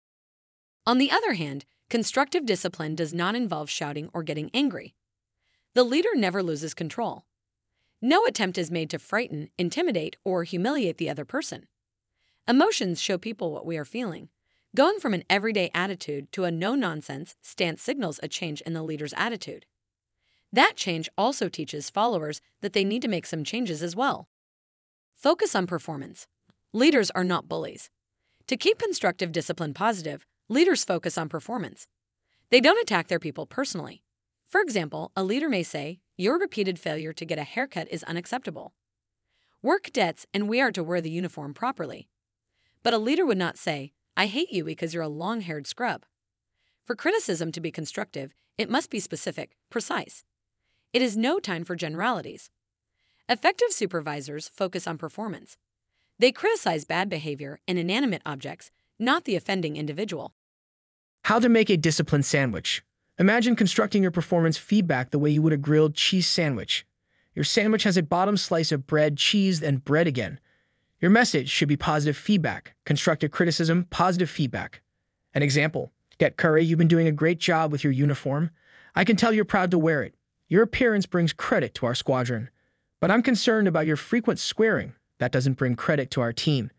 On 0.86 0.98
the 0.98 1.12
other 1.12 1.34
hand, 1.34 1.64
constructive 1.88 2.44
discipline 2.44 2.96
does 2.96 3.14
not 3.14 3.36
involve 3.36 3.70
shouting 3.70 4.10
or 4.12 4.24
getting 4.24 4.50
angry. 4.52 4.96
The 5.74 5.84
leader 5.84 6.16
never 6.16 6.42
loses 6.42 6.74
control. 6.74 7.26
No 8.02 8.26
attempt 8.26 8.58
is 8.58 8.72
made 8.72 8.90
to 8.90 8.98
frighten, 8.98 9.50
intimidate, 9.56 10.16
or 10.24 10.42
humiliate 10.42 10.98
the 10.98 11.08
other 11.08 11.24
person. 11.24 11.68
Emotions 12.48 13.00
show 13.00 13.16
people 13.16 13.52
what 13.52 13.64
we 13.64 13.78
are 13.78 13.84
feeling. 13.84 14.30
Going 14.74 14.98
from 14.98 15.14
an 15.14 15.22
everyday 15.30 15.70
attitude 15.72 16.32
to 16.32 16.42
a 16.42 16.50
no 16.50 16.74
nonsense 16.74 17.36
stance 17.40 17.80
signals 17.80 18.18
a 18.22 18.28
change 18.28 18.60
in 18.62 18.72
the 18.72 18.82
leader's 18.82 19.14
attitude. 19.16 19.64
That 20.52 20.74
change 20.76 21.08
also 21.16 21.48
teaches 21.48 21.88
followers 21.88 22.40
that 22.62 22.72
they 22.72 22.84
need 22.84 23.02
to 23.02 23.08
make 23.08 23.26
some 23.26 23.44
changes 23.44 23.80
as 23.80 23.94
well. 23.94 24.28
Focus 25.24 25.54
on 25.54 25.66
performance. 25.66 26.26
Leaders 26.74 27.10
are 27.12 27.24
not 27.24 27.48
bullies. 27.48 27.88
To 28.46 28.58
keep 28.58 28.78
constructive 28.78 29.32
discipline 29.32 29.72
positive, 29.72 30.26
leaders 30.50 30.84
focus 30.84 31.16
on 31.16 31.30
performance. 31.30 31.86
They 32.50 32.60
don't 32.60 32.82
attack 32.82 33.08
their 33.08 33.18
people 33.18 33.46
personally. 33.46 34.02
For 34.46 34.60
example, 34.60 35.12
a 35.16 35.24
leader 35.24 35.48
may 35.48 35.62
say, 35.62 36.00
Your 36.18 36.38
repeated 36.38 36.78
failure 36.78 37.14
to 37.14 37.24
get 37.24 37.38
a 37.38 37.42
haircut 37.42 37.88
is 37.90 38.04
unacceptable. 38.04 38.74
Work 39.62 39.92
debts 39.94 40.26
and 40.34 40.46
we 40.46 40.60
are 40.60 40.72
to 40.72 40.84
wear 40.84 41.00
the 41.00 41.08
uniform 41.08 41.54
properly. 41.54 42.06
But 42.82 42.92
a 42.92 42.98
leader 42.98 43.24
would 43.24 43.38
not 43.38 43.56
say, 43.56 43.94
I 44.18 44.26
hate 44.26 44.52
you 44.52 44.62
because 44.62 44.92
you're 44.92 45.02
a 45.02 45.08
long 45.08 45.40
haired 45.40 45.66
scrub. 45.66 46.04
For 46.84 46.94
criticism 46.94 47.50
to 47.52 47.62
be 47.62 47.70
constructive, 47.70 48.34
it 48.58 48.68
must 48.68 48.90
be 48.90 49.00
specific, 49.00 49.56
precise. 49.70 50.22
It 50.92 51.00
is 51.00 51.16
no 51.16 51.38
time 51.38 51.64
for 51.64 51.76
generalities. 51.76 52.50
Effective 53.26 53.68
supervisors 53.70 54.48
focus 54.48 54.86
on 54.86 54.98
performance. 54.98 55.56
They 56.18 56.30
criticize 56.30 56.84
bad 56.84 57.08
behavior 57.08 57.58
in 57.66 57.78
inanimate 57.78 58.20
objects, 58.26 58.70
not 58.98 59.24
the 59.24 59.34
offending 59.34 59.78
individual. 59.78 60.34
How 61.24 61.38
to 61.38 61.48
make 61.48 61.70
a 61.70 61.78
disciplined 61.78 62.26
sandwich. 62.26 62.84
Imagine 63.18 63.56
constructing 63.56 64.02
your 64.02 64.10
performance 64.10 64.58
feedback 64.58 65.10
the 65.10 65.18
way 65.18 65.30
you 65.30 65.40
would 65.40 65.54
a 65.54 65.56
grilled 65.56 65.94
cheese 65.94 66.26
sandwich. 66.26 66.84
Your 67.34 67.46
sandwich 67.46 67.84
has 67.84 67.96
a 67.96 68.02
bottom 68.02 68.36
slice 68.36 68.70
of 68.70 68.86
bread, 68.86 69.16
cheese, 69.16 69.62
and 69.62 69.82
bread 69.82 70.06
again. 70.06 70.38
Your 71.00 71.10
message 71.10 71.48
should 71.48 71.68
be 71.68 71.78
positive 71.78 72.18
feedback, 72.18 72.74
constructive 72.84 73.30
criticism, 73.30 73.86
positive 73.88 74.28
feedback. 74.28 74.82
An 75.32 75.42
example 75.42 75.92
Cadet 76.18 76.36
Curry, 76.36 76.62
you've 76.62 76.78
been 76.78 76.88
doing 76.88 77.06
a 77.06 77.12
great 77.12 77.38
job 77.38 77.72
with 77.72 77.84
your 77.84 77.92
uniform. 77.94 78.50
I 78.94 79.04
can 79.04 79.16
tell 79.16 79.32
you're 79.32 79.46
proud 79.46 79.70
to 79.70 79.78
wear 79.78 80.02
it. 80.02 80.14
Your 80.46 80.62
appearance 80.62 81.06
brings 81.06 81.32
credit 81.32 81.72
to 81.76 81.86
our 81.86 81.94
squadron. 81.94 82.50
But 83.04 83.10
I'm 83.10 83.20
concerned 83.20 83.68
about 83.68 83.86
your 83.86 83.98
frequent 83.98 84.40
swearing. 84.40 84.94
That 85.18 85.30
doesn't 85.30 85.58
bring 85.58 85.76
credit 85.76 86.10
to 86.12 86.22
our 86.22 86.32
team. 86.32 86.70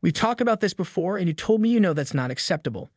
We've 0.00 0.12
talked 0.12 0.40
about 0.40 0.60
this 0.60 0.74
before, 0.74 1.16
and 1.18 1.26
you 1.26 1.34
told 1.34 1.60
me 1.60 1.70
you 1.70 1.80
know 1.80 1.92
that's 1.92 2.14
not 2.14 2.30
acceptable. 2.30 2.88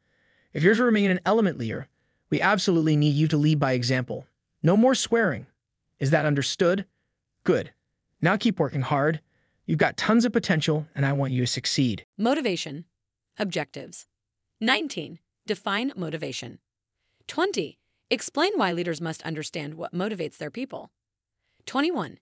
If 0.54 0.62
you're 0.62 0.76
to 0.76 0.84
remain 0.84 1.10
an 1.10 1.20
element 1.26 1.58
leader, 1.58 1.88
we 2.30 2.40
absolutely 2.40 2.96
need 2.96 3.16
you 3.16 3.28
to 3.30 3.38
lead 3.38 3.60
by 3.60 3.72
example. 3.72 4.28
No 4.62 4.78
more 4.78 4.94
swearing. 4.94 5.48
Is 6.00 6.12
that 6.12 6.28
understood? 6.28 6.86
Good. 7.44 7.72
Now 8.22 8.38
keep 8.38 8.60
working 8.60 8.82
hard. 8.82 9.20
You've 9.66 9.80
got 9.80 9.98
tons 9.98 10.24
of 10.24 10.32
potential, 10.32 10.86
and 10.94 11.08
I 11.08 11.14
want 11.14 11.34
you 11.34 11.42
to 11.42 11.48
succeed. 11.48 12.06
Motivation. 12.20 12.86
Objectives. 13.40 14.06
19. 14.62 15.18
Define 15.48 15.92
motivation. 15.96 16.60
20. 17.26 17.80
Explain 18.12 18.52
why 18.58 18.72
leaders 18.72 19.02
must 19.02 19.24
understand 19.24 19.74
what 19.74 19.92
motivates 19.92 20.38
their 20.38 20.52
people. 20.52 20.92
21. 21.66 22.20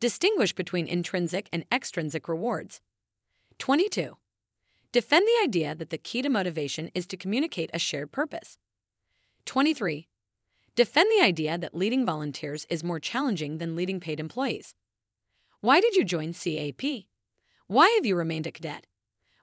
Distinguish 0.00 0.54
between 0.54 0.86
intrinsic 0.86 1.50
and 1.52 1.66
extrinsic 1.70 2.26
rewards. 2.26 2.80
22. 3.58 4.16
Defend 4.92 5.26
the 5.26 5.44
idea 5.44 5.74
that 5.74 5.90
the 5.90 5.98
key 5.98 6.22
to 6.22 6.30
motivation 6.30 6.90
is 6.94 7.06
to 7.08 7.18
communicate 7.18 7.68
a 7.74 7.78
shared 7.78 8.10
purpose. 8.10 8.56
23. 9.44 10.08
Defend 10.74 11.10
the 11.10 11.22
idea 11.22 11.58
that 11.58 11.74
leading 11.74 12.06
volunteers 12.06 12.66
is 12.70 12.82
more 12.82 12.98
challenging 12.98 13.58
than 13.58 13.76
leading 13.76 14.00
paid 14.00 14.18
employees. 14.18 14.74
Why 15.60 15.82
did 15.82 15.94
you 15.94 16.04
join 16.04 16.32
CAP? 16.32 16.82
Why 17.66 17.90
have 17.90 18.06
you 18.06 18.16
remained 18.16 18.46
a 18.46 18.52
cadet? 18.52 18.86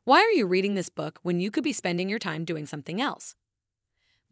Why 0.05 0.21
are 0.21 0.31
you 0.31 0.47
reading 0.47 0.73
this 0.73 0.89
book 0.89 1.19
when 1.21 1.39
you 1.39 1.51
could 1.51 1.63
be 1.63 1.71
spending 1.71 2.09
your 2.09 2.17
time 2.17 2.45
doing 2.45 2.65
something 2.65 2.99
else? 2.99 3.35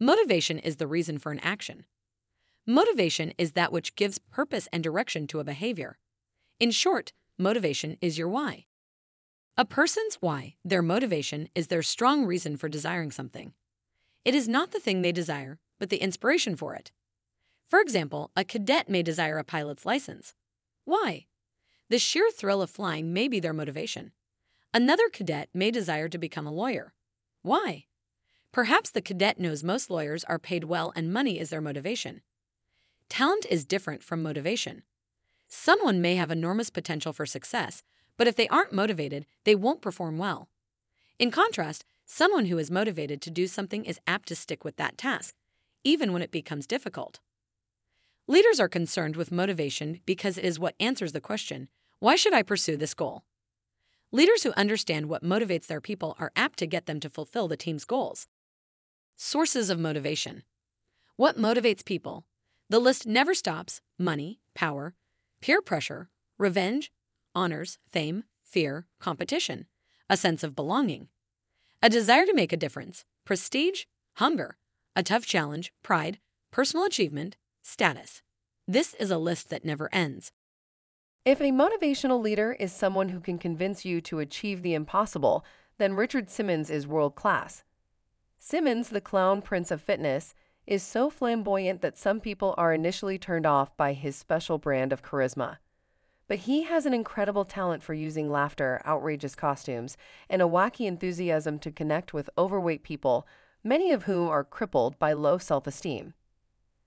Motivation 0.00 0.58
is 0.58 0.76
the 0.76 0.88
reason 0.88 1.18
for 1.18 1.30
an 1.30 1.38
action. 1.38 1.84
Motivation 2.66 3.32
is 3.38 3.52
that 3.52 3.70
which 3.70 3.94
gives 3.94 4.18
purpose 4.18 4.68
and 4.72 4.82
direction 4.82 5.28
to 5.28 5.38
a 5.38 5.44
behavior. 5.44 5.98
In 6.58 6.70
short, 6.70 7.12
motivation 7.36 7.98
is 8.00 8.16
your 8.16 8.28
why. 8.28 8.64
A 9.58 9.66
person's 9.66 10.16
why, 10.20 10.54
their 10.64 10.80
motivation, 10.80 11.50
is 11.54 11.66
their 11.66 11.82
strong 11.82 12.24
reason 12.24 12.56
for 12.56 12.70
desiring 12.70 13.10
something. 13.10 13.52
It 14.24 14.34
is 14.34 14.48
not 14.48 14.70
the 14.70 14.80
thing 14.80 15.02
they 15.02 15.12
desire, 15.12 15.58
but 15.78 15.90
the 15.90 15.98
inspiration 15.98 16.56
for 16.56 16.74
it. 16.74 16.92
For 17.68 17.78
example, 17.78 18.30
a 18.34 18.42
cadet 18.42 18.88
may 18.88 19.02
desire 19.02 19.36
a 19.36 19.44
pilot's 19.44 19.84
license. 19.84 20.34
Why? 20.86 21.26
The 21.90 21.98
sheer 21.98 22.30
thrill 22.30 22.62
of 22.62 22.70
flying 22.70 23.12
may 23.12 23.28
be 23.28 23.38
their 23.38 23.52
motivation. 23.52 24.12
Another 24.72 25.10
cadet 25.10 25.50
may 25.52 25.70
desire 25.70 26.08
to 26.08 26.18
become 26.18 26.46
a 26.46 26.52
lawyer. 26.52 26.94
Why? 27.42 27.84
Perhaps 28.50 28.90
the 28.90 29.02
cadet 29.02 29.38
knows 29.38 29.62
most 29.62 29.90
lawyers 29.90 30.24
are 30.24 30.38
paid 30.38 30.64
well 30.64 30.90
and 30.96 31.12
money 31.12 31.38
is 31.38 31.50
their 31.50 31.60
motivation. 31.60 32.22
Talent 33.10 33.44
is 33.50 33.66
different 33.66 34.02
from 34.02 34.22
motivation. 34.22 34.84
Someone 35.48 36.00
may 36.00 36.16
have 36.16 36.30
enormous 36.30 36.70
potential 36.70 37.12
for 37.12 37.26
success, 37.26 37.82
but 38.16 38.26
if 38.26 38.36
they 38.36 38.48
aren't 38.48 38.72
motivated, 38.72 39.26
they 39.44 39.54
won't 39.54 39.82
perform 39.82 40.18
well. 40.18 40.48
In 41.18 41.30
contrast, 41.30 41.84
someone 42.04 42.46
who 42.46 42.58
is 42.58 42.70
motivated 42.70 43.20
to 43.22 43.30
do 43.30 43.46
something 43.46 43.84
is 43.84 44.00
apt 44.06 44.28
to 44.28 44.36
stick 44.36 44.64
with 44.64 44.76
that 44.76 44.98
task, 44.98 45.34
even 45.84 46.12
when 46.12 46.22
it 46.22 46.30
becomes 46.30 46.66
difficult. 46.66 47.20
Leaders 48.26 48.58
are 48.58 48.68
concerned 48.68 49.16
with 49.16 49.30
motivation 49.30 50.00
because 50.04 50.36
it 50.36 50.44
is 50.44 50.58
what 50.58 50.74
answers 50.80 51.12
the 51.12 51.20
question 51.20 51.68
why 51.98 52.14
should 52.14 52.34
I 52.34 52.42
pursue 52.42 52.76
this 52.76 52.92
goal? 52.92 53.24
Leaders 54.12 54.42
who 54.42 54.52
understand 54.52 55.08
what 55.08 55.24
motivates 55.24 55.66
their 55.66 55.80
people 55.80 56.14
are 56.20 56.30
apt 56.36 56.58
to 56.58 56.66
get 56.66 56.84
them 56.84 57.00
to 57.00 57.08
fulfill 57.08 57.48
the 57.48 57.56
team's 57.56 57.86
goals. 57.86 58.28
Sources 59.16 59.70
of 59.70 59.78
motivation. 59.78 60.42
What 61.16 61.38
motivates 61.38 61.84
people? 61.84 62.24
The 62.68 62.78
list 62.78 63.06
never 63.06 63.32
stops 63.32 63.80
money, 63.98 64.40
power, 64.54 64.94
peer 65.46 65.62
pressure, 65.62 66.08
revenge, 66.38 66.90
honors, 67.32 67.78
fame, 67.88 68.24
fear, 68.42 68.84
competition, 68.98 69.66
a 70.10 70.16
sense 70.16 70.42
of 70.42 70.56
belonging, 70.56 71.06
a 71.80 71.88
desire 71.88 72.26
to 72.26 72.34
make 72.34 72.52
a 72.52 72.56
difference, 72.56 73.04
prestige, 73.24 73.84
hunger, 74.14 74.56
a 74.96 75.04
tough 75.04 75.24
challenge, 75.24 75.72
pride, 75.84 76.18
personal 76.50 76.84
achievement, 76.84 77.36
status. 77.62 78.22
This 78.66 78.94
is 78.94 79.12
a 79.12 79.18
list 79.18 79.48
that 79.50 79.64
never 79.64 79.88
ends. 79.92 80.32
If 81.24 81.40
a 81.40 81.52
motivational 81.52 82.20
leader 82.20 82.56
is 82.58 82.72
someone 82.72 83.10
who 83.10 83.20
can 83.20 83.38
convince 83.38 83.84
you 83.84 84.00
to 84.00 84.18
achieve 84.18 84.62
the 84.62 84.74
impossible, 84.74 85.44
then 85.78 85.94
Richard 85.94 86.28
Simmons 86.28 86.70
is 86.70 86.88
world 86.88 87.14
class. 87.14 87.62
Simmons, 88.36 88.88
the 88.88 89.00
clown 89.00 89.42
prince 89.42 89.70
of 89.70 89.80
fitness, 89.80 90.34
is 90.66 90.82
so 90.82 91.08
flamboyant 91.08 91.80
that 91.80 91.96
some 91.96 92.20
people 92.20 92.54
are 92.58 92.72
initially 92.72 93.18
turned 93.18 93.46
off 93.46 93.76
by 93.76 93.92
his 93.92 94.16
special 94.16 94.58
brand 94.58 94.92
of 94.92 95.02
charisma. 95.02 95.58
But 96.28 96.38
he 96.38 96.64
has 96.64 96.86
an 96.86 96.94
incredible 96.94 97.44
talent 97.44 97.82
for 97.82 97.94
using 97.94 98.30
laughter, 98.30 98.82
outrageous 98.84 99.36
costumes, 99.36 99.96
and 100.28 100.42
a 100.42 100.46
wacky 100.46 100.86
enthusiasm 100.86 101.60
to 101.60 101.70
connect 101.70 102.12
with 102.12 102.30
overweight 102.36 102.82
people, 102.82 103.26
many 103.62 103.92
of 103.92 104.04
whom 104.04 104.28
are 104.28 104.42
crippled 104.42 104.98
by 104.98 105.12
low 105.12 105.38
self 105.38 105.66
esteem. 105.66 106.14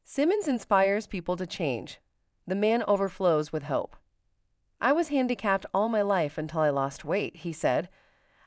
Simmons 0.04 0.48
inspires 0.48 1.08
people 1.08 1.38
to 1.38 1.48
change. 1.48 2.00
The 2.46 2.56
man 2.56 2.84
overflows 2.88 3.54
with 3.54 3.64
hope. 3.64 3.96
I 4.82 4.92
was 4.92 5.10
handicapped 5.10 5.66
all 5.74 5.88
my 5.88 6.02
life 6.02 6.38
until 6.38 6.62
I 6.62 6.70
lost 6.70 7.06
weight, 7.06 7.38
he 7.38 7.54
said. 7.54 7.90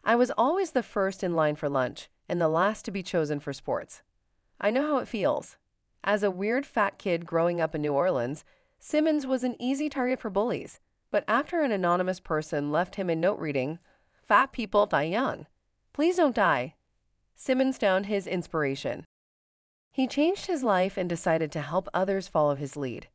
I 0.05 0.17
was 0.17 0.33
always 0.37 0.73
the 0.73 0.83
first 0.83 1.23
in 1.23 1.35
line 1.35 1.57
for 1.57 1.69
lunch 1.69 2.09
and 2.29 2.41
the 2.41 2.49
last 2.49 2.85
to 2.87 2.91
be 2.91 3.03
chosen 3.03 3.39
for 3.39 3.53
sports. 3.53 4.03
I 4.63 4.71
know 4.71 4.87
how 4.87 4.99
it 4.99 5.09
feels. 5.09 5.57
As 6.05 6.23
a 6.23 6.31
weird 6.31 6.65
fat 6.65 6.97
kid 6.97 7.27
growing 7.27 7.61
up 7.61 7.75
in 7.75 7.83
New 7.83 7.93
Orleans, 7.93 8.45
Simmons 8.79 9.27
was 9.27 9.43
an 9.43 9.57
easy 9.61 9.89
target 9.89 10.21
for 10.21 10.31
bullies, 10.31 10.81
but 11.11 11.25
after 11.27 11.63
an 11.63 11.73
anonymous 11.73 12.21
person 12.21 12.71
left 12.71 12.95
him 12.95 13.11
a 13.11 13.17
note 13.17 13.39
reading, 13.39 13.81
Fat 14.23 14.53
people 14.53 14.87
die 14.87 15.03
young. 15.03 15.47
Please 15.93 16.17
don't 16.17 16.35
die. 16.35 16.75
Simmons 17.35 17.77
found 17.77 18.07
his 18.07 18.27
inspiration. 18.27 19.05
He 19.91 20.07
changed 20.07 20.47
his 20.47 20.63
life 20.63 20.97
and 20.97 21.09
decided 21.09 21.51
to 21.53 21.61
help 21.61 21.89
others 21.93 22.29
follow 22.29 22.55
his 22.55 22.77
lead. 22.77 23.09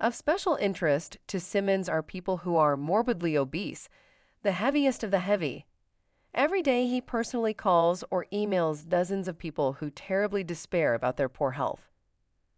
Of 0.00 0.14
special 0.14 0.56
interest 0.56 1.18
to 1.28 1.38
Simmons 1.38 1.88
are 1.88 2.02
people 2.02 2.38
who 2.38 2.56
are 2.56 2.76
morbidly 2.76 3.36
obese, 3.36 3.88
the 4.42 4.52
heaviest 4.52 5.04
of 5.04 5.10
the 5.10 5.20
heavy, 5.20 5.66
Every 6.34 6.62
day, 6.62 6.86
he 6.86 7.02
personally 7.02 7.52
calls 7.52 8.04
or 8.10 8.26
emails 8.32 8.88
dozens 8.88 9.28
of 9.28 9.38
people 9.38 9.74
who 9.74 9.90
terribly 9.90 10.42
despair 10.42 10.94
about 10.94 11.18
their 11.18 11.28
poor 11.28 11.52
health. 11.52 11.90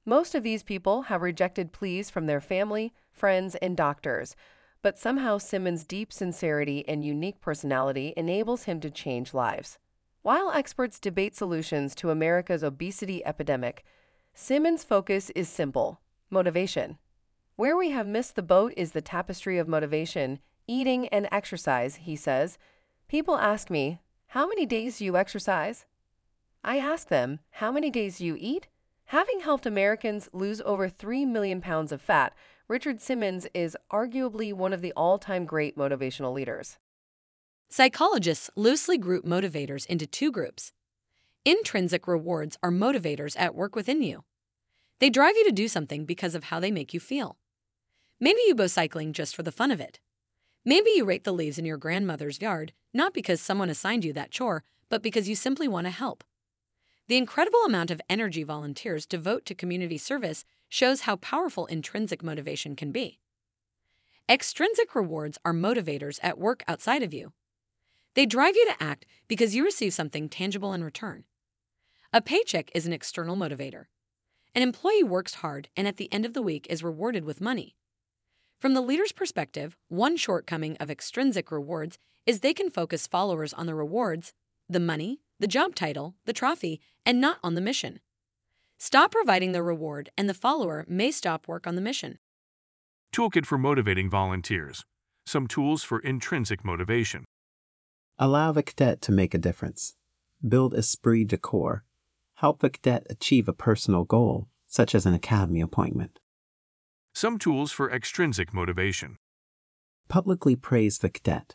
Most 0.07 0.35
of 0.35 0.43
these 0.45 0.63
people 0.63 1.03
have 1.03 1.23
rejected 1.23 1.73
pleas 1.73 2.09
from 2.09 2.27
their 2.27 2.41
family, 2.41 2.93
friends, 3.11 3.57
and 3.57 3.77
doctors, 3.77 4.37
but 4.81 4.99
somehow 4.99 5.39
Simmons' 5.39 5.85
deep 5.85 6.13
sincerity 6.13 6.87
and 6.87 7.05
unique 7.05 7.41
personality 7.41 8.13
enables 8.17 8.65
him 8.65 8.79
to 8.81 8.91
change 8.91 9.35
lives. 9.35 9.79
While 10.23 10.53
experts 10.53 11.01
debate 11.01 11.35
solutions 11.35 11.95
to 11.97 12.11
America's 12.11 12.63
obesity 12.63 13.25
epidemic, 13.27 13.83
Simmons' 14.35 14.85
focus 14.85 15.31
is 15.31 15.49
simple 15.49 16.01
motivation. 16.31 16.99
Where 17.57 17.77
we 17.77 17.91
have 17.91 18.07
missed 18.07 18.37
the 18.37 18.43
boat 18.43 18.73
is 18.77 18.93
the 18.93 19.01
tapestry 19.01 19.59
of 19.59 19.69
motivation, 19.69 20.39
eating, 20.67 21.09
and 21.09 21.29
exercise, 21.33 21.97
he 21.97 22.15
says. 22.15 22.59
People 23.09 23.37
ask 23.37 23.71
me, 23.71 24.01
How 24.29 24.47
many 24.47 24.67
days 24.67 24.99
do 24.99 25.05
you 25.05 25.17
exercise? 25.17 25.85
I 26.63 26.79
ask 26.79 27.09
them, 27.09 27.41
How 27.51 27.71
many 27.71 27.91
days 27.91 28.19
do 28.19 28.27
you 28.27 28.37
eat? 28.39 28.69
Having 29.07 29.41
helped 29.41 29.67
Americans 29.67 30.29
lose 30.33 30.63
over 30.63 30.89
3 30.89 31.27
million 31.27 31.61
pounds 31.61 31.93
of 31.93 32.01
fat, 32.01 32.35
Richard 32.67 33.01
Simmons 33.01 33.47
is 33.53 33.77
arguably 33.93 34.55
one 34.55 34.73
of 34.73 34.81
the 34.81 34.93
all 34.97 35.19
time 35.19 35.45
great 35.45 35.77
motivational 35.77 36.33
leaders. 36.33 36.79
Psychologists 37.69 38.51
loosely 38.57 38.97
group 38.97 39.25
motivators 39.25 39.85
into 39.87 40.07
two 40.07 40.33
groups. 40.33 40.73
Intrinsic 41.45 42.09
rewards 42.09 42.57
are 42.63 42.71
motivators 42.71 43.39
at 43.39 43.55
work 43.55 43.77
within 43.77 44.01
you. 44.03 44.25
They 44.99 45.11
drive 45.11 45.37
you 45.37 45.45
to 45.45 45.53
do 45.53 45.69
something 45.69 46.07
because 46.07 46.35
of 46.35 46.45
how 46.45 46.59
they 46.59 46.71
make 46.71 46.95
you 46.95 47.01
feel. 47.01 47.37
Maybe 48.19 48.41
you 48.47 48.55
go 48.55 48.67
cycling 48.67 49.13
just 49.13 49.37
for 49.37 49.43
the 49.43 49.53
fun 49.53 49.71
of 49.71 49.81
it. 49.81 50.01
Maybe 50.65 50.91
you 50.95 51.05
rake 51.05 51.25
the 51.25 51.33
leaves 51.33 51.59
in 51.59 51.67
your 51.67 51.77
grandmother's 51.77 52.41
yard, 52.41 52.73
not 52.95 53.13
because 53.13 53.41
someone 53.41 53.69
assigned 53.69 54.05
you 54.05 54.13
that 54.15 54.31
chore, 54.31 54.65
but 54.89 55.03
because 55.03 55.29
you 55.29 55.35
simply 55.35 55.69
want 55.69 55.87
to 55.87 55.91
help. 55.91 56.25
The 57.07 57.19
incredible 57.19 57.61
amount 57.67 57.91
of 57.91 58.01
energy 58.09 58.45
volunteers 58.45 59.05
devote 59.05 59.45
to 59.47 59.55
community 59.55 59.99
service 59.99 60.47
shows 60.71 61.03
how 61.03 61.17
powerful 61.17 61.67
intrinsic 61.67 62.23
motivation 62.23 62.77
can 62.77 62.93
be. 62.93 63.19
Extrinsic 64.27 64.95
rewards 64.95 65.37
are 65.45 65.53
motivators 65.53 66.19
at 66.23 66.39
work 66.39 66.65
outside 66.67 67.03
of 67.03 67.13
you. 67.13 67.35
They 68.15 68.25
drive 68.25 68.57
you 68.57 68.65
to 68.67 68.83
act 68.83 69.05
because 69.29 69.55
you 69.55 69.65
receive 69.65 69.93
something 69.93 70.31
tangible 70.31 70.73
in 70.73 70.83
return. 70.83 71.25
A 72.11 72.23
paycheck 72.23 72.71
is 72.75 72.87
an 72.87 72.93
external 72.95 73.37
motivator. 73.37 73.87
An 74.55 74.63
employee 74.63 75.03
works 75.03 75.35
hard 75.35 75.69
and 75.77 75.87
at 75.87 75.99
the 75.99 76.11
end 76.11 76.25
of 76.25 76.33
the 76.33 76.43
week 76.43 76.67
is 76.71 76.83
rewarded 76.83 77.25
with 77.25 77.41
money. 77.41 77.75
From 78.65 78.73
the 78.73 78.81
leader's 78.81 79.13
perspective, 79.13 79.77
one 79.89 80.17
shortcoming 80.17 80.79
of 80.79 80.91
extrinsic 80.91 81.53
rewards 81.53 81.99
is 82.25 82.41
they 82.41 82.55
can 82.55 82.71
focus 82.71 83.07
followers 83.07 83.53
on 83.53 83.67
the 83.67 83.75
rewards, 83.75 84.33
the 84.71 84.81
money, 84.81 85.21
the 85.39 85.47
job 85.47 85.75
title, 85.75 86.15
the 86.25 86.33
trophy, 86.33 86.81
and 87.05 87.21
not 87.21 87.37
on 87.43 87.57
the 87.57 87.61
mission. 87.61 88.01
Stop 88.79 89.13
providing 89.13 89.53
the 89.53 89.63
reward, 89.63 90.09
and 90.17 90.31
the 90.31 90.33
follower 90.33 90.87
may 90.89 91.11
stop 91.11 91.47
work 91.47 91.67
on 91.67 91.75
the 91.75 91.83
mission. 91.83 92.19
Toolkit 93.13 93.45
for 93.45 93.59
motivating 93.59 94.09
volunteers. 94.09 94.87
Some 95.27 95.47
tools 95.47 95.83
for 95.83 95.99
intrinsic 95.99 96.65
motivation. 96.65 97.27
Allow 98.19 98.53
the 98.53 98.63
cadet 98.63 99.03
to 99.03 99.13
make 99.13 99.35
a 99.35 99.39
difference. 99.47 99.95
Build 100.43 100.73
esprit 100.73 101.27
de 101.27 101.37
corps. 101.37 101.85
Help 102.37 102.61
the 102.61 102.71
cadet 102.71 103.07
achieve 103.11 103.47
a 103.47 103.53
personal 103.53 104.05
goal, 104.05 104.49
such 104.67 104.95
as 104.95 105.05
an 105.05 105.13
academy 105.13 105.61
appointment. 105.61 106.19
Some 107.17 107.39
tools 107.39 107.71
for 107.71 107.93
extrinsic 107.93 108.53
motivation. 108.53 109.19
Publicly 110.09 110.57
praise 110.57 110.99
the 110.99 111.09
cadet. 111.09 111.55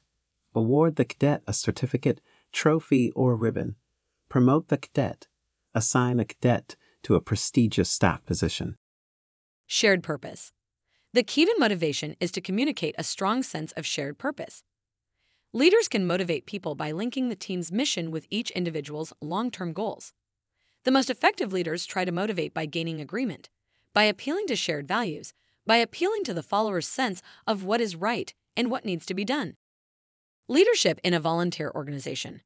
Award 0.55 0.95
the 0.95 1.03
cadet 1.03 1.43
a 1.47 1.51
certificate, 1.51 2.22
trophy, 2.53 3.12
or 3.12 3.36
ribbon. 3.36 3.76
Promote 4.30 4.70
the 4.70 4.78
cadet. 4.78 5.28
Assign 5.76 6.18
a 6.18 6.24
cadet 6.24 6.78
to 7.03 7.16
a 7.16 7.22
prestigious 7.22 7.89
staff 7.89 8.24
position. 8.26 8.78
Shared 9.68 10.01
purpose. 10.01 10.53
The 11.12 11.24
key 11.24 11.43
to 11.43 11.55
motivation 11.60 12.16
is 12.22 12.32
to 12.32 12.41
communicate 12.41 12.95
a 12.97 13.03
strong 13.03 13.43
sense 13.43 13.74
of 13.74 13.86
shared 13.86 14.18
purpose. 14.18 14.64
Leaders 15.51 15.89
can 15.89 16.07
motivate 16.07 16.45
people 16.45 16.74
by 16.74 16.93
linking 16.93 17.28
the 17.28 17.36
team's 17.36 17.70
mission 17.70 18.12
with 18.12 18.28
each 18.30 18.49
individual's 18.51 19.12
long 19.20 19.51
term 19.51 19.74
goals. 19.74 20.14
The 20.86 20.91
most 20.91 21.10
effective 21.10 21.51
leaders 21.51 21.86
try 21.86 22.05
to 22.05 22.14
motivate 22.14 22.53
by 22.53 22.66
gaining 22.66 23.01
agreement, 23.01 23.49
by 23.93 24.03
appealing 24.03 24.47
to 24.47 24.55
shared 24.55 24.88
values, 24.88 25.34
by 25.70 25.78
appealing 25.78 26.24
to 26.24 26.34
the 26.34 26.42
followers' 26.42 26.88
sense 26.88 27.22
of 27.46 27.64
what 27.64 27.80
is 27.80 27.96
right 27.96 28.34
and 28.58 28.72
what 28.72 28.86
needs 28.86 29.06
to 29.06 29.14
be 29.14 29.24
done. 29.24 29.56
Leadership 30.48 31.00
in 31.04 31.14
a 31.14 31.20
volunteer 31.20 31.72
organization. 31.76 32.42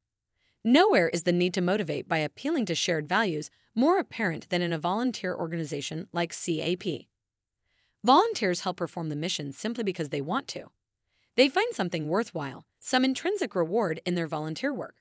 Nowhere 0.61 1.07
is 1.07 1.23
the 1.23 1.31
need 1.31 1.53
to 1.53 1.61
motivate 1.61 2.05
by 2.05 2.17
appealing 2.17 2.65
to 2.65 2.75
shared 2.75 3.07
values 3.07 3.49
more 3.73 3.97
apparent 3.97 4.49
than 4.49 4.61
in 4.61 4.73
a 4.73 4.77
volunteer 4.77 5.33
organization 5.33 6.09
like 6.11 6.35
CAP. 6.35 6.83
Volunteers 8.03 8.59
help 8.61 8.75
perform 8.75 9.07
the 9.07 9.15
mission 9.15 9.53
simply 9.53 9.85
because 9.85 10.09
they 10.09 10.19
want 10.19 10.49
to. 10.49 10.65
They 11.37 11.47
find 11.47 11.73
something 11.73 12.09
worthwhile, 12.09 12.65
some 12.77 13.05
intrinsic 13.05 13.55
reward 13.55 14.01
in 14.05 14.15
their 14.15 14.27
volunteer 14.27 14.73
work. 14.73 14.97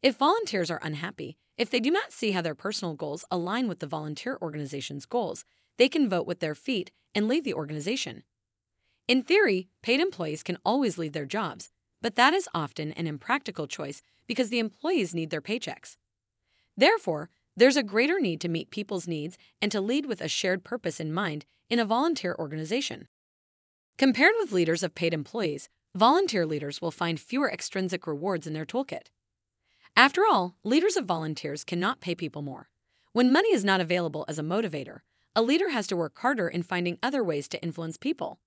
If 0.00 0.16
volunteers 0.16 0.70
are 0.70 0.80
unhappy, 0.80 1.38
if 1.58 1.70
they 1.70 1.80
do 1.80 1.90
not 1.90 2.12
see 2.12 2.30
how 2.30 2.40
their 2.40 2.54
personal 2.54 2.94
goals 2.94 3.24
align 3.32 3.66
with 3.66 3.80
the 3.80 3.88
volunteer 3.88 4.38
organization's 4.40 5.06
goals, 5.06 5.44
they 5.82 5.88
can 5.88 6.08
vote 6.08 6.28
with 6.28 6.38
their 6.38 6.54
feet 6.54 6.92
and 7.12 7.26
leave 7.26 7.42
the 7.42 7.54
organization. 7.54 8.22
In 9.08 9.24
theory, 9.24 9.66
paid 9.82 9.98
employees 9.98 10.44
can 10.44 10.58
always 10.64 10.96
leave 10.96 11.12
their 11.12 11.26
jobs, 11.26 11.72
but 12.00 12.14
that 12.14 12.32
is 12.32 12.48
often 12.54 12.92
an 12.92 13.08
impractical 13.08 13.66
choice 13.66 14.00
because 14.28 14.48
the 14.48 14.60
employees 14.60 15.12
need 15.12 15.30
their 15.30 15.40
paychecks. 15.40 15.96
Therefore, 16.76 17.30
there's 17.56 17.76
a 17.76 17.82
greater 17.82 18.20
need 18.20 18.40
to 18.42 18.48
meet 18.48 18.70
people's 18.70 19.08
needs 19.08 19.36
and 19.60 19.72
to 19.72 19.80
lead 19.80 20.06
with 20.06 20.20
a 20.20 20.28
shared 20.28 20.62
purpose 20.62 21.00
in 21.00 21.12
mind 21.12 21.46
in 21.68 21.80
a 21.80 21.84
volunteer 21.84 22.36
organization. 22.38 23.08
Compared 23.98 24.34
with 24.38 24.52
leaders 24.52 24.84
of 24.84 24.94
paid 24.94 25.12
employees, 25.12 25.68
volunteer 25.96 26.46
leaders 26.46 26.80
will 26.80 26.92
find 26.92 27.18
fewer 27.18 27.50
extrinsic 27.50 28.06
rewards 28.06 28.46
in 28.46 28.52
their 28.52 28.64
toolkit. 28.64 29.10
After 29.96 30.22
all, 30.30 30.54
leaders 30.62 30.96
of 30.96 31.06
volunteers 31.06 31.64
cannot 31.64 32.00
pay 32.00 32.14
people 32.14 32.42
more. 32.42 32.68
When 33.12 33.32
money 33.32 33.52
is 33.52 33.64
not 33.64 33.80
available 33.80 34.24
as 34.28 34.38
a 34.38 34.44
motivator, 34.44 35.00
a 35.34 35.42
leader 35.42 35.70
has 35.70 35.86
to 35.86 35.96
work 35.96 36.18
harder 36.18 36.46
in 36.48 36.62
finding 36.62 36.98
other 37.02 37.24
ways 37.24 37.48
to 37.48 37.62
influence 37.62 37.96
people. 37.96 38.38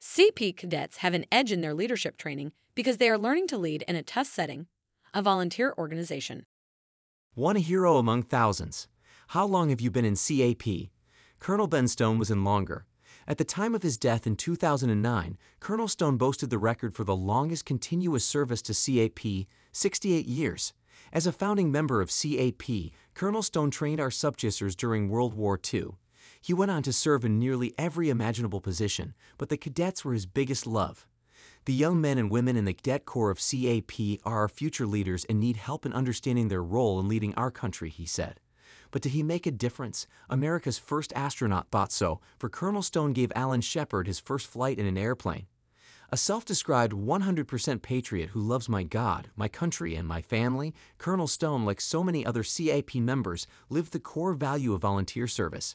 CAP 0.00 0.56
cadets 0.56 0.98
have 0.98 1.14
an 1.14 1.24
edge 1.32 1.50
in 1.50 1.62
their 1.62 1.72
leadership 1.72 2.18
training 2.18 2.52
because 2.74 2.98
they 2.98 3.08
are 3.08 3.16
learning 3.16 3.46
to 3.48 3.56
lead 3.56 3.82
in 3.88 3.96
a 3.96 4.02
tough 4.02 4.26
setting, 4.26 4.66
a 5.14 5.22
volunteer 5.22 5.74
organization. 5.78 6.44
One 7.34 7.56
hero 7.56 7.96
among 7.96 8.24
thousands. 8.24 8.88
How 9.28 9.46
long 9.46 9.70
have 9.70 9.80
you 9.80 9.90
been 9.90 10.04
in 10.04 10.16
CAP? 10.16 10.90
Colonel 11.38 11.66
Ben 11.66 11.88
Stone 11.88 12.18
was 12.18 12.30
in 12.30 12.44
longer. 12.44 12.84
At 13.26 13.38
the 13.38 13.44
time 13.44 13.74
of 13.74 13.82
his 13.82 13.98
death 13.98 14.26
in 14.26 14.36
2009, 14.36 15.38
Colonel 15.60 15.88
Stone 15.88 16.16
boasted 16.18 16.50
the 16.50 16.58
record 16.58 16.94
for 16.94 17.04
the 17.04 17.16
longest 17.16 17.64
continuous 17.64 18.24
service 18.24 18.62
to 18.62 18.74
CAP 18.74 19.46
68 19.72 20.26
years. 20.26 20.74
As 21.12 21.26
a 21.26 21.32
founding 21.32 21.72
member 21.72 22.00
of 22.00 22.10
CAP, 22.10 22.92
Colonel 23.16 23.42
Stone 23.42 23.70
trained 23.70 23.98
our 23.98 24.10
subchasers 24.10 24.76
during 24.76 25.08
World 25.08 25.32
War 25.32 25.58
II. 25.72 25.92
He 26.38 26.52
went 26.52 26.70
on 26.70 26.82
to 26.82 26.92
serve 26.92 27.24
in 27.24 27.38
nearly 27.38 27.72
every 27.78 28.10
imaginable 28.10 28.60
position, 28.60 29.14
but 29.38 29.48
the 29.48 29.56
cadets 29.56 30.04
were 30.04 30.12
his 30.12 30.26
biggest 30.26 30.66
love. 30.66 31.06
The 31.64 31.72
young 31.72 31.98
men 31.98 32.18
and 32.18 32.30
women 32.30 32.58
in 32.58 32.66
the 32.66 32.74
Cadet 32.74 33.06
Corps 33.06 33.30
of 33.30 33.38
CAP 33.38 34.20
are 34.26 34.40
our 34.40 34.50
future 34.50 34.86
leaders 34.86 35.24
and 35.30 35.40
need 35.40 35.56
help 35.56 35.86
in 35.86 35.94
understanding 35.94 36.48
their 36.48 36.62
role 36.62 37.00
in 37.00 37.08
leading 37.08 37.34
our 37.36 37.50
country, 37.50 37.88
he 37.88 38.04
said. 38.04 38.38
But 38.90 39.00
did 39.00 39.12
he 39.12 39.22
make 39.22 39.46
a 39.46 39.50
difference? 39.50 40.06
America's 40.28 40.76
first 40.76 41.10
astronaut 41.16 41.68
thought 41.70 41.92
so, 41.92 42.20
for 42.38 42.50
Colonel 42.50 42.82
Stone 42.82 43.14
gave 43.14 43.32
Alan 43.34 43.62
Shepard 43.62 44.08
his 44.08 44.20
first 44.20 44.46
flight 44.46 44.78
in 44.78 44.84
an 44.84 44.98
airplane. 44.98 45.46
A 46.12 46.16
self 46.16 46.44
described 46.44 46.92
100% 46.92 47.82
patriot 47.82 48.30
who 48.30 48.40
loves 48.40 48.68
my 48.68 48.84
God, 48.84 49.28
my 49.34 49.48
country, 49.48 49.96
and 49.96 50.06
my 50.06 50.22
family, 50.22 50.72
Colonel 50.98 51.26
Stone, 51.26 51.64
like 51.64 51.80
so 51.80 52.04
many 52.04 52.24
other 52.24 52.44
CAP 52.44 52.94
members, 52.94 53.48
lived 53.68 53.92
the 53.92 53.98
core 53.98 54.32
value 54.32 54.72
of 54.72 54.82
volunteer 54.82 55.26
service. 55.26 55.74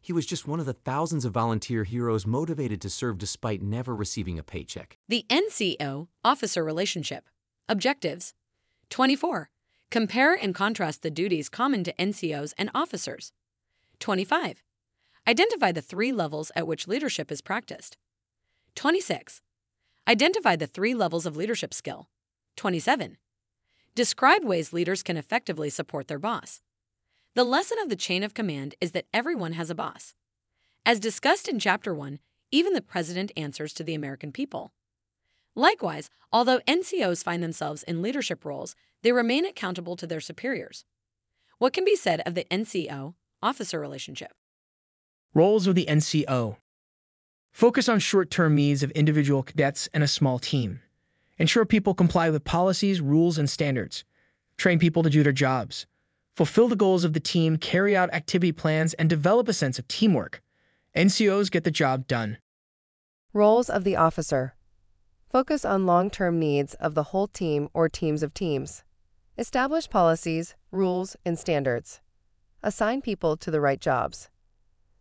He 0.00 0.14
was 0.14 0.24
just 0.24 0.46
one 0.46 0.60
of 0.60 0.66
the 0.66 0.72
thousands 0.72 1.24
of 1.24 1.32
volunteer 1.32 1.84
heroes 1.84 2.26
motivated 2.26 2.80
to 2.82 2.90
serve 2.90 3.18
despite 3.18 3.60
never 3.60 3.94
receiving 3.94 4.38
a 4.38 4.42
paycheck. 4.42 4.96
The 5.08 5.26
NCO 5.28 6.08
Officer 6.24 6.64
Relationship. 6.64 7.28
Objectives 7.68 8.32
24. 8.88 9.50
Compare 9.90 10.34
and 10.34 10.54
contrast 10.54 11.02
the 11.02 11.10
duties 11.10 11.48
common 11.48 11.84
to 11.84 11.92
NCOs 11.94 12.54
and 12.56 12.70
officers. 12.74 13.32
25. 14.00 14.62
Identify 15.28 15.72
the 15.72 15.82
three 15.82 16.12
levels 16.12 16.50
at 16.56 16.66
which 16.66 16.88
leadership 16.88 17.30
is 17.30 17.40
practiced. 17.40 17.96
26. 18.76 19.42
Identify 20.08 20.54
the 20.54 20.68
three 20.68 20.94
levels 20.94 21.26
of 21.26 21.36
leadership 21.36 21.74
skill. 21.74 22.08
27. 22.56 23.16
Describe 23.96 24.44
ways 24.44 24.72
leaders 24.72 25.02
can 25.02 25.16
effectively 25.16 25.68
support 25.68 26.06
their 26.06 26.20
boss. 26.20 26.62
The 27.34 27.42
lesson 27.42 27.78
of 27.82 27.88
the 27.88 27.96
chain 27.96 28.22
of 28.22 28.32
command 28.32 28.76
is 28.80 28.92
that 28.92 29.06
everyone 29.12 29.54
has 29.54 29.68
a 29.68 29.74
boss. 29.74 30.14
As 30.84 31.00
discussed 31.00 31.48
in 31.48 31.58
Chapter 31.58 31.92
1, 31.92 32.20
even 32.52 32.72
the 32.72 32.82
president 32.82 33.32
answers 33.36 33.72
to 33.72 33.82
the 33.82 33.94
American 33.94 34.30
people. 34.30 34.72
Likewise, 35.56 36.08
although 36.32 36.60
NCOs 36.68 37.24
find 37.24 37.42
themselves 37.42 37.82
in 37.82 38.00
leadership 38.00 38.44
roles, 38.44 38.76
they 39.02 39.10
remain 39.10 39.44
accountable 39.44 39.96
to 39.96 40.06
their 40.06 40.20
superiors. 40.20 40.84
What 41.58 41.72
can 41.72 41.84
be 41.84 41.96
said 41.96 42.22
of 42.24 42.36
the 42.36 42.46
NCO 42.48 43.14
officer 43.42 43.80
relationship? 43.80 44.32
Roles 45.34 45.66
of 45.66 45.74
the 45.74 45.86
NCO 45.86 46.58
Focus 47.56 47.88
on 47.88 47.98
short 47.98 48.30
term 48.30 48.54
needs 48.54 48.82
of 48.82 48.90
individual 48.90 49.42
cadets 49.42 49.88
and 49.94 50.02
a 50.04 50.08
small 50.08 50.38
team. 50.38 50.80
Ensure 51.38 51.64
people 51.64 51.94
comply 51.94 52.28
with 52.28 52.44
policies, 52.44 53.00
rules, 53.00 53.38
and 53.38 53.48
standards. 53.48 54.04
Train 54.58 54.78
people 54.78 55.02
to 55.02 55.08
do 55.08 55.22
their 55.22 55.32
jobs. 55.32 55.86
Fulfill 56.34 56.68
the 56.68 56.76
goals 56.76 57.02
of 57.02 57.14
the 57.14 57.18
team, 57.18 57.56
carry 57.56 57.96
out 57.96 58.12
activity 58.12 58.52
plans, 58.52 58.92
and 58.92 59.08
develop 59.08 59.48
a 59.48 59.54
sense 59.54 59.78
of 59.78 59.88
teamwork. 59.88 60.42
NCOs 60.94 61.50
get 61.50 61.64
the 61.64 61.70
job 61.70 62.06
done. 62.06 62.36
Roles 63.32 63.70
of 63.70 63.84
the 63.84 63.96
officer 63.96 64.54
Focus 65.30 65.64
on 65.64 65.86
long 65.86 66.10
term 66.10 66.38
needs 66.38 66.74
of 66.74 66.94
the 66.94 67.04
whole 67.04 67.26
team 67.26 67.70
or 67.72 67.88
teams 67.88 68.22
of 68.22 68.34
teams. 68.34 68.84
Establish 69.38 69.88
policies, 69.88 70.56
rules, 70.70 71.16
and 71.24 71.38
standards. 71.38 72.02
Assign 72.62 73.00
people 73.00 73.34
to 73.38 73.50
the 73.50 73.62
right 73.62 73.80
jobs. 73.80 74.28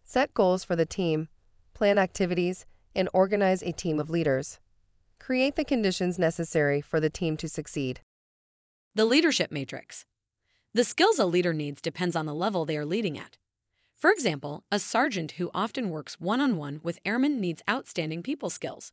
Set 0.06 0.34
goals 0.34 0.64
for 0.64 0.78
the 0.78 0.86
team, 0.86 1.28
plan 1.76 2.00
activities, 2.00 2.66
and 2.96 3.08
organize 3.14 3.62
a 3.62 3.72
team 3.72 4.00
of 4.00 4.10
leaders. 4.10 4.60
Create 5.20 5.56
the 5.56 5.64
conditions 5.64 6.18
necessary 6.18 6.82
for 6.82 7.00
the 7.00 7.10
team 7.12 7.38
to 7.38 7.48
succeed. 7.48 8.02
The 8.96 9.06
leadership 9.06 9.52
matrix. 9.52 10.06
The 10.74 10.84
skills 10.84 11.20
a 11.20 11.26
leader 11.26 11.54
needs 11.54 11.82
depends 11.82 12.16
on 12.16 12.26
the 12.26 12.34
level 12.34 12.66
they 12.66 12.78
are 12.78 12.86
leading 12.86 13.18
at. 13.18 13.38
For 13.96 14.12
example, 14.12 14.64
a 14.72 14.80
sergeant 14.80 15.34
who 15.34 15.52
often 15.54 15.90
works 15.90 16.20
one 16.20 16.42
on 16.42 16.58
one 16.58 16.80
with 16.84 17.00
airmen 17.06 17.40
needs 17.40 17.62
outstanding 17.70 18.24
people 18.24 18.50
skills. 18.50 18.92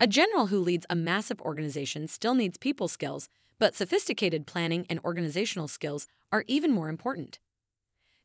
A 0.00 0.06
general 0.06 0.46
who 0.46 0.58
leads 0.60 0.86
a 0.88 0.94
massive 0.94 1.40
organization 1.40 2.06
still 2.06 2.34
needs 2.34 2.56
people 2.56 2.88
skills, 2.88 3.28
but 3.58 3.74
sophisticated 3.74 4.46
planning 4.46 4.86
and 4.88 5.00
organizational 5.04 5.66
skills 5.66 6.06
are 6.30 6.44
even 6.46 6.70
more 6.70 6.88
important. 6.88 7.40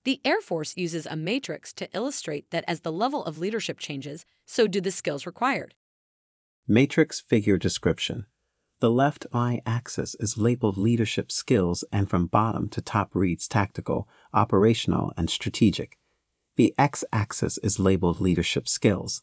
The 0.05 0.19
Air 0.25 0.41
Force 0.41 0.75
uses 0.75 1.05
a 1.05 1.15
matrix 1.15 1.71
to 1.73 1.89
illustrate 1.93 2.51
that 2.51 2.65
as 2.67 2.81
the 2.81 2.91
level 2.91 3.23
of 3.23 3.37
leadership 3.37 3.79
changes, 3.79 4.25
so 4.45 4.67
do 4.67 4.81
the 4.81 4.91
skills 4.91 5.25
required. 5.25 5.75
Matrix 6.67 7.21
figure 7.21 7.57
description. 7.57 8.25
The 8.81 8.91
left 8.91 9.25
y 9.31 9.61
axis 9.65 10.13
is 10.15 10.37
labeled 10.37 10.77
leadership 10.77 11.31
skills 11.31 11.85
and 11.89 12.09
from 12.09 12.27
bottom 12.27 12.67
to 12.69 12.81
top 12.81 13.15
reads 13.15 13.47
tactical, 13.47 14.09
operational, 14.33 15.13
and 15.15 15.29
strategic. 15.29 15.97
The 16.57 16.75
x 16.77 17.05
axis 17.13 17.57
is 17.59 17.79
labeled 17.79 18.19
leadership 18.19 18.67
skills. 18.67 19.21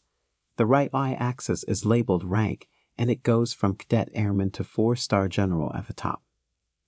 The 0.57 0.65
right 0.65 0.91
y 0.91 1.13
axis 1.13 1.63
is 1.65 1.85
labeled 1.85 2.23
rank 2.23 2.67
and 2.97 3.11
it 3.11 3.21
goes 3.21 3.53
from 3.53 3.75
cadet 3.75 4.09
airman 4.15 4.49
to 4.51 4.63
four 4.63 4.95
star 4.95 5.27
general 5.27 5.71
at 5.75 5.85
the 5.85 5.93
top. 5.93 6.23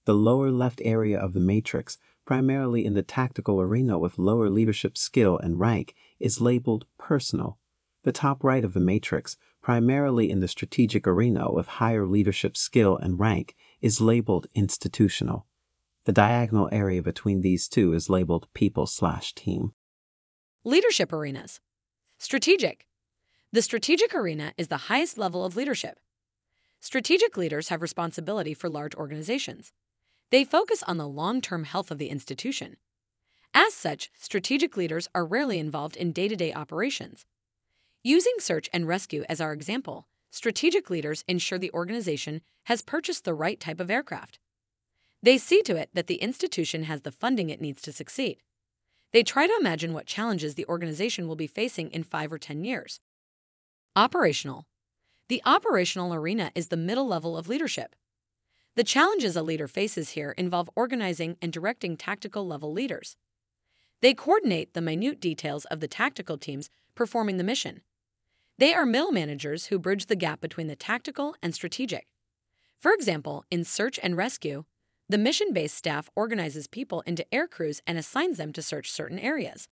The 0.06 0.16
lower 0.16 0.50
left 0.50 0.82
area 0.84 1.18
of 1.18 1.34
the 1.34 1.40
matrix, 1.40 2.00
primarily 2.26 2.86
in 2.86 2.94
the 2.94 3.04
tactical 3.04 3.60
arena 3.60 4.00
with 4.00 4.18
lower 4.18 4.50
leadership 4.50 4.98
skill 4.98 5.38
and 5.38 5.60
rank, 5.60 5.96
is 6.20 6.42
labeled 6.42 6.86
personal. 6.98 7.58
The 8.04 8.12
top 8.12 8.44
right 8.44 8.64
of 8.64 8.74
the 8.74 8.80
matrix, 8.80 9.38
primarily 9.62 10.30
in 10.30 10.40
the 10.40 10.48
strategic 10.48 11.08
arena 11.08 11.52
with 11.52 11.68
higher 11.68 12.06
leadership 12.06 12.58
skill 12.58 12.98
and 12.98 13.20
rank, 13.20 13.56
is 13.82 14.02
labeled 14.02 14.48
institutional. 14.54 15.46
The 16.06 16.12
diagonal 16.12 16.68
area 16.72 17.02
between 17.02 17.42
these 17.42 17.70
two 17.70 17.94
is 17.94 18.10
labeled 18.10 18.48
people 18.54 18.88
slash 18.88 19.34
team. 19.34 19.74
Leadership 20.66 21.14
arenas. 21.14 21.62
Strategic. 22.18 22.88
The 23.54 23.62
strategic 23.62 24.14
arena 24.14 24.54
is 24.58 24.68
the 24.68 24.88
highest 24.90 25.18
level 25.18 25.46
of 25.46 25.56
leadership. 25.56 26.00
Strategic 26.82 27.38
leaders 27.38 27.70
have 27.70 27.82
responsibility 27.82 28.54
for 28.54 28.70
large 28.70 28.96
organizations. 28.96 29.72
They 30.34 30.44
focus 30.44 30.82
on 30.88 30.98
the 30.98 31.08
long 31.08 31.42
term 31.42 31.64
health 31.64 31.92
of 31.92 32.00
the 32.00 32.10
institution. 32.10 32.78
As 33.54 33.76
such, 33.76 34.10
strategic 34.20 34.76
leaders 34.76 35.08
are 35.14 35.28
rarely 35.28 35.60
involved 35.60 35.96
in 35.96 36.12
day 36.12 36.28
to 36.28 36.36
day 36.36 36.52
operations. 36.52 37.28
Using 38.04 38.34
search 38.40 38.68
and 38.74 38.88
rescue 38.88 39.26
as 39.30 39.40
our 39.40 39.54
example, 39.54 40.08
strategic 40.32 40.90
leaders 40.90 41.24
ensure 41.28 41.60
the 41.60 41.72
organization 41.72 42.42
has 42.64 42.82
purchased 42.82 43.26
the 43.26 43.36
right 43.36 43.60
type 43.60 43.80
of 43.80 43.92
aircraft. 43.92 44.40
They 45.22 45.38
see 45.38 45.62
to 45.66 45.76
it 45.76 45.92
that 45.94 46.08
the 46.08 46.16
institution 46.16 46.86
has 46.86 47.02
the 47.02 47.12
funding 47.12 47.52
it 47.52 47.62
needs 47.62 47.84
to 47.84 47.92
succeed. 47.92 48.40
They 49.12 49.22
try 49.22 49.46
to 49.46 49.58
imagine 49.60 49.94
what 49.94 50.08
challenges 50.08 50.56
the 50.56 50.66
organization 50.66 51.28
will 51.28 51.36
be 51.36 51.46
facing 51.46 51.92
in 51.92 52.04
five 52.04 52.34
or 52.34 52.40
ten 52.40 52.64
years. 52.64 53.00
Operational. 53.96 54.66
The 55.28 55.44
operational 55.46 56.12
arena 56.12 56.52
is 56.56 56.70
the 56.70 56.76
middle 56.76 57.06
level 57.06 57.38
of 57.38 57.48
leadership. 57.48 57.96
The 58.76 58.84
challenges 58.84 59.36
a 59.36 59.44
leader 59.44 59.68
faces 59.68 60.12
here 60.12 60.32
involve 60.32 60.70
organizing 60.76 61.38
and 61.42 61.54
directing 61.54 61.96
tactical 61.96 62.48
level 62.48 62.74
leaders. 62.74 63.18
They 64.02 64.16
coordinate 64.16 64.74
the 64.74 64.82
minute 64.82 65.20
details 65.20 65.66
of 65.66 65.80
the 65.80 65.88
tactical 65.88 66.40
teams 66.40 66.72
performing 66.96 67.38
the 67.38 67.44
mission. 67.44 67.82
They 68.58 68.74
are 68.74 68.86
middle 68.86 69.12
managers 69.12 69.68
who 69.68 69.78
bridge 69.78 70.08
the 70.08 70.16
gap 70.16 70.42
between 70.42 70.68
the 70.68 70.76
tactical 70.76 71.36
and 71.42 71.54
strategic. 71.54 72.08
For 72.80 72.94
example, 72.94 73.46
in 73.52 73.64
search 73.64 74.00
and 74.02 74.18
rescue, 74.18 74.66
the 75.08 75.20
mission 75.20 75.54
based 75.54 75.76
staff 75.76 76.10
organizes 76.16 76.66
people 76.66 77.02
into 77.02 77.32
air 77.32 77.48
crews 77.48 77.80
and 77.86 78.00
assigns 78.00 78.38
them 78.38 78.52
to 78.54 78.62
search 78.64 78.92
certain 78.92 79.20
areas. 79.20 79.68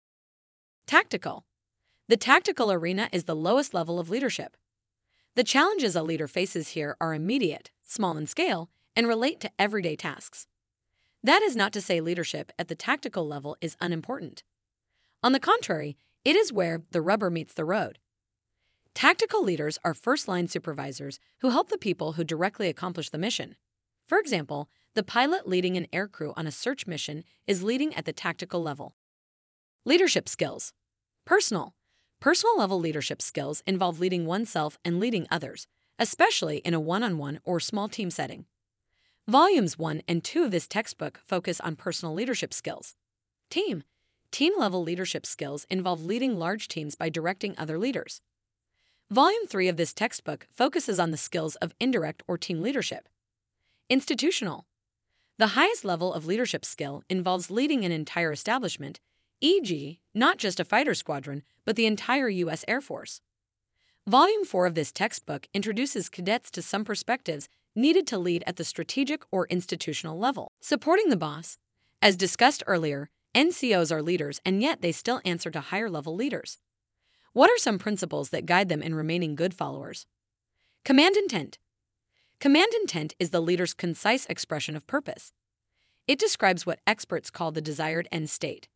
Tactical. 0.88 1.45
The 2.10 2.18
tactical 2.18 2.70
arena 2.70 3.08
is 3.14 3.24
the 3.24 3.36
lowest 3.36 3.74
level 3.74 3.97
of 3.97 4.10
leadership. 4.10 4.58
The 5.36 5.43
challenges 5.45 5.95
a 5.95 6.04
leader 6.04 6.28
faces 6.28 6.70
here 6.70 6.97
are 7.00 7.14
immediate, 7.14 7.72
small 7.82 8.18
in 8.18 8.28
scale, 8.28 8.70
and 9.00 9.08
relate 9.08 9.39
to 9.39 9.50
everyday 9.58 9.95
tasks. 9.95 10.45
That 11.24 11.41
is 11.41 11.56
not 11.56 11.72
to 11.72 11.80
say 11.80 12.02
leadership 12.02 12.52
at 12.60 12.68
the 12.68 12.76
tactical 12.76 13.26
level 13.26 13.56
is 13.62 13.78
unimportant. 13.80 14.43
On 15.24 15.32
the 15.32 15.39
contrary, 15.39 15.95
it 16.26 16.36
is 16.36 16.52
where 16.52 16.82
the 16.91 17.00
rubber 17.00 17.30
meets 17.30 17.54
the 17.54 17.64
road. 17.64 17.97
Tactical 18.93 19.41
leaders 19.41 19.80
are 19.86 19.93
first 19.93 20.28
line 20.28 20.50
supervisors 20.50 21.18
who 21.39 21.52
help 21.52 21.70
the 21.70 21.78
people 21.78 22.14
who 22.14 22.26
directly 22.26 22.68
accomplish 22.68 23.10
the 23.10 23.18
mission. 23.18 23.56
For 24.06 24.18
example, 24.18 24.70
the 24.95 25.04
pilot 25.04 25.47
leading 25.47 25.78
an 25.78 25.88
aircrew 25.93 26.34
on 26.36 26.45
a 26.45 26.52
search 26.52 26.86
mission 26.86 27.24
is 27.47 27.64
leading 27.64 27.95
at 27.95 28.04
the 28.04 28.12
tactical 28.12 28.62
level. 28.62 28.95
Leadership 29.86 30.28
skills. 30.28 30.74
Personal. 31.26 31.74
Personal 32.20 32.58
level 32.58 32.82
leadership 32.82 33.22
skills 33.22 33.64
involve 33.66 34.02
leading 34.02 34.26
oneself 34.26 34.78
and 34.84 35.00
leading 35.00 35.26
others, 35.32 35.68
especially 35.97 36.58
in 36.58 36.74
a 36.74 36.82
one 36.82 37.02
on 37.02 37.18
one 37.18 37.39
or 37.45 37.62
small 37.62 37.88
team 37.88 38.12
setting. 38.12 38.43
Volumes 39.30 39.77
1 39.77 40.01
and 40.07 40.23
2 40.23 40.45
of 40.45 40.49
this 40.49 40.67
textbook 40.67 41.19
focus 41.23 41.59
on 41.59 41.75
personal 41.75 42.15
leadership 42.15 42.51
skills. 42.51 42.95
Team. 43.51 43.84
Team 44.32 44.53
level 44.57 44.82
leadership 44.82 45.23
skills 45.23 45.67
involve 45.69 46.03
leading 46.03 46.39
large 46.39 46.67
teams 46.67 46.95
by 46.95 47.09
directing 47.09 47.53
other 47.55 47.77
leaders. 47.77 48.21
Volume 49.11 49.45
3 49.45 49.67
of 49.67 49.77
this 49.77 49.93
textbook 49.93 50.47
focuses 50.49 50.99
on 50.99 51.11
the 51.11 51.15
skills 51.15 51.57
of 51.57 51.75
indirect 51.80 52.23
or 52.27 52.39
team 52.39 52.63
leadership. 52.63 53.07
Institutional. 53.88 54.65
The 55.38 55.53
highest 55.53 55.86
level 55.86 56.11
of 56.11 56.25
leadership 56.25 56.65
skill 56.65 57.03
involves 57.07 57.51
leading 57.51 57.86
an 57.86 57.91
entire 57.91 58.32
establishment, 58.32 58.99
e.g., 59.41 59.99
not 60.15 60.39
just 60.39 60.59
a 60.59 60.65
fighter 60.65 60.95
squadron, 60.95 61.43
but 61.65 61.75
the 61.75 61.86
entire 61.86 62.30
U.S. 62.30 62.65
Air 62.67 62.82
Force. 62.82 63.21
Volume 64.07 64.43
4 64.43 64.65
of 64.65 64.73
this 64.73 64.91
textbook 64.91 65.47
introduces 65.53 66.09
cadets 66.09 66.49
to 66.49 66.63
some 66.63 66.84
perspectives 66.84 67.47
needed 67.80 68.05
to 68.07 68.17
lead 68.19 68.43
at 68.45 68.57
the 68.57 68.63
strategic 68.63 69.23
or 69.32 69.47
institutional 69.47 70.19
level. 70.19 70.51
Supporting 70.61 71.09
the 71.09 71.17
boss. 71.17 71.57
As 72.01 72.15
discussed 72.15 72.63
earlier, 72.67 73.09
NCOs 73.34 73.91
are 73.91 74.01
leaders 74.01 74.39
and 74.45 74.61
yet 74.61 74.82
they 74.82 74.91
still 74.91 75.21
answer 75.25 75.49
to 75.49 75.61
higher 75.61 75.89
level 75.89 76.15
leaders. 76.15 76.59
What 77.34 77.49
are 77.49 77.57
some 77.57 77.80
principles 77.80 78.30
that 78.30 78.45
guide 78.45 78.69
them 78.69 78.82
in 78.82 78.93
remaining 78.95 79.36
good 79.36 79.53
followers? 79.53 80.05
Command 80.84 81.15
intent. 81.15 81.57
Command 82.39 82.71
intent 82.82 83.15
is 83.19 83.32
the 83.32 83.41
leader's 83.41 83.73
concise 83.73 84.25
expression 84.27 84.75
of 84.75 84.88
purpose. 84.88 85.34
It 86.07 86.19
describes 86.19 86.65
what 86.65 86.80
experts 86.88 87.30
call 87.30 87.51
the 87.51 87.61
desired 87.61 88.07
end 88.11 88.30
state. 88.30 88.67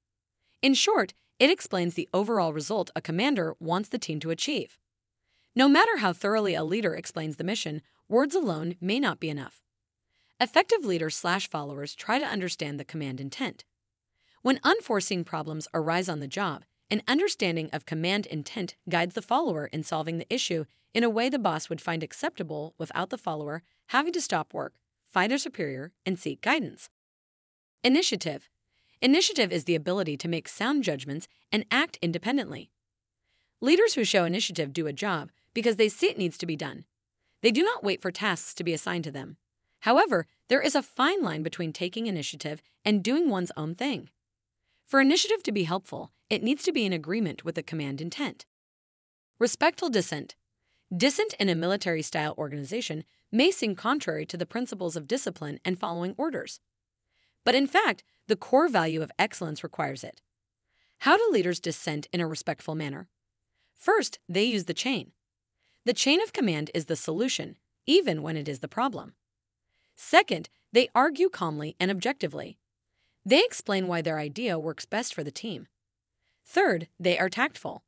In 0.61 0.73
short, 0.73 1.13
it 1.39 1.49
explains 1.49 1.95
the 1.95 2.09
overall 2.13 2.53
result 2.53 2.91
a 2.95 3.01
commander 3.01 3.55
wants 3.59 3.89
the 3.89 3.97
team 3.97 4.19
to 4.19 4.29
achieve. 4.29 4.77
No 5.55 5.67
matter 5.67 5.97
how 5.97 6.13
thoroughly 6.13 6.55
a 6.55 6.63
leader 6.63 6.95
explains 6.95 7.37
the 7.37 7.43
mission, 7.43 7.81
words 8.07 8.35
alone 8.35 8.75
may 8.81 8.99
not 8.99 9.19
be 9.19 9.29
enough. 9.29 9.61
Effective 10.39 10.83
leaders 10.83 11.15
slash 11.15 11.49
followers 11.49 11.95
try 11.95 12.19
to 12.19 12.25
understand 12.25 12.79
the 12.79 12.85
command 12.85 13.21
intent. 13.21 13.63
When 14.41 14.59
unforeseen 14.63 15.23
problems 15.23 15.67
arise 15.73 16.09
on 16.09 16.19
the 16.19 16.27
job, 16.27 16.65
an 16.91 17.01
understanding 17.07 17.69
of 17.71 17.85
command 17.85 18.25
intent 18.25 18.75
guides 18.89 19.15
the 19.15 19.21
follower 19.21 19.67
in 19.67 19.83
solving 19.83 20.17
the 20.17 20.33
issue 20.33 20.65
in 20.93 21.03
a 21.03 21.09
way 21.09 21.29
the 21.29 21.39
boss 21.39 21.69
would 21.69 21.81
find 21.81 22.03
acceptable 22.03 22.75
without 22.77 23.09
the 23.09 23.17
follower 23.17 23.63
having 23.87 24.13
to 24.13 24.21
stop 24.21 24.53
work, 24.53 24.73
find 25.07 25.31
a 25.31 25.39
superior, 25.39 25.91
and 26.05 26.19
seek 26.19 26.41
guidance. 26.41 26.89
Initiative. 27.83 28.49
Initiative 29.01 29.51
is 29.51 29.65
the 29.65 29.75
ability 29.75 30.17
to 30.17 30.27
make 30.27 30.47
sound 30.47 30.83
judgments 30.83 31.27
and 31.51 31.65
act 31.71 31.97
independently. 32.01 32.69
Leaders 33.61 33.93
who 33.93 34.03
show 34.03 34.25
initiative 34.25 34.73
do 34.73 34.87
a 34.87 34.93
job 34.93 35.31
because 35.53 35.77
they 35.77 35.89
see 35.89 36.07
it 36.07 36.17
needs 36.17 36.37
to 36.37 36.45
be 36.45 36.55
done. 36.55 36.85
They 37.43 37.51
do 37.51 37.61
not 37.61 37.83
wait 37.83 38.01
for 38.01 38.09
tasks 38.09 38.53
to 38.55 38.63
be 38.63 38.73
assigned 38.73 39.03
to 39.03 39.11
them. 39.11 39.35
However, 39.81 40.27
there 40.47 40.61
is 40.61 40.75
a 40.75 40.81
fine 40.81 41.21
line 41.21 41.43
between 41.43 41.73
taking 41.73 42.07
initiative 42.07 42.63
and 42.85 43.03
doing 43.03 43.29
one's 43.29 43.51
own 43.57 43.75
thing. 43.75 44.09
For 44.85 45.01
initiative 45.01 45.43
to 45.43 45.51
be 45.51 45.65
helpful, 45.65 46.11
it 46.29 46.41
needs 46.41 46.63
to 46.63 46.71
be 46.71 46.85
in 46.85 46.93
agreement 46.93 47.43
with 47.43 47.55
the 47.55 47.61
command 47.61 47.99
intent. 47.99 48.45
Respectful 49.39 49.89
dissent. 49.89 50.35
Dissent 50.95 51.33
in 51.37 51.49
a 51.49 51.55
military 51.55 52.01
style 52.01 52.33
organization 52.37 53.03
may 53.29 53.51
seem 53.51 53.75
contrary 53.75 54.25
to 54.27 54.37
the 54.37 54.45
principles 54.45 54.95
of 54.95 55.07
discipline 55.07 55.59
and 55.65 55.77
following 55.77 56.15
orders. 56.17 56.61
But 57.43 57.55
in 57.55 57.67
fact, 57.67 58.03
the 58.27 58.37
core 58.37 58.69
value 58.69 59.01
of 59.01 59.11
excellence 59.19 59.63
requires 59.63 60.03
it. 60.03 60.21
How 60.99 61.17
do 61.17 61.29
leaders 61.29 61.59
dissent 61.59 62.07
in 62.13 62.21
a 62.21 62.27
respectful 62.27 62.75
manner? 62.75 63.09
First, 63.75 64.19
they 64.29 64.45
use 64.45 64.63
the 64.63 64.73
chain. 64.73 65.11
The 65.85 65.93
chain 65.93 66.21
of 66.21 66.31
command 66.31 66.71
is 66.73 66.85
the 66.85 66.95
solution, 66.95 67.57
even 67.85 68.21
when 68.21 68.37
it 68.37 68.47
is 68.47 68.59
the 68.59 68.69
problem. 68.69 69.13
Second, 69.95 70.49
they 70.71 70.89
argue 70.95 71.29
calmly 71.29 71.75
and 71.79 71.91
objectively. 71.91 72.57
They 73.25 73.43
explain 73.43 73.87
why 73.87 74.01
their 74.01 74.17
idea 74.17 74.57
works 74.57 74.85
best 74.85 75.13
for 75.13 75.23
the 75.23 75.31
team. 75.31 75.67
Third, 76.45 76.87
they 76.99 77.19
are 77.19 77.29
tactful. 77.29 77.83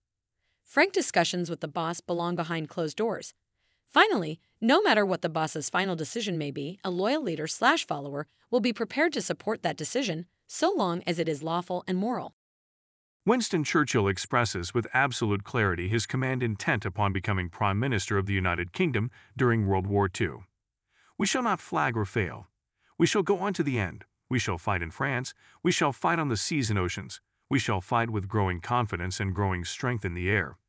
Frank 0.63 0.91
discussions 0.91 1.49
with 1.49 1.61
the 1.61 1.67
boss 1.67 2.01
belong 2.01 2.35
behind 2.35 2.69
closed 2.69 2.97
doors. 2.97 3.33
Finally, 3.87 4.39
no 4.59 4.81
matter 4.81 5.05
what 5.05 5.21
the 5.21 5.29
boss's 5.29 5.69
final 5.69 5.95
decision 5.95 6.37
may 6.37 6.51
be, 6.51 6.79
a 6.83 6.89
loyal 6.89 7.21
leader 7.21 7.47
slash 7.47 7.87
follower 7.87 8.27
will 8.51 8.59
be 8.59 8.73
prepared 8.73 9.13
to 9.13 9.21
support 9.21 9.63
that 9.63 9.77
decision 9.77 10.25
so 10.47 10.73
long 10.73 11.01
as 11.07 11.17
it 11.17 11.29
is 11.29 11.41
lawful 11.41 11.83
and 11.87 11.97
moral. 11.97 12.34
Winston 13.27 13.63
Churchill 13.63 14.07
expresses 14.07 14.75
with 14.75 14.85
absolute 14.93 15.43
clarity 15.43 15.87
his 15.87 16.05
command 16.05 16.43
intent 16.43 16.85
upon 16.85 17.11
becoming 17.11 17.49
Prime 17.49 17.79
Minister 17.79 18.19
of 18.19 18.27
the 18.27 18.35
United 18.35 18.71
Kingdom 18.71 19.09
during 19.35 19.65
World 19.65 19.87
War 19.87 20.07
II. 20.21 20.45
We 21.17 21.25
shall 21.25 21.41
not 21.41 21.59
flag 21.59 21.97
or 21.97 22.05
fail. 22.05 22.49
We 22.99 23.07
shall 23.07 23.23
go 23.23 23.39
on 23.39 23.53
to 23.53 23.63
the 23.63 23.79
end. 23.79 24.05
We 24.29 24.37
shall 24.37 24.59
fight 24.59 24.83
in 24.83 24.91
France. 24.91 25.33
We 25.63 25.71
shall 25.71 25.91
fight 25.91 26.19
on 26.19 26.29
the 26.29 26.37
seas 26.37 26.69
and 26.69 26.77
oceans. 26.77 27.19
We 27.49 27.57
shall 27.57 27.81
fight 27.81 28.11
with 28.11 28.27
growing 28.27 28.61
confidence 28.61 29.19
and 29.19 29.33
growing 29.33 29.65
strength 29.65 30.05
in 30.05 30.13
the 30.13 30.29
air. 30.29 30.59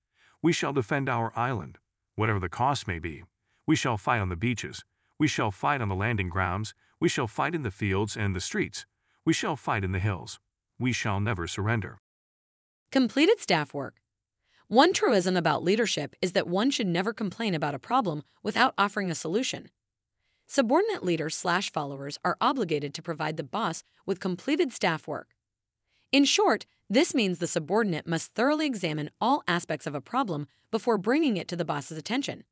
We 0.41 0.55
shall 0.55 0.73
defend 0.73 1.11
our 1.11 1.35
island, 1.37 1.77
whatever 2.15 2.41
the 2.41 2.49
cost 2.49 2.89
may 2.89 2.99
be. 2.99 3.25
We 3.67 3.77
shall 3.77 3.99
fight 3.99 4.21
on 4.21 4.31
the 4.31 4.35
beaches. 4.35 4.83
We 5.19 5.29
shall 5.29 5.51
fight 5.51 5.83
on 5.83 5.91
the 5.91 5.95
landing 5.95 6.31
grounds. 6.31 6.73
We 7.01 7.11
shall 7.11 7.27
fight 7.27 7.55
in 7.55 7.65
the 7.65 7.71
fields 7.71 8.17
and 8.17 8.35
the 8.35 8.41
streets. 8.41 8.87
We 9.27 9.35
shall 9.35 9.57
fight 9.57 9.85
in 9.85 9.93
the 9.93 9.99
hills. 9.99 10.41
We 10.79 10.93
shall 10.93 11.21
never 11.21 11.47
surrender. 11.47 12.01
Completed 12.97 13.39
staff 13.41 13.75
work. 13.75 14.01
One 14.69 14.95
truism 14.95 15.37
about 15.37 15.63
leadership 15.63 16.17
is 16.23 16.33
that 16.33 16.49
one 16.49 16.71
should 16.71 16.87
never 16.87 17.13
complain 17.13 17.55
about 17.55 17.75
a 17.75 17.79
problem 17.79 18.23
without 18.43 18.73
offering 18.79 19.11
a 19.11 19.15
solution. 19.15 19.69
Subordinate 20.47 21.05
leaders 21.05 21.37
slash 21.37 21.71
followers 21.71 22.19
are 22.25 22.39
obligated 22.41 22.95
to 22.95 23.03
provide 23.03 23.37
the 23.37 23.43
boss 23.43 23.85
with 24.07 24.19
completed 24.19 24.73
staff 24.73 25.07
work. 25.07 25.35
In 26.11 26.25
short, 26.25 26.65
This 26.89 27.15
means 27.15 27.39
the 27.39 27.47
subordinate 27.47 28.07
must 28.07 28.35
thoroughly 28.35 28.65
examine 28.65 29.11
all 29.21 29.43
aspects 29.47 29.87
of 29.87 29.95
a 29.95 30.01
problem 30.01 30.47
before 30.71 30.97
bringing 30.97 31.37
it 31.37 31.49
to 31.49 31.57
the 31.57 31.67
boss's 31.67 31.99
attention. 31.99 32.45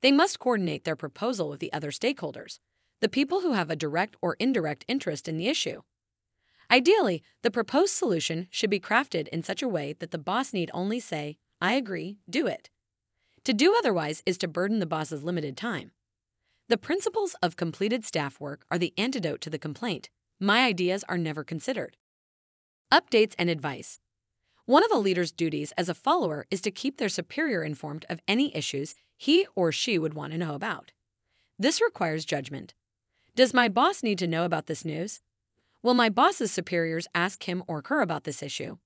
They 0.00 0.12
must 0.12 0.38
coordinate 0.38 0.84
their 0.84 0.94
proposal 0.94 1.48
with 1.48 1.58
the 1.58 1.72
other 1.72 1.90
stakeholders, 1.90 2.60
the 3.00 3.08
people 3.08 3.40
who 3.40 3.54
have 3.54 3.68
a 3.68 3.74
direct 3.74 4.14
or 4.22 4.36
indirect 4.38 4.84
interest 4.86 5.26
in 5.26 5.38
the 5.38 5.48
issue. 5.48 5.82
Ideally, 6.72 7.22
the 7.42 7.50
proposed 7.50 7.92
solution 7.92 8.48
should 8.50 8.70
be 8.70 8.80
crafted 8.80 9.28
in 9.28 9.42
such 9.42 9.62
a 9.62 9.68
way 9.68 9.92
that 9.98 10.10
the 10.10 10.16
boss 10.16 10.54
need 10.54 10.70
only 10.72 11.00
say, 11.00 11.36
I 11.60 11.74
agree, 11.74 12.16
do 12.30 12.46
it. 12.46 12.70
To 13.44 13.52
do 13.52 13.74
otherwise 13.76 14.22
is 14.24 14.38
to 14.38 14.48
burden 14.48 14.78
the 14.78 14.86
boss's 14.86 15.22
limited 15.22 15.54
time. 15.54 15.90
The 16.68 16.78
principles 16.78 17.36
of 17.42 17.56
completed 17.56 18.06
staff 18.06 18.40
work 18.40 18.64
are 18.70 18.78
the 18.78 18.94
antidote 18.96 19.42
to 19.42 19.50
the 19.50 19.58
complaint. 19.58 20.08
My 20.40 20.64
ideas 20.64 21.04
are 21.10 21.18
never 21.18 21.44
considered. 21.44 21.98
Updates 22.90 23.34
and 23.38 23.50
advice. 23.50 24.00
One 24.64 24.82
of 24.82 24.90
a 24.92 24.98
leader's 24.98 25.30
duties 25.30 25.74
as 25.76 25.90
a 25.90 25.94
follower 25.94 26.46
is 26.50 26.62
to 26.62 26.70
keep 26.70 26.96
their 26.96 27.10
superior 27.10 27.62
informed 27.62 28.06
of 28.08 28.22
any 28.26 28.54
issues 28.56 28.94
he 29.18 29.46
or 29.54 29.72
she 29.72 29.98
would 29.98 30.14
want 30.14 30.32
to 30.32 30.38
know 30.38 30.54
about. 30.54 30.92
This 31.58 31.82
requires 31.82 32.24
judgment. 32.24 32.72
Does 33.34 33.52
my 33.52 33.68
boss 33.68 34.02
need 34.02 34.18
to 34.20 34.26
know 34.26 34.46
about 34.46 34.68
this 34.68 34.86
news? 34.86 35.20
Will 35.82 35.94
my 35.94 36.08
boss's 36.08 36.52
superiors 36.52 37.08
ask 37.12 37.48
him 37.48 37.64
or 37.66 37.82
her 37.86 38.02
about 38.02 38.22
this 38.22 38.40
issue? 38.40 38.76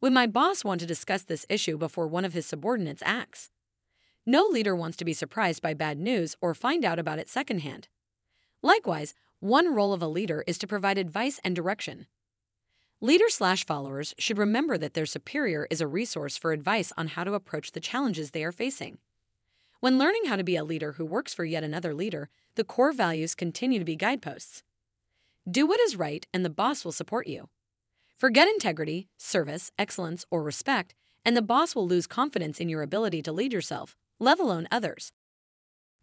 Would 0.00 0.12
my 0.12 0.28
boss 0.28 0.62
want 0.64 0.80
to 0.80 0.86
discuss 0.86 1.22
this 1.22 1.44
issue 1.48 1.76
before 1.76 2.06
one 2.06 2.24
of 2.24 2.32
his 2.32 2.46
subordinates 2.46 3.02
acts? 3.04 3.50
No 4.24 4.44
leader 4.44 4.76
wants 4.76 4.96
to 4.98 5.04
be 5.04 5.14
surprised 5.14 5.62
by 5.62 5.74
bad 5.74 5.98
news 5.98 6.36
or 6.40 6.54
find 6.54 6.84
out 6.84 7.00
about 7.00 7.18
it 7.18 7.28
secondhand. 7.28 7.88
Likewise, 8.62 9.14
one 9.40 9.74
role 9.74 9.92
of 9.92 10.00
a 10.00 10.06
leader 10.06 10.44
is 10.46 10.58
to 10.58 10.68
provide 10.68 10.96
advice 10.96 11.40
and 11.42 11.56
direction. 11.56 12.06
Leaders 13.00 13.34
slash 13.34 13.66
followers 13.66 14.14
should 14.16 14.38
remember 14.38 14.78
that 14.78 14.94
their 14.94 15.06
superior 15.06 15.66
is 15.70 15.80
a 15.80 15.88
resource 15.88 16.36
for 16.36 16.52
advice 16.52 16.92
on 16.96 17.08
how 17.08 17.24
to 17.24 17.34
approach 17.34 17.72
the 17.72 17.80
challenges 17.80 18.30
they 18.30 18.44
are 18.44 18.52
facing. 18.52 18.98
When 19.80 19.98
learning 19.98 20.26
how 20.26 20.36
to 20.36 20.44
be 20.44 20.54
a 20.54 20.62
leader 20.62 20.92
who 20.92 21.04
works 21.04 21.34
for 21.34 21.44
yet 21.44 21.64
another 21.64 21.92
leader, 21.92 22.28
the 22.54 22.62
core 22.62 22.92
values 22.92 23.34
continue 23.34 23.80
to 23.80 23.84
be 23.84 23.96
guideposts. 23.96 24.62
Do 25.50 25.66
what 25.66 25.80
is 25.80 25.96
right, 25.96 26.24
and 26.32 26.44
the 26.44 26.50
boss 26.50 26.84
will 26.84 26.92
support 26.92 27.26
you. 27.26 27.48
Forget 28.16 28.46
integrity, 28.46 29.08
service, 29.18 29.72
excellence, 29.76 30.24
or 30.30 30.40
respect, 30.40 30.94
and 31.24 31.36
the 31.36 31.42
boss 31.42 31.74
will 31.74 31.86
lose 31.86 32.06
confidence 32.06 32.60
in 32.60 32.68
your 32.68 32.82
ability 32.82 33.22
to 33.22 33.32
lead 33.32 33.52
yourself, 33.52 33.96
let 34.20 34.38
alone 34.38 34.68
others. 34.70 35.12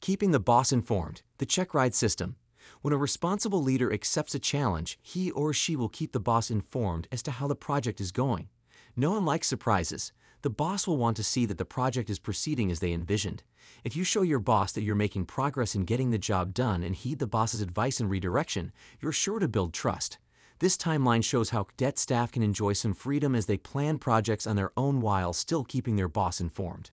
Keeping 0.01 0.31
the 0.31 0.41
boss 0.41 0.73
informed, 0.73 1.21
the 1.37 1.45
check 1.45 1.73
ride 1.73 1.95
system. 1.95 2.35
When 2.81 2.93
a 2.93 2.97
responsible 2.97 3.63
leader 3.63 3.93
accepts 3.93 4.35
a 4.35 4.39
challenge, 4.39 4.99
he 5.01 5.31
or 5.31 5.53
she 5.53 5.77
will 5.77 5.87
keep 5.87 6.11
the 6.11 6.19
boss 6.19 6.51
informed 6.51 7.07
as 7.09 7.23
to 7.23 7.31
how 7.31 7.47
the 7.47 7.55
project 7.55 8.01
is 8.01 8.11
going. 8.11 8.49
No 8.97 9.11
one 9.11 9.23
likes 9.23 9.47
surprises. 9.47 10.11
The 10.41 10.49
boss 10.49 10.87
will 10.87 10.95
want 10.95 11.17
to 11.17 11.23
see 11.23 11.45
that 11.45 11.57
the 11.57 11.65
project 11.65 12.09
is 12.09 12.17
proceeding 12.17 12.71
as 12.71 12.79
they 12.79 12.93
envisioned. 12.93 13.43
If 13.83 13.97
you 13.97 14.05
show 14.05 14.21
your 14.21 14.39
boss 14.39 14.71
that 14.71 14.83
you're 14.83 14.95
making 14.95 15.25
progress 15.25 15.75
in 15.75 15.83
getting 15.83 16.11
the 16.11 16.17
job 16.17 16.53
done 16.53 16.81
and 16.81 16.95
heed 16.95 17.19
the 17.19 17.27
boss's 17.27 17.61
advice 17.61 17.99
and 17.99 18.09
redirection, 18.09 18.71
you're 19.01 19.11
sure 19.11 19.39
to 19.39 19.49
build 19.49 19.73
trust. 19.73 20.17
This 20.59 20.77
timeline 20.77 21.23
shows 21.23 21.49
how 21.49 21.63
cadet 21.63 21.97
staff 21.97 22.31
can 22.31 22.43
enjoy 22.43 22.73
some 22.73 22.93
freedom 22.93 23.35
as 23.35 23.47
they 23.47 23.57
plan 23.57 23.97
projects 23.97 24.47
on 24.47 24.55
their 24.55 24.71
own 24.77 25.01
while 25.01 25.33
still 25.33 25.65
keeping 25.65 25.97
their 25.97 26.07
boss 26.07 26.39
informed. 26.39 26.91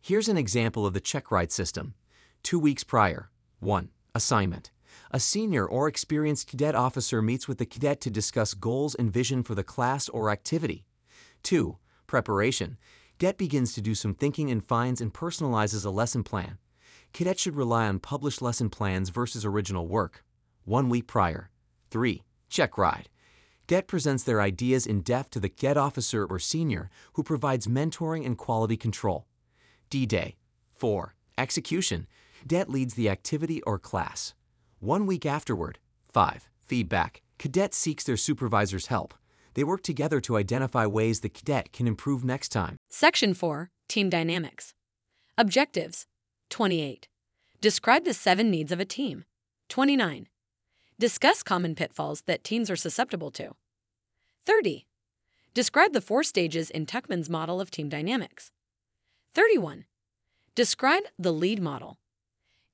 Here's 0.00 0.28
an 0.28 0.36
example 0.36 0.84
of 0.86 0.94
the 0.94 1.00
check 1.00 1.30
ride 1.30 1.52
system. 1.52 1.94
Two 2.42 2.58
weeks 2.58 2.84
prior. 2.84 3.30
1. 3.60 3.88
Assignment. 4.14 4.70
A 5.10 5.20
senior 5.20 5.66
or 5.66 5.88
experienced 5.88 6.48
cadet 6.48 6.74
officer 6.74 7.22
meets 7.22 7.46
with 7.46 7.58
the 7.58 7.66
cadet 7.66 8.00
to 8.00 8.10
discuss 8.10 8.54
goals 8.54 8.94
and 8.94 9.12
vision 9.12 9.42
for 9.42 9.54
the 9.54 9.64
class 9.64 10.08
or 10.08 10.30
activity. 10.30 10.84
2. 11.42 11.76
Preparation. 12.08 12.78
Cadet 13.18 13.36
begins 13.36 13.74
to 13.74 13.82
do 13.82 13.94
some 13.94 14.14
thinking 14.14 14.50
and 14.50 14.64
finds 14.64 15.02
and 15.02 15.12
personalizes 15.12 15.84
a 15.84 15.90
lesson 15.90 16.24
plan. 16.24 16.56
Cadet 17.12 17.38
should 17.38 17.54
rely 17.54 17.86
on 17.86 17.98
published 17.98 18.40
lesson 18.40 18.70
plans 18.70 19.10
versus 19.10 19.44
original 19.44 19.86
work. 19.86 20.24
One 20.64 20.88
week 20.88 21.06
prior. 21.06 21.50
3. 21.90 22.22
Check 22.48 22.78
ride. 22.78 23.10
Cadet 23.66 23.86
presents 23.88 24.22
their 24.24 24.40
ideas 24.40 24.86
in 24.86 25.02
depth 25.02 25.30
to 25.32 25.40
the 25.40 25.50
cadet 25.50 25.76
officer 25.76 26.24
or 26.24 26.38
senior 26.38 26.88
who 27.12 27.22
provides 27.22 27.66
mentoring 27.66 28.24
and 28.24 28.38
quality 28.38 28.78
control. 28.78 29.26
D-Day. 29.90 30.36
4. 30.72 31.14
Execution. 31.36 32.06
Cadet 32.40 32.70
leads 32.70 32.94
the 32.94 33.10
activity 33.10 33.60
or 33.64 33.78
class. 33.78 34.34
One 34.80 35.04
week 35.04 35.26
afterward. 35.26 35.78
5. 36.10 36.48
Feedback. 36.62 37.20
Cadet 37.38 37.74
seeks 37.74 38.04
their 38.04 38.16
supervisor's 38.16 38.86
help. 38.86 39.12
They 39.54 39.64
work 39.64 39.82
together 39.82 40.20
to 40.22 40.36
identify 40.36 40.86
ways 40.86 41.20
the 41.20 41.28
cadet 41.28 41.72
can 41.72 41.86
improve 41.86 42.24
next 42.24 42.50
time. 42.50 42.76
Section 42.88 43.34
4 43.34 43.70
Team 43.88 44.10
Dynamics. 44.10 44.74
Objectives 45.36 46.06
28. 46.50 47.08
Describe 47.60 48.04
the 48.04 48.14
seven 48.14 48.50
needs 48.50 48.72
of 48.72 48.80
a 48.80 48.84
team. 48.84 49.24
29. 49.68 50.28
Discuss 50.98 51.42
common 51.42 51.74
pitfalls 51.74 52.22
that 52.22 52.44
teams 52.44 52.70
are 52.70 52.76
susceptible 52.76 53.30
to. 53.32 53.54
30. 54.46 54.86
Describe 55.54 55.92
the 55.92 56.00
four 56.00 56.22
stages 56.22 56.70
in 56.70 56.86
Tuckman's 56.86 57.28
model 57.28 57.60
of 57.60 57.70
team 57.70 57.88
dynamics. 57.88 58.50
31. 59.34 59.84
Describe 60.54 61.04
the 61.18 61.32
lead 61.32 61.60
model. 61.60 61.98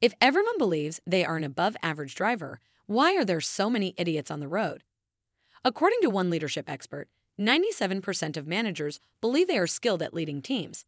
If 0.00 0.14
everyone 0.20 0.58
believes 0.58 1.00
they 1.06 1.24
are 1.24 1.36
an 1.36 1.44
above 1.44 1.76
average 1.82 2.14
driver, 2.14 2.60
why 2.86 3.16
are 3.16 3.24
there 3.24 3.40
so 3.40 3.70
many 3.70 3.94
idiots 3.96 4.30
on 4.30 4.40
the 4.40 4.48
road? 4.48 4.82
According 5.66 6.00
to 6.02 6.10
one 6.10 6.28
leadership 6.28 6.68
expert, 6.68 7.08
97% 7.40 8.36
of 8.36 8.46
managers 8.46 9.00
believe 9.22 9.48
they 9.48 9.56
are 9.56 9.66
skilled 9.66 10.02
at 10.02 10.12
leading 10.12 10.42
teams. 10.42 10.84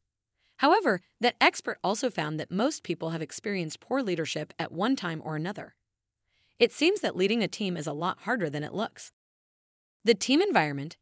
However, 0.58 1.00
that 1.20 1.36
expert 1.40 1.78
also 1.82 2.10
found 2.10 2.38
that 2.38 2.50
most 2.50 2.82
people 2.82 3.10
have 3.10 3.22
experienced 3.22 3.80
poor 3.80 4.02
leadership 4.02 4.52
at 4.58 4.72
one 4.72 4.94
time 4.94 5.22
or 5.24 5.34
another. 5.34 5.74
It 6.58 6.72
seems 6.72 7.00
that 7.00 7.16
leading 7.16 7.42
a 7.42 7.48
team 7.48 7.76
is 7.76 7.86
a 7.86 7.92
lot 7.92 8.20
harder 8.20 8.50
than 8.50 8.62
it 8.62 8.74
looks. 8.74 9.12
The 10.04 10.14
team 10.14 10.42
environment. 10.42 10.98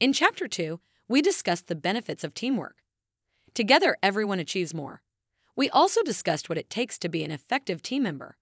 In 0.00 0.12
Chapter 0.12 0.48
2, 0.48 0.80
we 1.08 1.22
discussed 1.22 1.68
the 1.68 1.74
benefits 1.76 2.24
of 2.24 2.34
teamwork. 2.34 2.78
Together, 3.54 3.96
everyone 4.02 4.40
achieves 4.40 4.74
more. 4.74 5.02
We 5.54 5.70
also 5.70 6.02
discussed 6.02 6.48
what 6.48 6.58
it 6.58 6.70
takes 6.70 6.98
to 6.98 7.08
be 7.08 7.22
an 7.22 7.30
effective 7.30 7.82
team 7.82 8.02
member. 8.02 8.36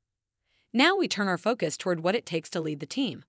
Now 0.73 0.97
we 0.97 1.09
turn 1.09 1.29
our 1.29 1.39
focus 1.39 1.77
toward 1.77 2.01
what 2.01 2.15
it 2.15 2.25
takes 2.25 2.49
to 2.51 2.61
lead 2.61 2.81
the 2.81 2.87
team. 2.87 3.25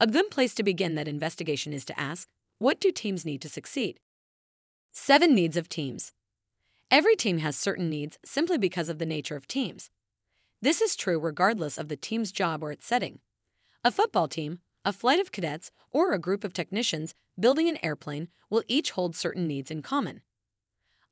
A 0.00 0.06
good 0.06 0.30
place 0.30 0.54
to 0.54 0.62
begin 0.62 0.94
that 0.94 1.08
investigation 1.08 1.72
is 1.72 1.84
to 1.86 1.98
ask 1.98 2.28
what 2.58 2.78
do 2.78 2.92
teams 2.92 3.24
need 3.24 3.40
to 3.42 3.48
succeed? 3.48 3.98
Seven 4.92 5.34
needs 5.34 5.56
of 5.56 5.68
teams. 5.68 6.12
Every 6.88 7.16
team 7.16 7.38
has 7.38 7.56
certain 7.56 7.90
needs 7.90 8.16
simply 8.24 8.58
because 8.58 8.88
of 8.88 9.00
the 9.00 9.06
nature 9.06 9.34
of 9.34 9.48
teams. 9.48 9.90
This 10.62 10.80
is 10.80 10.94
true 10.94 11.18
regardless 11.18 11.78
of 11.78 11.88
the 11.88 11.96
team's 11.96 12.30
job 12.30 12.62
or 12.62 12.70
its 12.70 12.86
setting. 12.86 13.18
A 13.82 13.90
football 13.90 14.28
team, 14.28 14.60
a 14.84 14.92
flight 14.92 15.18
of 15.18 15.32
cadets, 15.32 15.72
or 15.90 16.12
a 16.12 16.18
group 16.20 16.44
of 16.44 16.52
technicians 16.52 17.16
building 17.38 17.68
an 17.68 17.78
airplane 17.84 18.28
will 18.48 18.62
each 18.68 18.92
hold 18.92 19.16
certain 19.16 19.48
needs 19.48 19.68
in 19.68 19.82
common. 19.82 20.20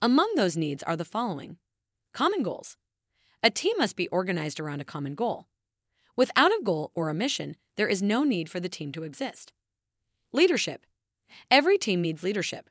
Among 0.01 0.33
those 0.37 0.57
needs 0.57 0.85
are 0.85 0.97
the 0.97 1.05
following 1.05 1.57
Common 2.13 2.45
goals. 2.45 2.77
A 3.43 3.51
team 3.51 3.75
must 3.79 3.97
be 3.97 4.07
organized 4.09 4.61
around 4.61 4.81
a 4.81 4.85
common 4.85 5.17
goal. 5.17 5.49
Without 6.17 6.51
a 6.51 6.63
goal 6.65 6.91
or 6.95 7.09
a 7.09 7.15
mission, 7.15 7.57
there 7.77 7.87
is 7.87 8.03
no 8.03 8.25
need 8.25 8.51
for 8.51 8.59
the 8.59 8.69
team 8.69 8.91
to 8.93 9.03
exist. 9.05 9.53
Leadership. 10.33 10.87
Every 11.51 11.77
team 11.77 12.01
needs 12.01 12.23
leadership. 12.23 12.71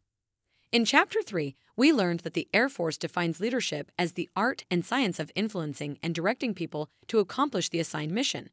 In 0.71 0.83
Chapter 0.83 1.21
3, 1.21 1.55
we 1.77 1.93
learned 1.93 2.21
that 2.21 2.33
the 2.33 2.47
Air 2.53 2.69
Force 2.69 2.97
defines 2.97 3.39
leadership 3.39 3.91
as 3.99 4.13
the 4.13 4.29
art 4.35 4.65
and 4.71 4.83
science 4.83 5.19
of 5.19 5.31
influencing 5.35 5.99
and 6.01 6.15
directing 6.15 6.53
people 6.53 6.89
to 7.07 7.19
accomplish 7.19 7.69
the 7.69 7.79
assigned 7.79 8.11
mission. 8.11 8.49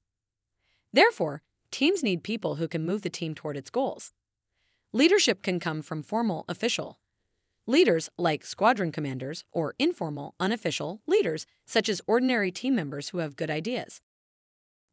Therefore, 0.92 1.42
teams 1.70 2.02
need 2.02 2.22
people 2.22 2.56
who 2.56 2.68
can 2.68 2.84
move 2.84 3.02
the 3.02 3.08
team 3.08 3.34
toward 3.34 3.56
its 3.56 3.70
goals. 3.70 4.12
Leadership 4.92 5.42
can 5.42 5.58
come 5.58 5.80
from 5.80 6.02
formal, 6.02 6.44
official, 6.48 6.98
Leaders, 7.66 8.10
like 8.18 8.44
squadron 8.44 8.90
commanders, 8.90 9.44
or 9.52 9.76
informal, 9.78 10.34
unofficial 10.40 11.00
leaders, 11.06 11.46
such 11.64 11.88
as 11.88 12.02
ordinary 12.08 12.50
team 12.50 12.74
members 12.74 13.10
who 13.10 13.18
have 13.18 13.36
good 13.36 13.50
ideas. 13.50 14.00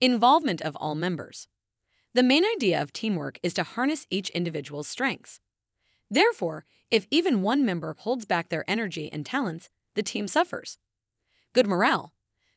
Involvement 0.02 0.62
of 0.62 0.78
all 0.78 0.96
members. 0.96 1.50
The 2.14 2.24
main 2.24 2.46
idea 2.46 2.82
of 2.82 2.94
teamwork 2.94 3.38
is 3.44 3.54
to 3.56 3.64
harness 3.64 4.08
each 4.10 4.30
individual's 4.30 4.88
strengths. 4.88 5.42
Therefore, 6.10 6.66
if 6.90 7.06
even 7.12 7.42
one 7.42 7.66
member 7.66 7.94
holds 8.00 8.26
back 8.26 8.48
their 8.48 8.64
energy 8.66 9.12
and 9.12 9.26
talents, 9.26 9.70
the 9.96 10.04
team 10.04 10.28
suffers. 10.30 10.78
Good 11.52 11.68
morale. 11.68 12.14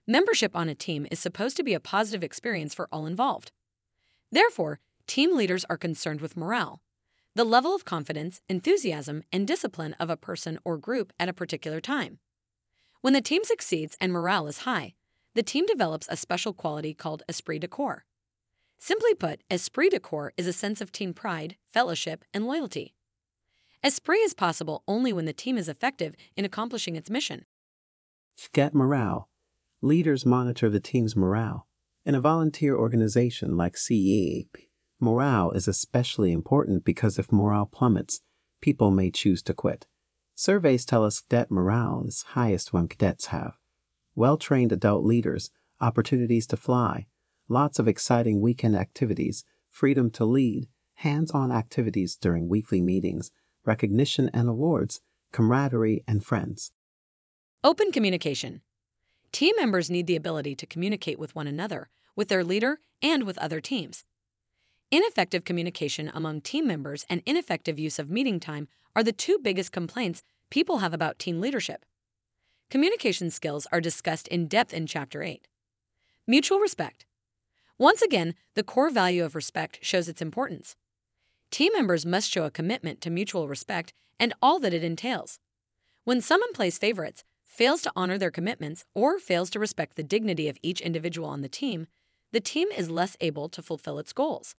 Membership 0.07 0.55
on 0.55 0.69
a 0.69 0.75
team 0.75 1.07
is 1.11 1.19
supposed 1.19 1.57
to 1.57 1.65
be 1.65 1.75
a 1.75 1.81
positive 1.81 2.23
experience 2.23 2.75
for 2.75 2.89
all 2.93 3.07
involved. 3.07 3.51
Therefore, 4.31 4.79
team 5.09 5.37
leaders 5.37 5.65
are 5.69 5.77
concerned 5.77 6.21
with 6.21 6.37
morale 6.37 6.81
the 7.35 7.45
level 7.45 7.75
of 7.75 7.87
confidence, 7.87 8.43
enthusiasm, 8.47 9.23
and 9.33 9.47
discipline 9.47 9.97
of 9.99 10.11
a 10.11 10.19
person 10.19 10.59
or 10.65 10.77
group 10.77 11.15
at 11.19 11.31
a 11.31 11.33
particular 11.33 11.81
time. 11.81 12.19
When 13.01 13.15
the 13.15 13.23
team 13.23 13.43
succeeds 13.43 13.97
and 14.03 14.13
morale 14.13 14.47
is 14.49 14.59
high, 14.59 14.93
the 15.35 15.43
team 15.43 15.65
develops 15.67 16.07
a 16.11 16.17
special 16.17 16.53
quality 16.53 16.93
called 16.93 17.23
esprit 17.29 17.61
de 17.61 17.69
corps. 17.69 18.05
Simply 18.79 19.15
put, 19.15 19.41
esprit 19.51 19.91
de 19.91 20.01
corps 20.01 20.33
is 20.37 20.47
a 20.47 20.53
sense 20.53 20.81
of 20.81 20.93
team 20.93 21.15
pride, 21.15 21.57
fellowship, 21.71 22.25
and 22.35 22.47
loyalty. 22.47 22.95
Esprit 23.83 24.19
is 24.19 24.35
possible 24.35 24.83
only 24.87 25.13
when 25.13 25.25
the 25.25 25.33
team 25.33 25.57
is 25.57 25.69
effective 25.69 26.15
in 26.37 26.45
accomplishing 26.45 26.97
its 26.97 27.11
mission. 27.11 27.45
Cadet 28.53 28.75
morale. 28.75 29.29
Leaders 29.81 30.27
monitor 30.27 30.69
the 30.69 30.81
team's 30.81 31.17
morale. 31.17 31.67
In 32.05 32.15
a 32.15 32.21
volunteer 32.21 32.77
organization 32.77 33.57
like 33.57 33.75
CAP, 33.75 34.63
morale 35.01 35.53
is 35.53 35.67
especially 35.67 36.33
important 36.33 36.85
because 36.85 37.19
if 37.19 37.33
morale 37.33 37.67
plummets, 37.67 38.21
people 38.61 38.91
may 38.91 39.11
choose 39.11 39.43
to 39.43 39.55
quit. 39.55 39.87
Surveys 40.35 40.85
tell 40.85 41.05
us 41.05 41.21
cadet 41.21 41.51
morale 41.51 42.05
is 42.07 42.25
highest 42.31 42.73
when 42.73 42.89
cadets 42.89 43.27
have 43.27 43.57
well 44.15 44.37
trained 44.37 44.73
adult 44.73 45.05
leaders, 45.05 45.51
opportunities 45.81 46.47
to 46.47 46.57
fly, 46.57 47.07
lots 47.49 47.79
of 47.79 47.89
exciting 47.89 48.41
weekend 48.41 48.77
activities, 48.77 49.45
freedom 49.71 50.11
to 50.11 50.25
lead, 50.25 50.69
hands 50.95 51.31
on 51.31 51.51
activities 51.51 52.17
during 52.17 52.49
weekly 52.49 52.81
meetings, 52.81 53.31
recognition 53.65 54.31
and 54.33 54.49
awards, 54.49 55.01
camaraderie, 55.33 56.05
and 56.07 56.25
friends. 56.25 56.73
Open 57.65 57.91
communication. 57.91 58.61
Team 59.33 59.55
members 59.57 59.91
need 59.91 60.07
the 60.07 60.17
ability 60.17 60.55
to 60.57 60.67
communicate 60.67 61.19
with 61.19 61.35
one 61.35 61.47
another, 61.47 61.89
with 62.15 62.29
their 62.29 62.45
leader, 62.45 62.81
and 63.01 63.25
with 63.25 63.39
other 63.39 63.61
teams. 63.61 64.05
Ineffective 64.91 65.45
communication 65.45 66.11
among 66.13 66.43
team 66.43 66.67
members 66.67 67.07
and 67.09 67.23
ineffective 67.25 67.79
use 67.79 67.99
of 67.99 68.11
meeting 68.11 68.39
time 68.39 68.69
are 68.95 69.03
the 69.03 69.13
two 69.13 69.39
biggest 69.43 69.73
complaints 69.73 70.23
people 70.51 70.79
have 70.79 70.93
about 70.93 71.19
team 71.19 71.41
leadership. 71.41 71.87
Communication 72.73 73.29
skills 73.29 73.67
are 73.71 73.83
discussed 73.83 74.27
in 74.29 74.47
depth 74.49 74.73
in 74.73 74.87
Chapter 74.87 75.23
8. 75.23 75.47
Mutual 76.27 76.59
respect. 76.59 77.05
Once 77.77 78.01
again, 78.01 78.35
the 78.55 78.63
core 78.63 78.89
value 78.89 79.23
of 79.27 79.35
respect 79.35 79.79
shows 79.83 80.09
its 80.09 80.23
importance. 80.23 80.75
Team 81.51 81.71
members 81.75 82.07
must 82.07 82.31
show 82.31 82.47
a 82.47 82.51
commitment 82.51 83.03
to 83.03 83.11
mutual 83.11 83.47
respect 83.47 83.93
and 84.19 84.33
all 84.41 84.59
that 84.59 84.73
it 84.73 84.83
entails. 84.83 85.39
When 86.05 86.23
someone 86.23 86.55
plays 86.55 86.79
favorites, 86.79 87.25
fails 87.45 87.83
to 87.83 87.93
honor 87.95 88.17
their 88.17 88.31
commitments, 88.31 88.87
or 88.95 89.19
fails 89.19 89.51
to 89.51 89.61
respect 89.61 89.97
the 89.97 90.03
dignity 90.03 90.49
of 90.49 90.57
each 90.63 90.81
individual 90.81 91.29
on 91.29 91.43
the 91.43 91.51
team, 91.51 91.89
the 92.33 92.41
team 92.41 92.69
is 92.75 92.89
less 92.89 93.19
able 93.21 93.51
to 93.51 93.61
fulfill 93.61 93.99
its 93.99 94.15
goals. 94.15 94.55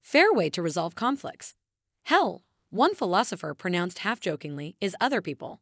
Fair 0.00 0.32
way 0.32 0.48
to 0.48 0.62
resolve 0.62 0.94
conflicts. 0.94 1.54
Hell, 2.04 2.40
one 2.70 2.94
philosopher 2.94 3.52
pronounced 3.52 3.98
half 3.98 4.18
jokingly, 4.18 4.76
is 4.80 4.96
other 4.98 5.20
people. 5.20 5.60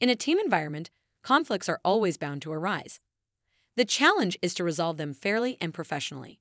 In 0.00 0.08
a 0.08 0.16
team 0.16 0.38
environment, 0.38 0.90
conflicts 1.22 1.68
are 1.68 1.80
always 1.84 2.16
bound 2.16 2.42
to 2.42 2.52
arise. 2.52 3.00
The 3.76 3.84
challenge 3.84 4.38
is 4.42 4.54
to 4.54 4.64
resolve 4.64 4.96
them 4.96 5.14
fairly 5.14 5.56
and 5.60 5.72
professionally. 5.72 6.40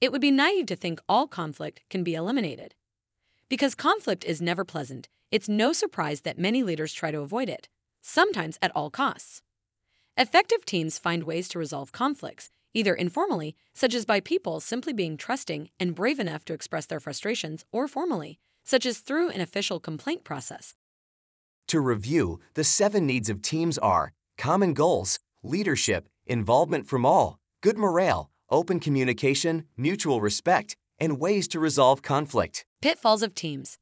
It 0.00 0.12
would 0.12 0.20
be 0.20 0.30
naive 0.30 0.66
to 0.66 0.76
think 0.76 1.00
all 1.08 1.26
conflict 1.26 1.80
can 1.88 2.04
be 2.04 2.14
eliminated. 2.14 2.74
Because 3.48 3.74
conflict 3.74 4.24
is 4.24 4.42
never 4.42 4.64
pleasant, 4.64 5.08
it's 5.30 5.48
no 5.48 5.72
surprise 5.72 6.20
that 6.22 6.38
many 6.38 6.62
leaders 6.62 6.92
try 6.92 7.10
to 7.10 7.20
avoid 7.20 7.48
it, 7.48 7.68
sometimes 8.00 8.58
at 8.60 8.72
all 8.74 8.90
costs. 8.90 9.42
Effective 10.16 10.64
teams 10.64 10.98
find 10.98 11.22
ways 11.24 11.48
to 11.48 11.58
resolve 11.58 11.92
conflicts, 11.92 12.50
either 12.74 12.94
informally, 12.94 13.56
such 13.72 13.94
as 13.94 14.04
by 14.04 14.20
people 14.20 14.60
simply 14.60 14.92
being 14.92 15.16
trusting 15.16 15.70
and 15.80 15.94
brave 15.94 16.18
enough 16.18 16.44
to 16.44 16.52
express 16.52 16.86
their 16.86 17.00
frustrations, 17.00 17.64
or 17.72 17.88
formally, 17.88 18.38
such 18.64 18.84
as 18.84 18.98
through 18.98 19.30
an 19.30 19.40
official 19.40 19.80
complaint 19.80 20.24
process. 20.24 20.74
To 21.68 21.80
review, 21.80 22.40
the 22.54 22.64
seven 22.64 23.06
needs 23.06 23.28
of 23.28 23.42
teams 23.42 23.76
are 23.76 24.12
common 24.38 24.72
goals, 24.72 25.18
leadership, 25.42 26.08
involvement 26.26 26.86
from 26.86 27.04
all, 27.04 27.38
good 27.60 27.76
morale, 27.76 28.30
open 28.48 28.80
communication, 28.80 29.64
mutual 29.76 30.22
respect, 30.22 30.76
and 30.98 31.20
ways 31.20 31.46
to 31.48 31.60
resolve 31.60 32.00
conflict. 32.00 32.64
Pitfalls 32.80 33.22
of 33.22 33.34
teams. 33.34 33.78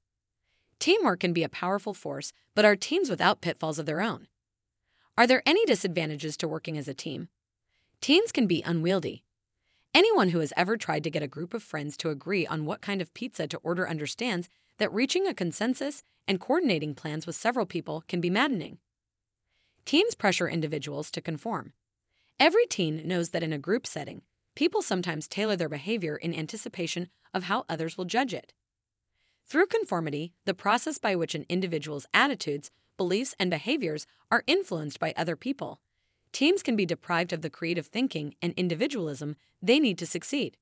Teamwork 0.81 1.21
can 1.21 1.33
be 1.33 1.45
a 1.45 1.49
powerful 1.49 1.95
force, 1.95 2.33
but 2.57 2.65
are 2.65 2.75
teams 2.75 3.09
without 3.09 3.41
pitfalls 3.41 3.79
of 3.79 3.87
their 3.87 4.01
own? 4.01 4.27
Are 5.17 5.29
there 5.29 5.43
any 5.47 5.65
disadvantages 5.65 6.37
to 6.39 6.49
working 6.49 6.77
as 6.77 6.89
a 6.89 6.95
team? 6.95 7.29
Teams 8.01 8.33
can 8.33 8.49
be 8.49 8.65
unwieldy. 8.67 9.23
Anyone 9.95 10.31
who 10.31 10.41
has 10.41 10.53
ever 10.57 10.77
tried 10.77 11.05
to 11.05 11.11
get 11.11 11.23
a 11.23 11.29
group 11.29 11.55
of 11.55 11.63
friends 11.63 11.97
to 11.99 12.11
agree 12.11 12.49
on 12.49 12.67
what 12.67 12.81
kind 12.81 13.01
of 13.01 13.15
pizza 13.15 13.47
to 13.47 13.59
order 13.59 13.89
understands 13.89 14.49
that 14.79 14.93
reaching 14.93 15.27
a 15.27 15.35
consensus 15.35 16.03
and 16.29 16.41
coordinating 16.41 16.95
plans 16.95 17.27
with 17.27 17.37
several 17.37 17.67
people 17.67 18.03
can 18.09 18.21
be 18.21 18.31
maddening. 18.31 18.79
Teams 19.85 20.15
pressure 20.15 20.49
individuals 20.49 21.11
to 21.13 21.21
conform. 21.21 21.73
Every 22.39 22.67
teen 22.67 23.07
knows 23.07 23.31
that 23.31 23.43
in 23.43 23.53
a 23.53 23.59
group 23.59 23.87
setting, 23.87 24.23
people 24.55 24.83
sometimes 24.83 25.29
tailor 25.29 25.57
their 25.57 25.69
behavior 25.69 26.17
in 26.17 26.35
anticipation 26.35 27.09
of 27.33 27.45
how 27.45 27.65
others 27.69 27.97
will 27.97 28.05
judge 28.05 28.35
it. 28.35 28.53
Through 29.47 29.67
conformity, 29.67 30.33
the 30.45 30.55
process 30.55 30.99
by 30.99 31.15
which 31.15 31.35
an 31.35 31.47
individual's 31.49 32.07
attitudes, 32.13 32.71
beliefs, 32.97 33.35
and 33.39 33.49
behaviors 33.49 34.07
are 34.31 34.43
influenced 34.47 34.99
by 34.99 35.15
other 35.17 35.37
people, 35.37 35.81
teams 36.33 36.63
can 36.63 36.75
be 36.75 36.85
deprived 36.85 37.33
of 37.33 37.43
the 37.43 37.51
creative 37.51 37.87
thinking 37.87 38.35
and 38.43 38.53
individualism 38.57 39.37
they 39.63 39.79
need 39.79 39.99
to 39.99 40.07
succeed. 40.07 40.57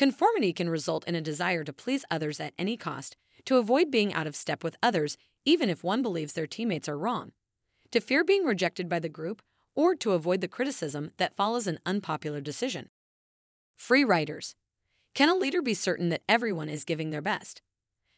Conformity 0.00 0.54
can 0.54 0.70
result 0.70 1.06
in 1.06 1.14
a 1.14 1.20
desire 1.20 1.62
to 1.62 1.74
please 1.74 2.06
others 2.10 2.40
at 2.40 2.54
any 2.58 2.74
cost, 2.74 3.18
to 3.44 3.58
avoid 3.58 3.90
being 3.90 4.14
out 4.14 4.26
of 4.26 4.34
step 4.34 4.64
with 4.64 4.78
others 4.82 5.18
even 5.44 5.68
if 5.68 5.84
one 5.84 6.00
believes 6.00 6.32
their 6.32 6.46
teammates 6.46 6.88
are 6.88 6.96
wrong, 6.96 7.32
to 7.90 8.00
fear 8.00 8.24
being 8.24 8.46
rejected 8.46 8.88
by 8.88 8.98
the 8.98 9.10
group 9.10 9.42
or 9.76 9.94
to 9.94 10.12
avoid 10.12 10.40
the 10.40 10.48
criticism 10.48 11.10
that 11.18 11.36
follows 11.36 11.66
an 11.66 11.78
unpopular 11.84 12.40
decision. 12.40 12.88
Free 13.76 14.02
riders. 14.02 14.54
Can 15.14 15.28
a 15.28 15.34
leader 15.34 15.60
be 15.60 15.74
certain 15.74 16.08
that 16.08 16.22
everyone 16.26 16.70
is 16.70 16.84
giving 16.86 17.10
their 17.10 17.20
best? 17.20 17.60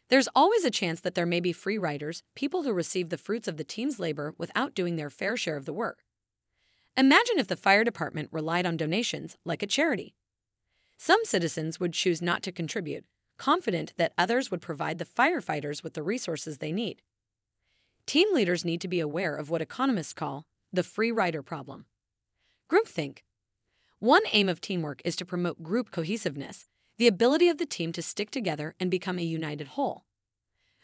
There's 0.08 0.28
always 0.36 0.64
a 0.64 0.70
chance 0.70 1.00
that 1.00 1.16
there 1.16 1.26
may 1.26 1.40
be 1.40 1.52
free 1.52 1.78
riders, 1.78 2.22
people 2.36 2.62
who 2.62 2.72
receive 2.72 3.08
the 3.08 3.18
fruits 3.18 3.48
of 3.48 3.56
the 3.56 3.64
team's 3.64 3.98
labor 3.98 4.36
without 4.38 4.76
doing 4.76 4.94
their 4.94 5.10
fair 5.10 5.36
share 5.36 5.56
of 5.56 5.64
the 5.64 5.72
work. 5.72 6.04
Imagine 6.96 7.40
if 7.40 7.48
the 7.48 7.56
fire 7.56 7.82
department 7.82 8.28
relied 8.30 8.66
on 8.66 8.76
donations 8.76 9.36
like 9.44 9.64
a 9.64 9.66
charity. 9.66 10.14
Some 11.04 11.24
citizens 11.24 11.80
would 11.80 11.94
choose 11.94 12.22
not 12.22 12.44
to 12.44 12.52
contribute, 12.52 13.04
confident 13.36 13.92
that 13.96 14.12
others 14.16 14.52
would 14.52 14.60
provide 14.60 14.98
the 14.98 15.04
firefighters 15.04 15.82
with 15.82 15.94
the 15.94 16.02
resources 16.04 16.58
they 16.58 16.70
need. 16.70 17.02
Team 18.06 18.32
leaders 18.32 18.64
need 18.64 18.80
to 18.82 18.86
be 18.86 19.00
aware 19.00 19.34
of 19.34 19.50
what 19.50 19.60
economists 19.60 20.12
call 20.12 20.46
the 20.72 20.84
free 20.84 21.10
rider 21.10 21.42
problem. 21.42 21.86
Groupthink. 22.70 23.24
One 23.98 24.22
aim 24.32 24.48
of 24.48 24.60
teamwork 24.60 25.02
is 25.04 25.16
to 25.16 25.24
promote 25.24 25.64
group 25.64 25.90
cohesiveness, 25.90 26.68
the 26.98 27.08
ability 27.08 27.48
of 27.48 27.58
the 27.58 27.66
team 27.66 27.90
to 27.94 28.00
stick 28.00 28.30
together 28.30 28.76
and 28.78 28.88
become 28.88 29.18
a 29.18 29.22
united 29.22 29.74
whole. 29.74 30.04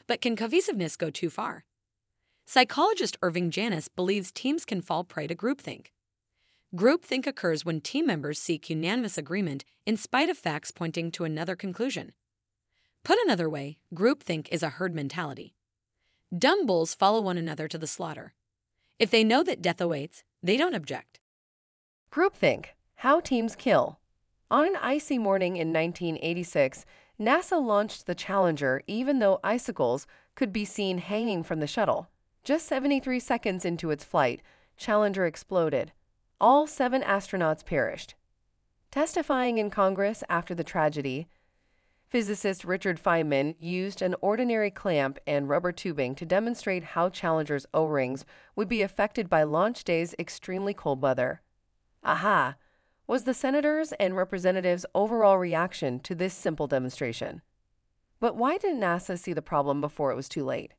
But 0.08 0.20
can 0.20 0.34
cohesiveness 0.34 0.96
go 0.96 1.10
too 1.10 1.30
far? 1.30 1.64
Psychologist 2.44 3.16
Irving 3.22 3.52
Janis 3.52 3.86
believes 3.86 4.32
teams 4.32 4.64
can 4.64 4.82
fall 4.82 5.04
prey 5.04 5.28
to 5.28 5.36
groupthink. 5.36 5.92
Groupthink 6.76 7.26
occurs 7.26 7.64
when 7.64 7.80
team 7.80 8.06
members 8.06 8.38
seek 8.38 8.68
unanimous 8.68 9.16
agreement 9.16 9.64
in 9.86 9.96
spite 9.96 10.28
of 10.28 10.36
facts 10.36 10.70
pointing 10.70 11.10
to 11.12 11.24
another 11.24 11.56
conclusion. 11.56 12.12
Put 13.04 13.18
another 13.24 13.48
way, 13.48 13.78
groupthink 13.94 14.48
is 14.50 14.62
a 14.62 14.68
herd 14.68 14.94
mentality. 14.94 15.54
Dumb 16.36 16.66
bulls 16.66 16.94
follow 16.94 17.22
one 17.22 17.38
another 17.38 17.68
to 17.68 17.78
the 17.78 17.86
slaughter. 17.86 18.34
If 18.98 19.10
they 19.10 19.24
know 19.24 19.42
that 19.44 19.62
death 19.62 19.80
awaits, 19.80 20.24
they 20.42 20.58
don't 20.58 20.74
object. 20.74 21.20
Groupthink 22.12 22.66
How 22.96 23.20
Teams 23.20 23.56
Kill. 23.56 23.98
On 24.50 24.66
an 24.66 24.76
icy 24.76 25.16
morning 25.16 25.56
in 25.56 25.72
1986, 25.72 26.84
NASA 27.18 27.64
launched 27.64 28.04
the 28.04 28.14
Challenger 28.14 28.82
even 28.86 29.20
though 29.20 29.40
icicles 29.42 30.06
could 30.34 30.52
be 30.52 30.66
seen 30.66 30.98
hanging 30.98 31.42
from 31.42 31.60
the 31.60 31.66
shuttle. 31.66 32.10
Just 32.44 32.68
73 32.68 33.20
seconds 33.20 33.64
into 33.64 33.90
its 33.90 34.04
flight, 34.04 34.42
Challenger 34.76 35.24
exploded. 35.24 35.92
All 36.40 36.68
seven 36.68 37.02
astronauts 37.02 37.64
perished. 37.64 38.14
Testifying 38.92 39.58
in 39.58 39.70
Congress 39.70 40.22
after 40.28 40.54
the 40.54 40.62
tragedy, 40.62 41.26
physicist 42.08 42.64
Richard 42.64 43.02
Feynman 43.02 43.56
used 43.58 44.00
an 44.00 44.14
ordinary 44.20 44.70
clamp 44.70 45.18
and 45.26 45.48
rubber 45.48 45.72
tubing 45.72 46.14
to 46.14 46.24
demonstrate 46.24 46.84
how 46.84 47.08
Challenger's 47.08 47.66
O 47.74 47.86
rings 47.86 48.24
would 48.54 48.68
be 48.68 48.82
affected 48.82 49.28
by 49.28 49.42
launch 49.42 49.82
day's 49.82 50.14
extremely 50.16 50.72
cold 50.72 51.02
weather. 51.02 51.42
Aha! 52.04 52.54
Was 53.08 53.24
the 53.24 53.34
senators' 53.34 53.92
and 53.98 54.16
representatives' 54.16 54.86
overall 54.94 55.38
reaction 55.38 55.98
to 56.00 56.14
this 56.14 56.34
simple 56.34 56.68
demonstration. 56.68 57.42
But 58.20 58.36
why 58.36 58.58
didn't 58.58 58.80
NASA 58.80 59.18
see 59.18 59.32
the 59.32 59.42
problem 59.42 59.80
before 59.80 60.12
it 60.12 60.16
was 60.16 60.28
too 60.28 60.44
late? 60.44 60.74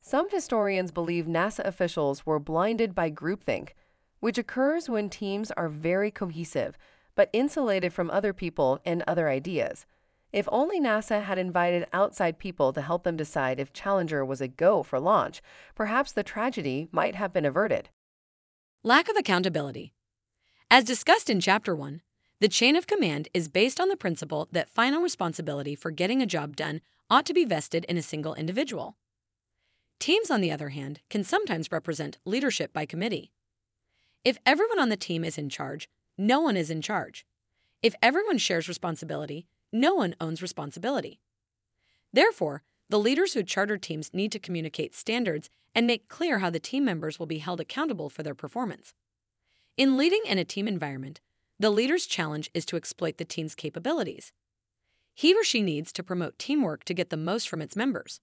Some 0.00 0.28
historians 0.30 0.90
believe 0.90 1.26
NASA 1.26 1.64
officials 1.64 2.26
were 2.26 2.40
blinded 2.40 2.94
by 2.94 3.10
groupthink, 3.12 3.70
which 4.22 4.38
occurs 4.38 4.88
when 4.88 5.10
teams 5.10 5.50
are 5.50 5.68
very 5.68 6.10
cohesive 6.10 6.78
but 7.14 7.30
insulated 7.32 7.92
from 7.92 8.10
other 8.10 8.32
people 8.32 8.80
and 8.84 9.02
other 9.06 9.28
ideas. 9.28 9.84
If 10.32 10.48
only 10.50 10.80
NASA 10.80 11.22
had 11.24 11.38
invited 11.38 11.86
outside 11.92 12.38
people 12.38 12.72
to 12.72 12.80
help 12.80 13.02
them 13.02 13.16
decide 13.16 13.60
if 13.60 13.72
Challenger 13.72 14.24
was 14.24 14.40
a 14.40 14.48
go 14.48 14.82
for 14.82 14.98
launch, 14.98 15.42
perhaps 15.74 16.12
the 16.12 16.22
tragedy 16.22 16.88
might 16.90 17.14
have 17.16 17.32
been 17.32 17.44
averted. 17.44 17.90
Lack 18.82 19.10
of 19.10 19.16
accountability. 19.16 19.92
As 20.70 20.84
discussed 20.84 21.28
in 21.28 21.40
Chapter 21.40 21.74
1, 21.74 22.00
The 22.40 22.48
chain 22.48 22.76
of 22.76 22.86
command 22.86 23.28
is 23.34 23.48
based 23.48 23.78
on 23.78 23.88
the 23.88 23.96
principle 23.96 24.48
that 24.52 24.70
final 24.70 25.02
responsibility 25.02 25.74
for 25.74 25.90
getting 25.90 26.22
a 26.22 26.26
job 26.26 26.56
done 26.56 26.80
ought 27.10 27.26
to 27.26 27.34
be 27.34 27.44
vested 27.44 27.84
in 27.84 27.98
a 27.98 28.02
single 28.02 28.34
individual. 28.34 28.96
Teams, 30.00 30.30
on 30.30 30.40
the 30.40 30.50
other 30.50 30.70
hand, 30.70 31.00
can 31.10 31.22
sometimes 31.22 31.70
represent 31.70 32.18
leadership 32.24 32.72
by 32.72 32.86
committee. 32.86 33.32
If 34.24 34.38
everyone 34.46 34.78
on 34.78 34.88
the 34.88 34.96
team 34.96 35.24
is 35.24 35.36
in 35.36 35.48
charge, 35.48 35.88
no 36.16 36.40
one 36.40 36.56
is 36.56 36.70
in 36.70 36.80
charge. 36.80 37.26
If 37.82 37.96
everyone 38.00 38.38
shares 38.38 38.68
responsibility, 38.68 39.46
no 39.72 39.94
one 39.94 40.14
owns 40.20 40.42
responsibility. 40.42 41.18
Therefore, 42.12 42.62
the 42.88 43.00
leaders 43.00 43.32
who 43.34 43.42
charter 43.42 43.78
teams 43.78 44.14
need 44.14 44.30
to 44.32 44.38
communicate 44.38 44.94
standards 44.94 45.50
and 45.74 45.86
make 45.86 46.08
clear 46.08 46.38
how 46.38 46.50
the 46.50 46.60
team 46.60 46.84
members 46.84 47.18
will 47.18 47.26
be 47.26 47.38
held 47.38 47.60
accountable 47.60 48.08
for 48.08 48.22
their 48.22 48.34
performance. 48.34 48.94
In 49.76 49.96
leading 49.96 50.22
in 50.26 50.38
a 50.38 50.44
team 50.44 50.68
environment, 50.68 51.20
the 51.58 51.70
leader's 51.70 52.06
challenge 52.06 52.50
is 52.54 52.64
to 52.66 52.76
exploit 52.76 53.18
the 53.18 53.24
team's 53.24 53.54
capabilities. 53.54 54.32
He 55.14 55.34
or 55.34 55.42
she 55.42 55.62
needs 55.62 55.92
to 55.92 56.02
promote 56.02 56.38
teamwork 56.38 56.84
to 56.84 56.94
get 56.94 57.10
the 57.10 57.16
most 57.16 57.48
from 57.48 57.62
its 57.62 57.74
members. 57.74 58.20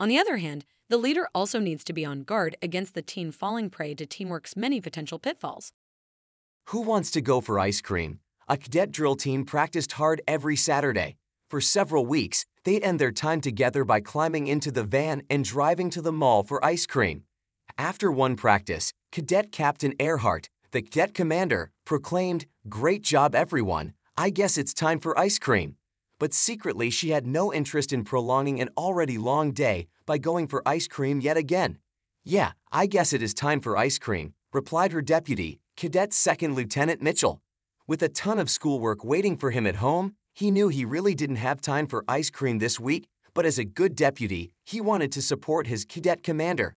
On 0.00 0.08
the 0.08 0.18
other 0.18 0.38
hand, 0.38 0.64
the 0.92 0.98
leader 0.98 1.26
also 1.34 1.58
needs 1.58 1.84
to 1.84 1.94
be 1.94 2.04
on 2.04 2.22
guard 2.22 2.54
against 2.60 2.92
the 2.92 3.00
team 3.00 3.32
falling 3.32 3.70
prey 3.70 3.94
to 3.94 4.04
teamwork's 4.04 4.54
many 4.54 4.78
potential 4.78 5.18
pitfalls. 5.18 5.72
Who 6.66 6.82
wants 6.82 7.10
to 7.12 7.22
go 7.22 7.40
for 7.40 7.58
ice 7.58 7.80
cream? 7.80 8.18
A 8.46 8.58
cadet 8.58 8.92
drill 8.92 9.16
team 9.16 9.46
practiced 9.46 9.92
hard 9.92 10.20
every 10.28 10.54
Saturday. 10.54 11.16
For 11.48 11.62
several 11.62 12.04
weeks, 12.04 12.44
they'd 12.64 12.82
end 12.82 12.98
their 12.98 13.10
time 13.10 13.40
together 13.40 13.84
by 13.84 14.00
climbing 14.00 14.48
into 14.48 14.70
the 14.70 14.84
van 14.84 15.22
and 15.30 15.46
driving 15.46 15.88
to 15.88 16.02
the 16.02 16.12
mall 16.12 16.42
for 16.42 16.62
ice 16.62 16.84
cream. 16.84 17.22
After 17.78 18.12
one 18.12 18.36
practice, 18.36 18.92
Cadet 19.12 19.50
Captain 19.50 19.94
Earhart, 19.98 20.50
the 20.72 20.82
cadet 20.82 21.14
commander, 21.14 21.70
proclaimed, 21.86 22.44
Great 22.68 23.00
job, 23.00 23.34
everyone. 23.34 23.94
I 24.18 24.28
guess 24.28 24.58
it's 24.58 24.74
time 24.74 25.00
for 25.00 25.18
ice 25.18 25.38
cream. 25.38 25.76
But 26.18 26.34
secretly, 26.34 26.90
she 26.90 27.12
had 27.12 27.26
no 27.26 27.50
interest 27.50 27.94
in 27.94 28.04
prolonging 28.04 28.60
an 28.60 28.68
already 28.76 29.16
long 29.16 29.52
day 29.52 29.86
by 30.06 30.18
going 30.18 30.46
for 30.46 30.66
ice 30.66 30.88
cream 30.88 31.20
yet 31.20 31.36
again. 31.36 31.78
Yeah, 32.24 32.52
I 32.70 32.86
guess 32.86 33.12
it 33.12 33.22
is 33.22 33.34
time 33.34 33.60
for 33.60 33.76
ice 33.76 33.98
cream, 33.98 34.34
replied 34.52 34.92
her 34.92 35.02
deputy, 35.02 35.60
Cadet 35.76 36.12
Second 36.12 36.54
Lieutenant 36.54 37.02
Mitchell. 37.02 37.40
With 37.86 38.02
a 38.02 38.08
ton 38.08 38.38
of 38.38 38.50
schoolwork 38.50 39.04
waiting 39.04 39.36
for 39.36 39.50
him 39.50 39.66
at 39.66 39.76
home, 39.76 40.14
he 40.34 40.50
knew 40.50 40.68
he 40.68 40.84
really 40.84 41.14
didn't 41.14 41.36
have 41.36 41.60
time 41.60 41.86
for 41.86 42.04
ice 42.08 42.30
cream 42.30 42.58
this 42.58 42.78
week, 42.78 43.08
but 43.34 43.44
as 43.44 43.58
a 43.58 43.64
good 43.64 43.96
deputy, 43.96 44.52
he 44.64 44.80
wanted 44.80 45.12
to 45.12 45.22
support 45.22 45.66
his 45.66 45.84
cadet 45.84 46.22
commander. 46.22 46.74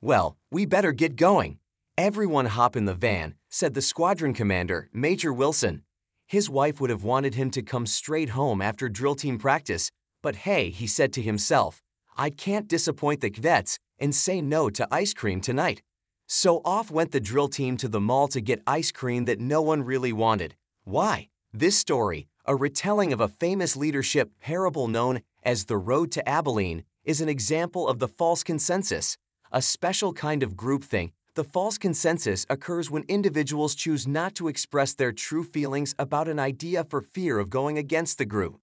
Well, 0.00 0.36
we 0.50 0.66
better 0.66 0.92
get 0.92 1.16
going. 1.16 1.58
Everyone 1.96 2.46
hop 2.46 2.76
in 2.76 2.84
the 2.84 2.94
van, 2.94 3.34
said 3.48 3.74
the 3.74 3.82
squadron 3.82 4.32
commander, 4.32 4.88
Major 4.92 5.32
Wilson. 5.32 5.82
His 6.26 6.50
wife 6.50 6.80
would 6.80 6.90
have 6.90 7.04
wanted 7.04 7.34
him 7.34 7.50
to 7.52 7.62
come 7.62 7.86
straight 7.86 8.30
home 8.30 8.60
after 8.60 8.88
drill 8.88 9.14
team 9.14 9.38
practice, 9.38 9.90
but 10.22 10.36
hey, 10.36 10.70
he 10.70 10.86
said 10.86 11.12
to 11.14 11.22
himself, 11.22 11.82
I 12.20 12.30
can't 12.30 12.66
disappoint 12.66 13.20
the 13.20 13.30
cadets 13.30 13.78
and 14.00 14.12
say 14.12 14.40
no 14.40 14.70
to 14.70 14.88
ice 14.90 15.14
cream 15.14 15.40
tonight. 15.40 15.82
So 16.26 16.60
off 16.64 16.90
went 16.90 17.12
the 17.12 17.20
drill 17.20 17.48
team 17.48 17.76
to 17.76 17.88
the 17.88 18.00
mall 18.00 18.26
to 18.28 18.40
get 18.40 18.60
ice 18.66 18.90
cream 18.90 19.24
that 19.26 19.38
no 19.40 19.62
one 19.62 19.84
really 19.84 20.12
wanted. 20.12 20.56
Why? 20.82 21.28
This 21.52 21.78
story, 21.78 22.26
a 22.44 22.56
retelling 22.56 23.12
of 23.12 23.20
a 23.20 23.28
famous 23.28 23.76
leadership 23.76 24.30
parable 24.40 24.88
known 24.88 25.20
as 25.44 25.66
The 25.66 25.76
Road 25.76 26.10
to 26.12 26.28
Abilene, 26.28 26.82
is 27.04 27.20
an 27.20 27.28
example 27.28 27.86
of 27.86 28.00
the 28.00 28.08
false 28.08 28.42
consensus, 28.42 29.16
a 29.52 29.62
special 29.62 30.12
kind 30.12 30.42
of 30.42 30.56
groupthink. 30.56 31.12
The 31.36 31.44
false 31.44 31.78
consensus 31.78 32.44
occurs 32.50 32.90
when 32.90 33.04
individuals 33.06 33.76
choose 33.76 34.08
not 34.08 34.34
to 34.34 34.48
express 34.48 34.92
their 34.92 35.12
true 35.12 35.44
feelings 35.44 35.94
about 36.00 36.26
an 36.26 36.40
idea 36.40 36.82
for 36.82 37.00
fear 37.00 37.38
of 37.38 37.48
going 37.48 37.78
against 37.78 38.18
the 38.18 38.26
group. 38.26 38.58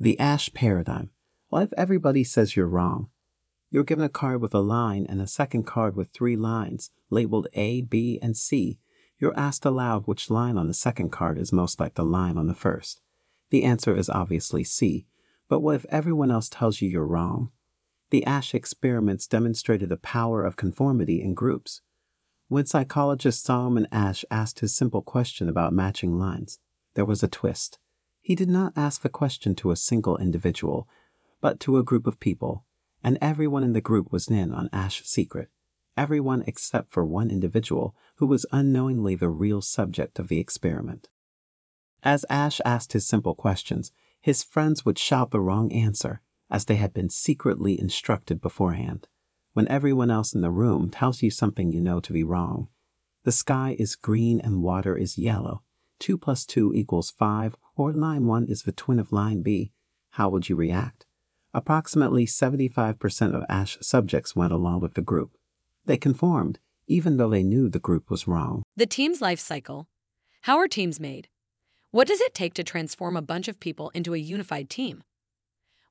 The 0.00 0.18
Asch 0.18 0.52
Paradigm. 0.54 1.10
What 1.54 1.62
if 1.62 1.72
everybody 1.74 2.24
says 2.24 2.56
you're 2.56 2.66
wrong? 2.66 3.10
You're 3.70 3.84
given 3.84 4.04
a 4.04 4.08
card 4.08 4.42
with 4.42 4.52
a 4.54 4.58
line 4.58 5.06
and 5.08 5.22
a 5.22 5.26
second 5.28 5.62
card 5.62 5.94
with 5.94 6.10
three 6.10 6.34
lines, 6.34 6.90
labeled 7.10 7.46
A, 7.52 7.82
B, 7.82 8.18
and 8.20 8.36
C. 8.36 8.80
You're 9.20 9.38
asked 9.38 9.64
aloud 9.64 10.08
which 10.08 10.30
line 10.30 10.58
on 10.58 10.66
the 10.66 10.74
second 10.74 11.10
card 11.10 11.38
is 11.38 11.52
most 11.52 11.78
like 11.78 11.94
the 11.94 12.04
line 12.04 12.38
on 12.38 12.48
the 12.48 12.56
first. 12.56 13.02
The 13.50 13.62
answer 13.62 13.96
is 13.96 14.10
obviously 14.10 14.64
C, 14.64 15.06
but 15.48 15.60
what 15.60 15.76
if 15.76 15.86
everyone 15.90 16.32
else 16.32 16.48
tells 16.48 16.82
you 16.82 16.88
you're 16.88 17.06
wrong? 17.06 17.52
The 18.10 18.26
Asch 18.26 18.52
experiments 18.52 19.28
demonstrated 19.28 19.90
the 19.90 19.96
power 19.96 20.42
of 20.42 20.56
conformity 20.56 21.22
in 21.22 21.34
groups. 21.34 21.82
When 22.48 22.66
psychologist 22.66 23.44
Solomon 23.44 23.86
Asch 23.92 24.24
asked 24.28 24.58
his 24.58 24.74
simple 24.74 25.02
question 25.02 25.48
about 25.48 25.72
matching 25.72 26.18
lines, 26.18 26.58
there 26.94 27.04
was 27.04 27.22
a 27.22 27.28
twist. 27.28 27.78
He 28.20 28.34
did 28.34 28.48
not 28.48 28.72
ask 28.74 29.02
the 29.02 29.08
question 29.08 29.54
to 29.54 29.70
a 29.70 29.76
single 29.76 30.16
individual, 30.16 30.88
but 31.44 31.60
to 31.60 31.76
a 31.76 31.82
group 31.82 32.06
of 32.06 32.18
people 32.20 32.64
and 33.02 33.18
everyone 33.20 33.62
in 33.62 33.74
the 33.74 33.80
group 33.82 34.10
was 34.10 34.28
in 34.28 34.50
on 34.54 34.70
Asch's 34.72 35.10
secret. 35.10 35.50
Everyone 35.94 36.42
except 36.46 36.90
for 36.90 37.04
one 37.04 37.30
individual 37.30 37.94
who 38.14 38.26
was 38.26 38.46
unknowingly 38.50 39.14
the 39.14 39.28
real 39.28 39.60
subject 39.60 40.18
of 40.18 40.28
the 40.28 40.40
experiment. 40.40 41.10
As 42.02 42.24
Asch 42.30 42.62
asked 42.64 42.94
his 42.94 43.06
simple 43.06 43.34
questions, 43.34 43.92
his 44.22 44.42
friends 44.42 44.86
would 44.86 44.98
shout 44.98 45.32
the 45.32 45.40
wrong 45.42 45.70
answer, 45.70 46.22
as 46.50 46.64
they 46.64 46.76
had 46.76 46.94
been 46.94 47.10
secretly 47.10 47.78
instructed 47.78 48.40
beforehand. 48.40 49.06
When 49.52 49.68
everyone 49.68 50.10
else 50.10 50.34
in 50.34 50.40
the 50.40 50.50
room 50.50 50.88
tells 50.88 51.22
you 51.22 51.30
something 51.30 51.70
you 51.70 51.82
know 51.82 52.00
to 52.00 52.12
be 52.14 52.24
wrong, 52.24 52.68
the 53.24 53.32
sky 53.32 53.76
is 53.78 53.96
green 53.96 54.40
and 54.40 54.62
water 54.62 54.96
is 54.96 55.18
yellow, 55.18 55.62
2 55.98 56.16
plus 56.16 56.46
2 56.46 56.72
equals 56.72 57.10
5, 57.10 57.54
or 57.76 57.92
line 57.92 58.24
1 58.24 58.46
is 58.46 58.62
the 58.62 58.72
twin 58.72 58.98
of 58.98 59.12
line 59.12 59.42
B, 59.42 59.72
how 60.12 60.30
would 60.30 60.48
you 60.48 60.56
react? 60.56 61.03
Approximately 61.54 62.26
75% 62.26 63.32
of 63.32 63.44
Asch 63.48 63.78
subjects 63.80 64.34
went 64.34 64.52
along 64.52 64.80
with 64.80 64.94
the 64.94 65.02
group. 65.02 65.38
They 65.86 65.96
conformed, 65.96 66.58
even 66.88 67.16
though 67.16 67.30
they 67.30 67.44
knew 67.44 67.68
the 67.68 67.78
group 67.78 68.10
was 68.10 68.26
wrong. 68.26 68.64
The 68.76 68.86
team's 68.86 69.20
life 69.22 69.38
cycle. 69.38 69.86
How 70.42 70.58
are 70.58 70.66
teams 70.66 70.98
made? 70.98 71.28
What 71.92 72.08
does 72.08 72.20
it 72.20 72.34
take 72.34 72.54
to 72.54 72.64
transform 72.64 73.16
a 73.16 73.22
bunch 73.22 73.46
of 73.46 73.60
people 73.60 73.90
into 73.90 74.14
a 74.14 74.18
unified 74.18 74.68
team? 74.68 75.04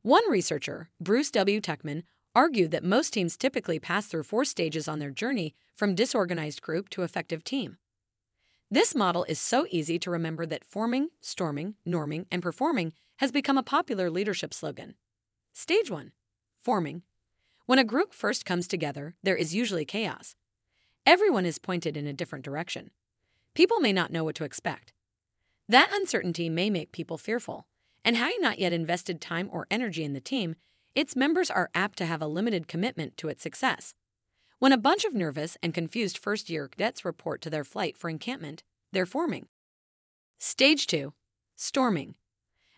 One 0.02 0.30
researcher, 0.30 0.90
Bruce 1.00 1.32
W. 1.32 1.62
Tuckman, 1.62 2.04
argued 2.36 2.72
that 2.72 2.84
most 2.84 3.14
teams 3.14 3.38
typically 3.38 3.80
pass 3.80 4.08
through 4.08 4.24
four 4.24 4.44
stages 4.44 4.90
on 4.90 5.00
their 5.00 5.12
journey 5.12 5.56
from 5.76 5.96
disorganized 5.96 6.62
group 6.62 6.90
to 6.90 7.04
effective 7.04 7.42
team. 7.42 7.78
This 8.70 8.94
model 8.94 9.24
is 9.30 9.40
so 9.40 9.66
easy 9.70 9.98
to 10.00 10.12
remember 10.12 10.46
that 10.46 10.66
forming, 10.66 11.10
storming, 11.22 11.76
norming, 11.88 12.26
and 12.30 12.42
performing 12.42 12.92
has 13.18 13.32
become 13.32 13.58
a 13.58 13.64
popular 13.64 14.10
leadership 14.10 14.54
slogan. 14.54 14.96
Stage 15.56 15.92
1 15.92 16.12
Forming. 16.60 17.04
When 17.68 17.78
a 17.78 17.84
group 17.84 18.12
first 18.12 18.44
comes 18.44 18.68
together, 18.68 19.14
there 19.22 19.36
is 19.36 19.54
usually 19.54 19.86
chaos. 19.86 20.36
Everyone 21.06 21.46
is 21.46 21.60
pointed 21.60 21.96
in 21.96 22.08
a 22.08 22.14
different 22.14 22.44
direction. 22.44 22.90
People 23.54 23.80
may 23.80 23.94
not 23.94 24.12
know 24.12 24.24
what 24.24 24.34
to 24.38 24.46
expect. 24.46 24.94
That 25.70 25.92
uncertainty 25.94 26.50
may 26.50 26.72
make 26.72 26.92
people 26.92 27.20
fearful, 27.20 27.68
and 28.04 28.18
having 28.18 28.42
not 28.42 28.58
yet 28.58 28.74
invested 28.74 29.22
time 29.22 29.48
or 29.52 29.68
energy 29.70 30.04
in 30.04 30.14
the 30.14 30.20
team, 30.20 30.56
its 30.96 31.16
members 31.16 31.52
are 31.52 31.70
apt 31.76 32.00
to 32.00 32.08
have 32.08 32.24
a 32.24 32.28
limited 32.28 32.68
commitment 32.68 33.16
to 33.18 33.30
its 33.30 33.44
success. 33.44 33.94
When 34.58 34.72
a 34.72 34.78
bunch 34.78 35.06
of 35.06 35.14
nervous 35.14 35.56
and 35.62 35.72
confused 35.72 36.18
first 36.18 36.50
year 36.50 36.68
cadets 36.68 37.06
report 37.06 37.42
to 37.42 37.52
their 37.52 37.64
flight 37.64 37.96
for 37.96 38.10
encampment, 38.10 38.64
they're 38.92 39.06
forming. 39.06 39.50
Stage 40.40 40.88
2 40.88 41.14
Storming. 41.56 42.16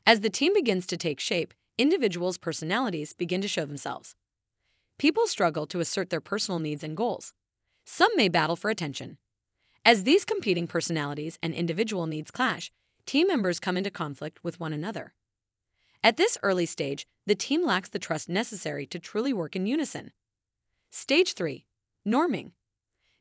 As 0.06 0.20
the 0.20 0.30
team 0.30 0.54
begins 0.54 0.86
to 0.88 0.98
take 0.98 1.22
shape, 1.22 1.54
individuals' 1.78 2.38
personalities 2.38 3.14
begin 3.14 3.42
to 3.42 3.48
show 3.48 3.66
themselves. 3.66 4.16
People 4.98 5.28
struggle 5.28 5.68
to 5.68 5.80
assert 5.80 6.10
their 6.10 6.22
personal 6.22 6.60
needs 6.60 6.84
and 6.84 6.96
goals. 6.96 7.34
Some 7.86 8.12
may 8.16 8.30
battle 8.30 8.56
for 8.56 8.70
attention. 8.70 9.18
As 9.84 10.04
these 10.04 10.26
competing 10.26 10.68
personalities 10.68 11.38
and 11.44 11.54
individual 11.54 12.08
needs 12.08 12.32
clash, 12.32 12.72
team 13.06 13.28
members 13.28 13.60
come 13.60 13.78
into 13.78 13.92
conflict 13.92 14.44
with 14.44 14.60
one 14.60 14.74
another. 14.74 15.14
At 16.04 16.18
this 16.18 16.38
early 16.42 16.66
stage, 16.66 17.06
the 17.26 17.36
team 17.36 17.66
lacks 17.66 17.90
the 17.90 18.00
trust 18.00 18.30
necessary 18.30 18.86
to 18.88 19.00
truly 19.00 19.34
work 19.34 19.56
in 19.56 19.68
unison. 19.68 20.12
Stage 20.92 21.34
3 21.34 21.66
Norming. 22.08 22.52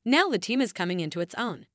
Now 0.05 0.28
the 0.28 0.38
team 0.38 0.61
is 0.61 0.72
coming 0.72 1.00
into 1.00 1.20
its 1.20 1.34
own. 1.34 1.66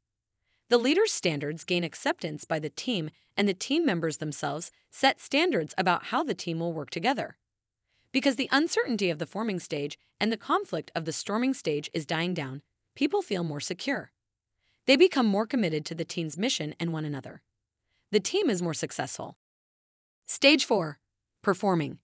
The 0.70 0.78
leader's 0.78 1.12
standards 1.12 1.64
gain 1.64 1.84
acceptance 1.84 2.46
by 2.46 2.60
the 2.60 2.70
team, 2.70 3.10
and 3.36 3.50
the 3.50 3.56
team 3.56 3.88
members 3.88 4.18
themselves 4.18 4.72
set 4.92 5.20
standards 5.20 5.74
about 5.80 6.06
how 6.06 6.24
the 6.24 6.36
team 6.36 6.60
will 6.60 6.74
work 6.74 6.92
together. 6.92 7.38
Because 8.12 8.36
the 8.36 8.50
uncertainty 8.52 9.10
of 9.10 9.18
the 9.18 9.26
forming 9.26 9.60
stage 9.60 9.98
and 10.20 10.32
the 10.32 10.38
conflict 10.38 10.92
of 10.94 11.06
the 11.06 11.12
storming 11.12 11.56
stage 11.56 11.90
is 11.92 12.06
dying 12.06 12.36
down, 12.36 12.62
people 12.96 13.24
feel 13.24 13.44
more 13.44 13.60
secure. 13.60 14.12
They 14.86 14.96
become 14.96 15.26
more 15.26 15.48
committed 15.48 15.86
to 15.86 15.96
the 15.96 16.06
team's 16.06 16.38
mission 16.38 16.76
and 16.80 16.94
one 16.94 17.06
another. 17.06 17.42
The 18.12 18.20
team 18.20 18.48
is 18.48 18.62
more 18.62 18.76
successful. 18.76 19.38
Stage 20.28 20.66
4 20.66 21.00
Performing. 21.42 21.98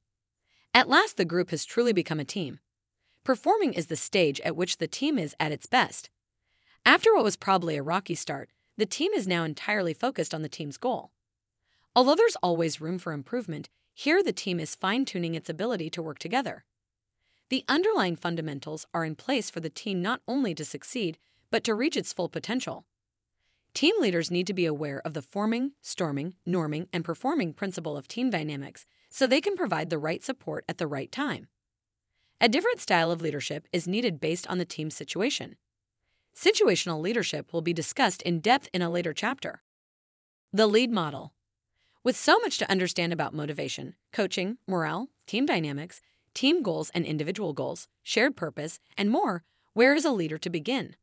At 0.73 0.89
last, 0.89 1.17
the 1.17 1.25
group 1.25 1.51
has 1.51 1.65
truly 1.65 1.93
become 1.93 2.19
a 2.19 2.25
team. 2.25 2.59
Performing 3.23 3.73
is 3.73 3.87
the 3.87 3.95
stage 3.95 4.41
at 4.41 4.55
which 4.55 4.77
the 4.77 4.87
team 4.87 5.19
is 5.19 5.35
at 5.39 5.51
its 5.51 5.67
best. 5.67 6.09
After 6.85 7.13
what 7.13 7.23
was 7.23 7.35
probably 7.35 7.77
a 7.77 7.83
rocky 7.83 8.13
start, 8.13 8.49
the 8.77 8.85
team 8.85 9.11
is 9.13 9.27
now 9.27 9.43
entirely 9.43 9.93
focused 9.93 10.33
on 10.33 10.41
the 10.41 10.49
team's 10.49 10.77
goal. 10.77 11.11
Although 11.95 12.15
there's 12.15 12.35
always 12.37 12.81
room 12.81 12.99
for 12.99 13.13
improvement, 13.13 13.69
here 13.93 14.21
the 14.21 14.33
team 14.33 14.59
is 14.59 14.75
fine 14.75 15.05
tuning 15.05 15.35
its 15.35 15.49
ability 15.49 15.89
to 15.91 16.01
work 16.01 16.19
together. 16.19 16.65
The 17.49 17.63
underlying 17.69 18.15
fundamentals 18.15 18.85
are 18.93 19.05
in 19.05 19.15
place 19.15 19.49
for 19.49 19.59
the 19.59 19.69
team 19.69 20.01
not 20.01 20.21
only 20.27 20.53
to 20.55 20.65
succeed, 20.65 21.17
but 21.51 21.63
to 21.63 21.75
reach 21.75 21.95
its 21.95 22.11
full 22.11 22.27
potential. 22.27 22.85
Team 23.73 23.95
leaders 23.99 24.31
need 24.31 24.47
to 24.47 24.53
be 24.53 24.65
aware 24.65 25.01
of 25.05 25.13
the 25.13 25.21
forming, 25.21 25.71
storming, 25.81 26.35
norming, 26.47 26.87
and 26.91 27.05
performing 27.05 27.53
principle 27.53 27.95
of 27.95 28.07
team 28.07 28.29
dynamics 28.29 28.85
so 29.09 29.27
they 29.27 29.41
can 29.41 29.55
provide 29.55 29.89
the 29.89 29.97
right 29.97 30.23
support 30.23 30.65
at 30.67 30.77
the 30.77 30.87
right 30.87 31.11
time. 31.11 31.47
A 32.41 32.49
different 32.49 32.81
style 32.81 33.11
of 33.11 33.21
leadership 33.21 33.67
is 33.71 33.87
needed 33.87 34.19
based 34.19 34.47
on 34.47 34.57
the 34.57 34.65
team's 34.65 34.95
situation. 34.95 35.55
Situational 36.35 37.01
leadership 37.01 37.53
will 37.53 37.61
be 37.61 37.73
discussed 37.73 38.21
in 38.23 38.41
depth 38.41 38.67
in 38.73 38.81
a 38.81 38.89
later 38.89 39.13
chapter. 39.13 39.61
The 40.51 40.67
lead 40.67 40.91
model. 40.91 41.33
With 42.03 42.17
so 42.17 42.37
much 42.39 42.57
to 42.57 42.69
understand 42.69 43.13
about 43.13 43.33
motivation, 43.33 43.95
coaching, 44.11 44.57
morale, 44.67 45.07
team 45.27 45.45
dynamics, 45.45 46.01
team 46.33 46.61
goals 46.61 46.91
and 46.93 47.05
individual 47.05 47.53
goals, 47.53 47.87
shared 48.03 48.35
purpose, 48.35 48.79
and 48.97 49.09
more, 49.09 49.43
where 49.73 49.95
is 49.95 50.03
a 50.03 50.11
leader 50.11 50.37
to 50.37 50.49
begin? 50.49 50.97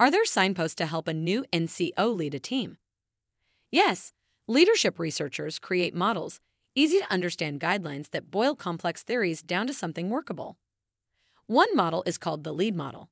Are 0.00 0.10
there 0.10 0.24
signposts 0.24 0.76
to 0.76 0.86
help 0.86 1.08
a 1.08 1.14
new 1.14 1.44
NCO 1.52 2.16
lead 2.16 2.34
a 2.34 2.38
team? 2.38 2.78
Yes, 3.70 4.12
leadership 4.46 4.98
researchers 4.98 5.58
create 5.58 5.94
models, 5.94 6.40
easy 6.74 6.98
to 6.98 7.12
understand 7.12 7.60
guidelines 7.60 8.10
that 8.10 8.30
boil 8.30 8.54
complex 8.54 9.02
theories 9.02 9.42
down 9.42 9.66
to 9.66 9.74
something 9.74 10.08
workable. 10.08 10.56
One 11.46 11.76
model 11.76 12.02
is 12.06 12.16
called 12.16 12.44
the 12.44 12.54
LEAD 12.54 12.74
model. 12.74 13.10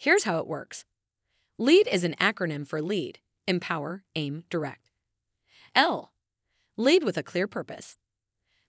Here's 0.00 0.22
how 0.22 0.38
it 0.38 0.46
works 0.46 0.84
LEAD 1.58 1.88
is 1.88 2.04
an 2.04 2.14
acronym 2.20 2.64
for 2.64 2.80
lead, 2.80 3.18
empower, 3.48 4.04
aim, 4.14 4.44
direct. 4.48 4.92
L 5.74 6.12
Lead 6.76 7.02
with 7.02 7.18
a 7.18 7.24
clear 7.24 7.48
purpose. 7.48 7.98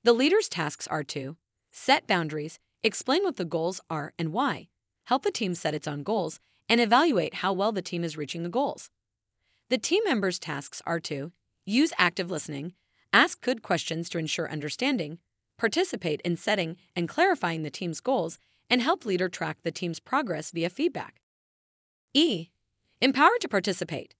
The 0.04 0.14
leader's 0.14 0.50
tasks 0.50 0.88
are 0.88 1.04
to 1.04 1.38
set 1.70 2.08
boundaries, 2.08 2.58
explain 2.84 3.24
what 3.24 3.36
the 3.36 3.46
goals 3.46 3.80
are 3.92 4.12
and 4.18 4.34
why, 4.34 4.70
help 5.04 5.22
the 5.22 5.30
team 5.30 5.54
set 5.54 5.76
its 5.76 5.88
own 5.88 6.02
goals, 6.02 6.40
and 6.68 6.82
evaluate 6.82 7.36
how 7.36 7.54
well 7.54 7.72
the 7.72 7.84
team 7.84 8.04
is 8.04 8.18
reaching 8.18 8.42
the 8.42 8.50
goals. 8.50 8.90
The 9.70 9.78
team 9.78 10.02
members' 10.06 10.40
tasks 10.40 10.82
are 10.88 11.00
to 11.02 11.32
use 11.64 11.94
active 12.00 12.32
listening, 12.32 12.74
ask 13.14 13.40
good 13.42 13.62
questions 13.62 14.10
to 14.10 14.18
ensure 14.18 14.50
understanding, 14.50 15.20
participate 15.60 16.22
in 16.22 16.38
setting 16.38 16.76
and 16.96 17.08
clarifying 17.08 17.62
the 17.62 17.70
team's 17.70 18.02
goals, 18.02 18.40
and 18.68 18.82
help 18.82 19.06
leader 19.06 19.30
track 19.30 19.58
the 19.62 19.72
team's 19.72 20.00
progress 20.00 20.50
via 20.50 20.72
feedback. 20.72 21.19
E. 22.14 22.50
Empowered 23.02 23.42
to 23.42 23.48
participate. 23.48 24.16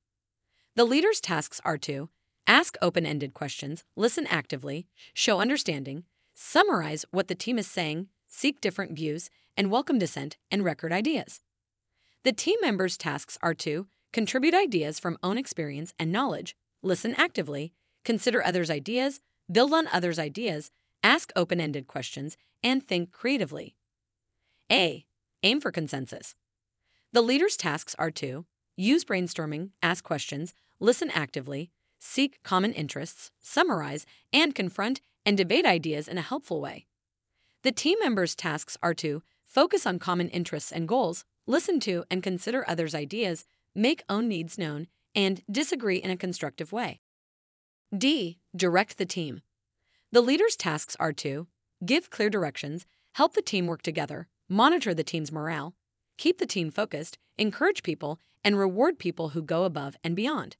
The 0.76 0.86
leader's 0.86 1.20
tasks 1.20 1.60
are 1.66 1.78
to 1.80 2.10
Ask 2.50 2.78
open 2.82 3.06
ended 3.06 3.36
questions, 3.36 3.84
listen 3.96 4.26
actively, 4.26 4.88
show 5.14 5.40
understanding, 5.40 6.06
summarize 6.34 7.06
what 7.12 7.28
the 7.28 7.36
team 7.36 7.60
is 7.60 7.68
saying, 7.68 8.08
seek 8.28 8.60
different 8.60 8.94
views, 8.94 9.30
and 9.56 9.70
welcome 9.70 10.00
dissent 10.00 10.38
and 10.50 10.66
record 10.66 10.92
ideas. 10.92 11.42
The 12.24 12.32
team 12.32 12.58
members' 12.60 12.98
tasks 12.98 13.38
are 13.44 13.54
to 13.54 13.86
contribute 14.12 14.56
ideas 14.56 15.00
from 15.00 15.20
own 15.22 15.38
experience 15.38 15.94
and 16.00 16.12
knowledge, 16.12 16.56
listen 16.82 17.14
actively, 17.20 17.72
consider 18.04 18.44
others' 18.44 18.72
ideas, 18.72 19.22
build 19.52 19.72
on 19.72 19.88
others' 19.94 20.18
ideas, 20.18 20.72
ask 21.04 21.32
open 21.36 21.62
ended 21.62 21.86
questions, 21.86 22.36
and 22.64 22.84
think 22.88 23.12
creatively. 23.12 23.76
A. 24.72 25.06
Aim 25.44 25.62
for 25.62 25.72
consensus. 25.72 26.34
The 27.12 27.22
leader's 27.22 27.58
tasks 27.58 27.96
are 27.98 28.12
to 28.12 28.46
use 28.78 29.04
brainstorming, 29.04 29.72
ask 29.82 30.04
questions, 30.04 30.54
listen 30.80 31.10
actively, 31.10 31.72
seek 31.98 32.42
common 32.44 32.72
interests, 32.72 33.32
summarize, 33.42 34.06
and 34.32 34.54
confront 34.54 35.02
and 35.26 35.36
debate 35.36 35.66
ideas 35.66 36.08
in 36.08 36.20
a 36.20 36.22
helpful 36.22 36.62
way. 36.62 36.86
The 37.64 37.72
team 37.72 37.98
members' 38.00 38.36
tasks 38.36 38.78
are 38.84 38.94
to 38.96 39.24
focus 39.44 39.88
on 39.88 39.98
common 39.98 40.30
interests 40.30 40.72
and 40.72 40.88
goals, 40.88 41.26
listen 41.48 41.80
to 41.82 42.06
and 42.12 42.22
consider 42.22 42.64
others' 42.70 42.94
ideas, 42.96 43.48
make 43.74 44.04
own 44.08 44.28
needs 44.28 44.58
known, 44.58 44.88
and 45.16 45.42
disagree 45.52 45.98
in 45.98 46.12
a 46.12 46.18
constructive 46.18 46.72
way. 46.72 47.02
D. 47.98 48.38
Direct 48.56 49.00
the 49.00 49.06
team. 49.06 49.42
The 50.12 50.22
leader's 50.22 50.56
tasks 50.56 50.96
are 51.00 51.14
to 51.14 51.48
give 51.84 52.12
clear 52.12 52.30
directions, 52.30 52.86
help 53.16 53.34
the 53.34 53.42
team 53.42 53.66
work 53.66 53.82
together, 53.82 54.28
monitor 54.48 54.94
the 54.94 55.04
team's 55.04 55.32
morale, 55.32 55.74
keep 56.20 56.38
the 56.38 56.46
team 56.46 56.70
focused, 56.70 57.18
encourage 57.38 57.82
people, 57.82 58.20
and 58.44 58.60
reward 58.60 59.00
people 59.00 59.30
who 59.30 59.42
go 59.42 59.64
above 59.64 59.96
and 60.04 60.18
beyond. 60.18 60.58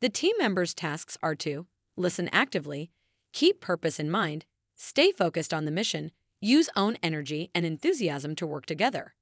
The 0.00 0.08
team 0.08 0.34
members' 0.38 0.74
tasks 0.74 1.18
are 1.22 1.34
to 1.36 1.66
listen 1.96 2.30
actively, 2.32 2.90
keep 3.32 3.60
purpose 3.60 3.98
in 3.98 4.10
mind, 4.10 4.46
stay 4.76 5.10
focused 5.10 5.52
on 5.52 5.64
the 5.64 5.72
mission, 5.72 6.12
use 6.40 6.70
own 6.76 6.96
energy 7.02 7.50
and 7.52 7.66
enthusiasm 7.66 8.36
to 8.36 8.46
work 8.46 8.64
together. 8.64 9.14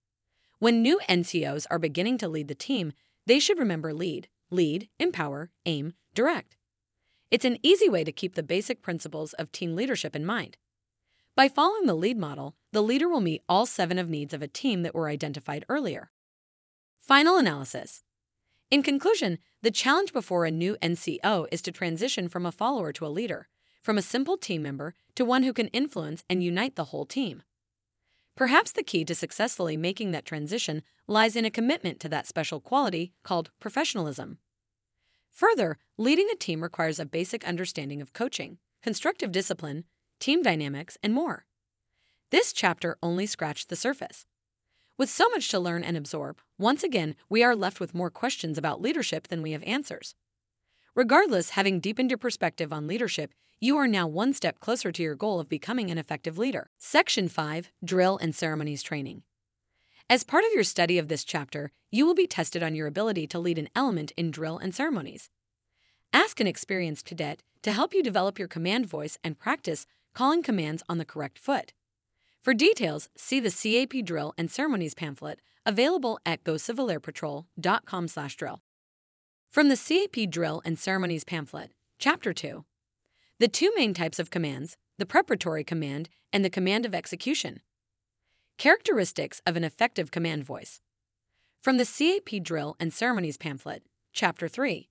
When 0.59 0.83
new 0.83 1.01
NCOs 1.09 1.67
are 1.71 1.79
beginning 1.79 2.19
to 2.19 2.29
lead 2.29 2.49
the 2.49 2.55
team, 2.55 2.93
they 3.27 3.41
should 3.41 3.59
remember 3.59 3.95
lead, 3.95 4.29
lead, 4.51 4.91
empower, 5.01 5.51
aim, 5.65 5.95
direct. 6.15 6.57
It's 7.31 7.47
an 7.47 7.59
easy 7.63 7.89
way 7.89 8.05
to 8.05 8.13
keep 8.13 8.35
the 8.35 8.43
basic 8.43 8.83
principles 8.83 9.33
of 9.33 9.51
team 9.51 9.75
leadership 9.75 10.15
in 10.15 10.27
mind. 10.27 10.59
By 11.39 11.49
following 11.49 11.87
the 11.87 11.95
lead 11.95 12.19
model, 12.19 12.57
the 12.73 12.83
leader 12.83 13.09
will 13.09 13.21
meet 13.21 13.45
all 13.49 13.65
seven 13.65 13.97
of 13.97 14.09
needs 14.09 14.35
of 14.35 14.43
a 14.43 14.49
team 14.49 14.83
that 14.83 14.93
were 14.93 15.09
identified 15.09 15.65
earlier. 15.69 16.11
Final 16.99 17.37
analysis. 17.37 18.03
In 18.73 18.83
conclusion, 18.83 19.39
the 19.63 19.71
challenge 19.71 20.13
before 20.13 20.47
a 20.47 20.51
new 20.51 20.77
NCO 20.83 21.47
is 21.53 21.63
to 21.63 21.71
transition 21.71 22.29
from 22.29 22.45
a 22.45 22.51
follower 22.51 22.93
to 22.93 23.07
a 23.07 23.15
leader, 23.15 23.47
from 23.81 23.97
a 23.97 24.03
simple 24.03 24.37
team 24.37 24.63
member 24.65 24.95
to 25.15 25.25
one 25.25 25.45
who 25.45 25.53
can 25.53 25.69
influence 25.69 26.25
and 26.29 26.43
unite 26.43 26.75
the 26.75 26.87
whole 26.87 27.07
team. 27.07 27.45
Perhaps 28.35 28.73
the 28.73 28.83
key 28.83 29.05
to 29.05 29.15
successfully 29.15 29.77
making 29.77 30.11
that 30.11 30.27
transition 30.27 30.83
lies 31.07 31.37
in 31.37 31.45
a 31.45 31.53
commitment 31.53 32.01
to 32.01 32.09
that 32.09 32.27
special 32.27 32.59
quality 32.59 33.13
called 33.23 33.53
professionalism. 33.61 34.39
Further, 35.31 35.79
leading 35.97 36.29
a 36.33 36.37
team 36.37 36.65
requires 36.65 36.99
a 36.99 37.07
basic 37.07 37.47
understanding 37.47 38.03
of 38.03 38.13
coaching, 38.13 38.59
constructive 38.83 39.31
discipline, 39.31 39.85
team 40.19 40.43
dynamics, 40.43 40.99
and 41.03 41.15
more. 41.15 41.47
This 42.31 42.53
chapter 42.53 42.99
only 43.03 43.27
scratched 43.27 43.69
the 43.69 43.77
surface. 43.77 44.27
With 44.99 45.09
so 45.09 45.29
much 45.29 45.49
to 45.51 45.61
learn 45.61 45.85
and 45.85 45.97
absorb, 45.97 46.41
once 46.59 46.83
again, 46.83 47.15
we 47.29 47.43
are 47.43 47.55
left 47.55 47.81
with 47.81 47.95
more 47.95 48.11
questions 48.11 48.59
about 48.59 48.83
leadership 48.83 49.29
than 49.29 49.43
we 49.43 49.53
have 49.53 49.63
answers. 49.63 50.15
Regardless, 50.95 51.51
having 51.51 51.79
deepened 51.79 52.11
your 52.11 52.19
perspective 52.19 52.73
on 52.73 52.89
leadership, 52.89 53.33
you 53.61 53.77
are 53.77 53.87
now 53.87 54.07
one 54.07 54.35
step 54.35 54.61
closer 54.61 54.91
to 54.91 55.03
your 55.03 55.15
goal 55.15 55.39
of 55.39 55.49
becoming 55.49 55.91
an 55.91 55.99
effective 55.99 56.39
leader. 56.39 56.71
Section 56.79 57.29
5 57.29 57.71
Drill 57.85 58.19
and 58.19 58.35
Ceremonies 58.35 58.83
Training. 58.83 59.23
As 60.11 60.25
part 60.25 60.45
of 60.45 60.53
your 60.55 60.65
study 60.65 60.99
of 60.99 61.09
this 61.09 61.23
chapter, 61.23 61.71
you 61.91 62.07
will 62.07 62.15
be 62.15 62.27
tested 62.27 62.63
on 62.63 62.75
your 62.75 62.87
ability 62.87 63.27
to 63.29 63.39
lead 63.39 63.59
an 63.59 63.69
element 63.75 64.11
in 64.17 64.31
drill 64.31 64.59
and 64.59 64.75
ceremonies. 64.75 65.31
Ask 66.13 66.41
an 66.41 66.47
experienced 66.47 67.05
cadet 67.05 67.43
to 67.63 67.73
help 67.73 67.93
you 67.93 68.03
develop 68.03 68.39
your 68.39 68.49
command 68.49 68.87
voice 68.87 69.19
and 69.23 69.39
practice 69.39 69.87
calling 70.19 70.43
commands 70.43 70.83
on 70.89 70.99
the 70.99 71.05
correct 71.05 71.39
foot. 71.39 71.73
For 72.43 72.53
details, 72.53 73.09
see 73.17 73.39
the 73.39 73.53
CAP 73.53 74.05
drill 74.05 74.35
and 74.37 74.51
ceremonies 74.51 74.95
pamphlet 74.95 75.41
available 75.65 76.19
at 76.27 76.43
gocivilairpatrol.com/drill. 76.43 78.63
From 79.49 79.69
the 79.69 79.77
CAP 79.77 80.29
drill 80.29 80.61
and 80.65 80.77
ceremonies 80.77 81.23
pamphlet, 81.23 81.71
Chapter 82.01 82.33
2. 82.33 82.65
The 83.39 83.47
two 83.47 83.73
main 83.77 83.95
types 83.95 84.19
of 84.19 84.31
commands, 84.31 84.77
the 84.99 85.07
preparatory 85.07 85.63
command 85.63 86.09
and 86.33 86.45
the 86.45 86.51
command 86.51 86.85
of 86.85 86.97
execution. 86.97 87.61
Characteristics 88.57 89.41
of 89.47 89.57
an 89.57 89.63
effective 89.63 90.11
command 90.11 90.43
voice. 90.43 90.81
From 91.61 91.77
the 91.77 91.87
CAP 91.87 92.43
drill 92.43 92.75
and 92.81 92.93
ceremonies 92.93 93.37
pamphlet, 93.37 93.85
Chapter 94.13 94.49
3. 94.49 94.89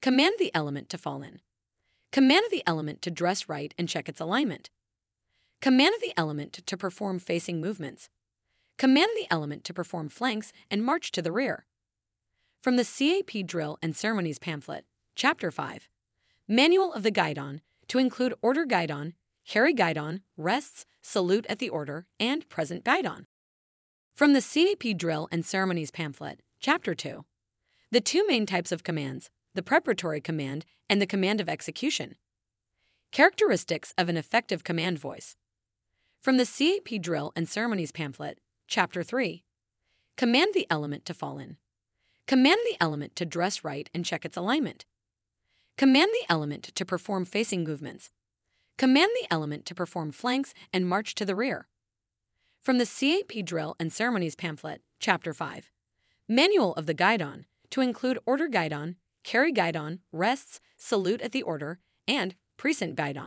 Command 0.00 0.34
the 0.38 0.54
element 0.54 0.88
to 0.90 0.98
fall 0.98 1.24
in. 1.24 1.40
Command 2.14 2.44
of 2.44 2.52
the 2.52 2.62
element 2.64 3.02
to 3.02 3.10
dress 3.10 3.48
right 3.48 3.74
and 3.76 3.88
check 3.88 4.08
its 4.08 4.20
alignment. 4.20 4.70
Command 5.60 5.96
of 5.96 6.00
the 6.00 6.12
element 6.16 6.52
to 6.64 6.76
perform 6.76 7.18
facing 7.18 7.60
movements. 7.60 8.08
Command 8.78 9.10
the 9.16 9.26
element 9.32 9.64
to 9.64 9.74
perform 9.74 10.08
flanks 10.08 10.52
and 10.70 10.84
march 10.84 11.10
to 11.10 11.20
the 11.20 11.32
rear. 11.32 11.66
From 12.62 12.76
the 12.76 12.84
CAP 12.84 13.44
Drill 13.44 13.78
and 13.82 13.96
Ceremonies 13.96 14.38
pamphlet, 14.38 14.84
Chapter 15.16 15.50
5 15.50 15.88
Manual 16.46 16.92
of 16.92 17.02
the 17.02 17.10
Guidon 17.10 17.62
to 17.88 17.98
include 17.98 18.34
Order 18.42 18.64
Guidon, 18.64 19.14
Carry 19.44 19.74
Guidon, 19.74 20.20
Rests, 20.36 20.86
Salute 21.02 21.46
at 21.48 21.58
the 21.58 21.68
Order, 21.68 22.06
and 22.20 22.48
Present 22.48 22.84
Guidon. 22.84 23.26
From 24.14 24.34
the 24.34 24.40
CAP 24.40 24.96
Drill 24.96 25.26
and 25.32 25.44
Ceremonies 25.44 25.90
pamphlet, 25.90 26.42
Chapter 26.60 26.94
2 26.94 27.24
The 27.90 28.00
two 28.00 28.24
main 28.28 28.46
types 28.46 28.70
of 28.70 28.84
commands, 28.84 29.30
the 29.54 29.62
preparatory 29.62 30.20
command 30.20 30.64
and 30.90 31.00
the 31.00 31.06
command 31.06 31.40
of 31.40 31.48
execution. 31.48 32.16
Characteristics 33.12 33.94
of 33.96 34.08
an 34.08 34.16
effective 34.16 34.64
command 34.64 34.98
voice. 34.98 35.36
From 36.20 36.36
the 36.36 36.46
CAP 36.46 37.00
Drill 37.00 37.32
and 37.36 37.48
Ceremonies 37.48 37.92
pamphlet, 37.92 38.40
Chapter 38.66 39.02
3 39.02 39.44
Command 40.16 40.50
the 40.54 40.66
element 40.70 41.04
to 41.04 41.14
fall 41.14 41.38
in. 41.38 41.56
Command 42.26 42.58
the 42.64 42.76
element 42.80 43.14
to 43.16 43.24
dress 43.24 43.62
right 43.62 43.88
and 43.94 44.04
check 44.04 44.24
its 44.24 44.36
alignment. 44.36 44.84
Command 45.76 46.10
the 46.12 46.32
element 46.32 46.64
to 46.74 46.84
perform 46.84 47.24
facing 47.24 47.62
movements. 47.62 48.10
Command 48.78 49.10
the 49.20 49.26
element 49.30 49.66
to 49.66 49.74
perform 49.74 50.10
flanks 50.10 50.54
and 50.72 50.88
march 50.88 51.14
to 51.14 51.24
the 51.24 51.36
rear. 51.36 51.68
From 52.62 52.78
the 52.78 52.86
CAP 52.86 53.44
Drill 53.44 53.76
and 53.78 53.92
Ceremonies 53.92 54.34
pamphlet, 54.34 54.80
Chapter 54.98 55.32
5 55.32 55.70
Manual 56.28 56.74
of 56.74 56.86
the 56.86 56.94
Guidon 56.94 57.44
to 57.70 57.80
include 57.80 58.18
Order 58.24 58.48
Guidon, 58.48 58.96
Carry 59.24 59.52
Guidon, 59.52 60.00
Rests, 60.12 60.60
Salute 60.76 61.22
at 61.22 61.32
the 61.32 61.42
Order, 61.42 61.80
and 62.06 62.34
Present 62.58 62.94
Guidon. 62.94 63.22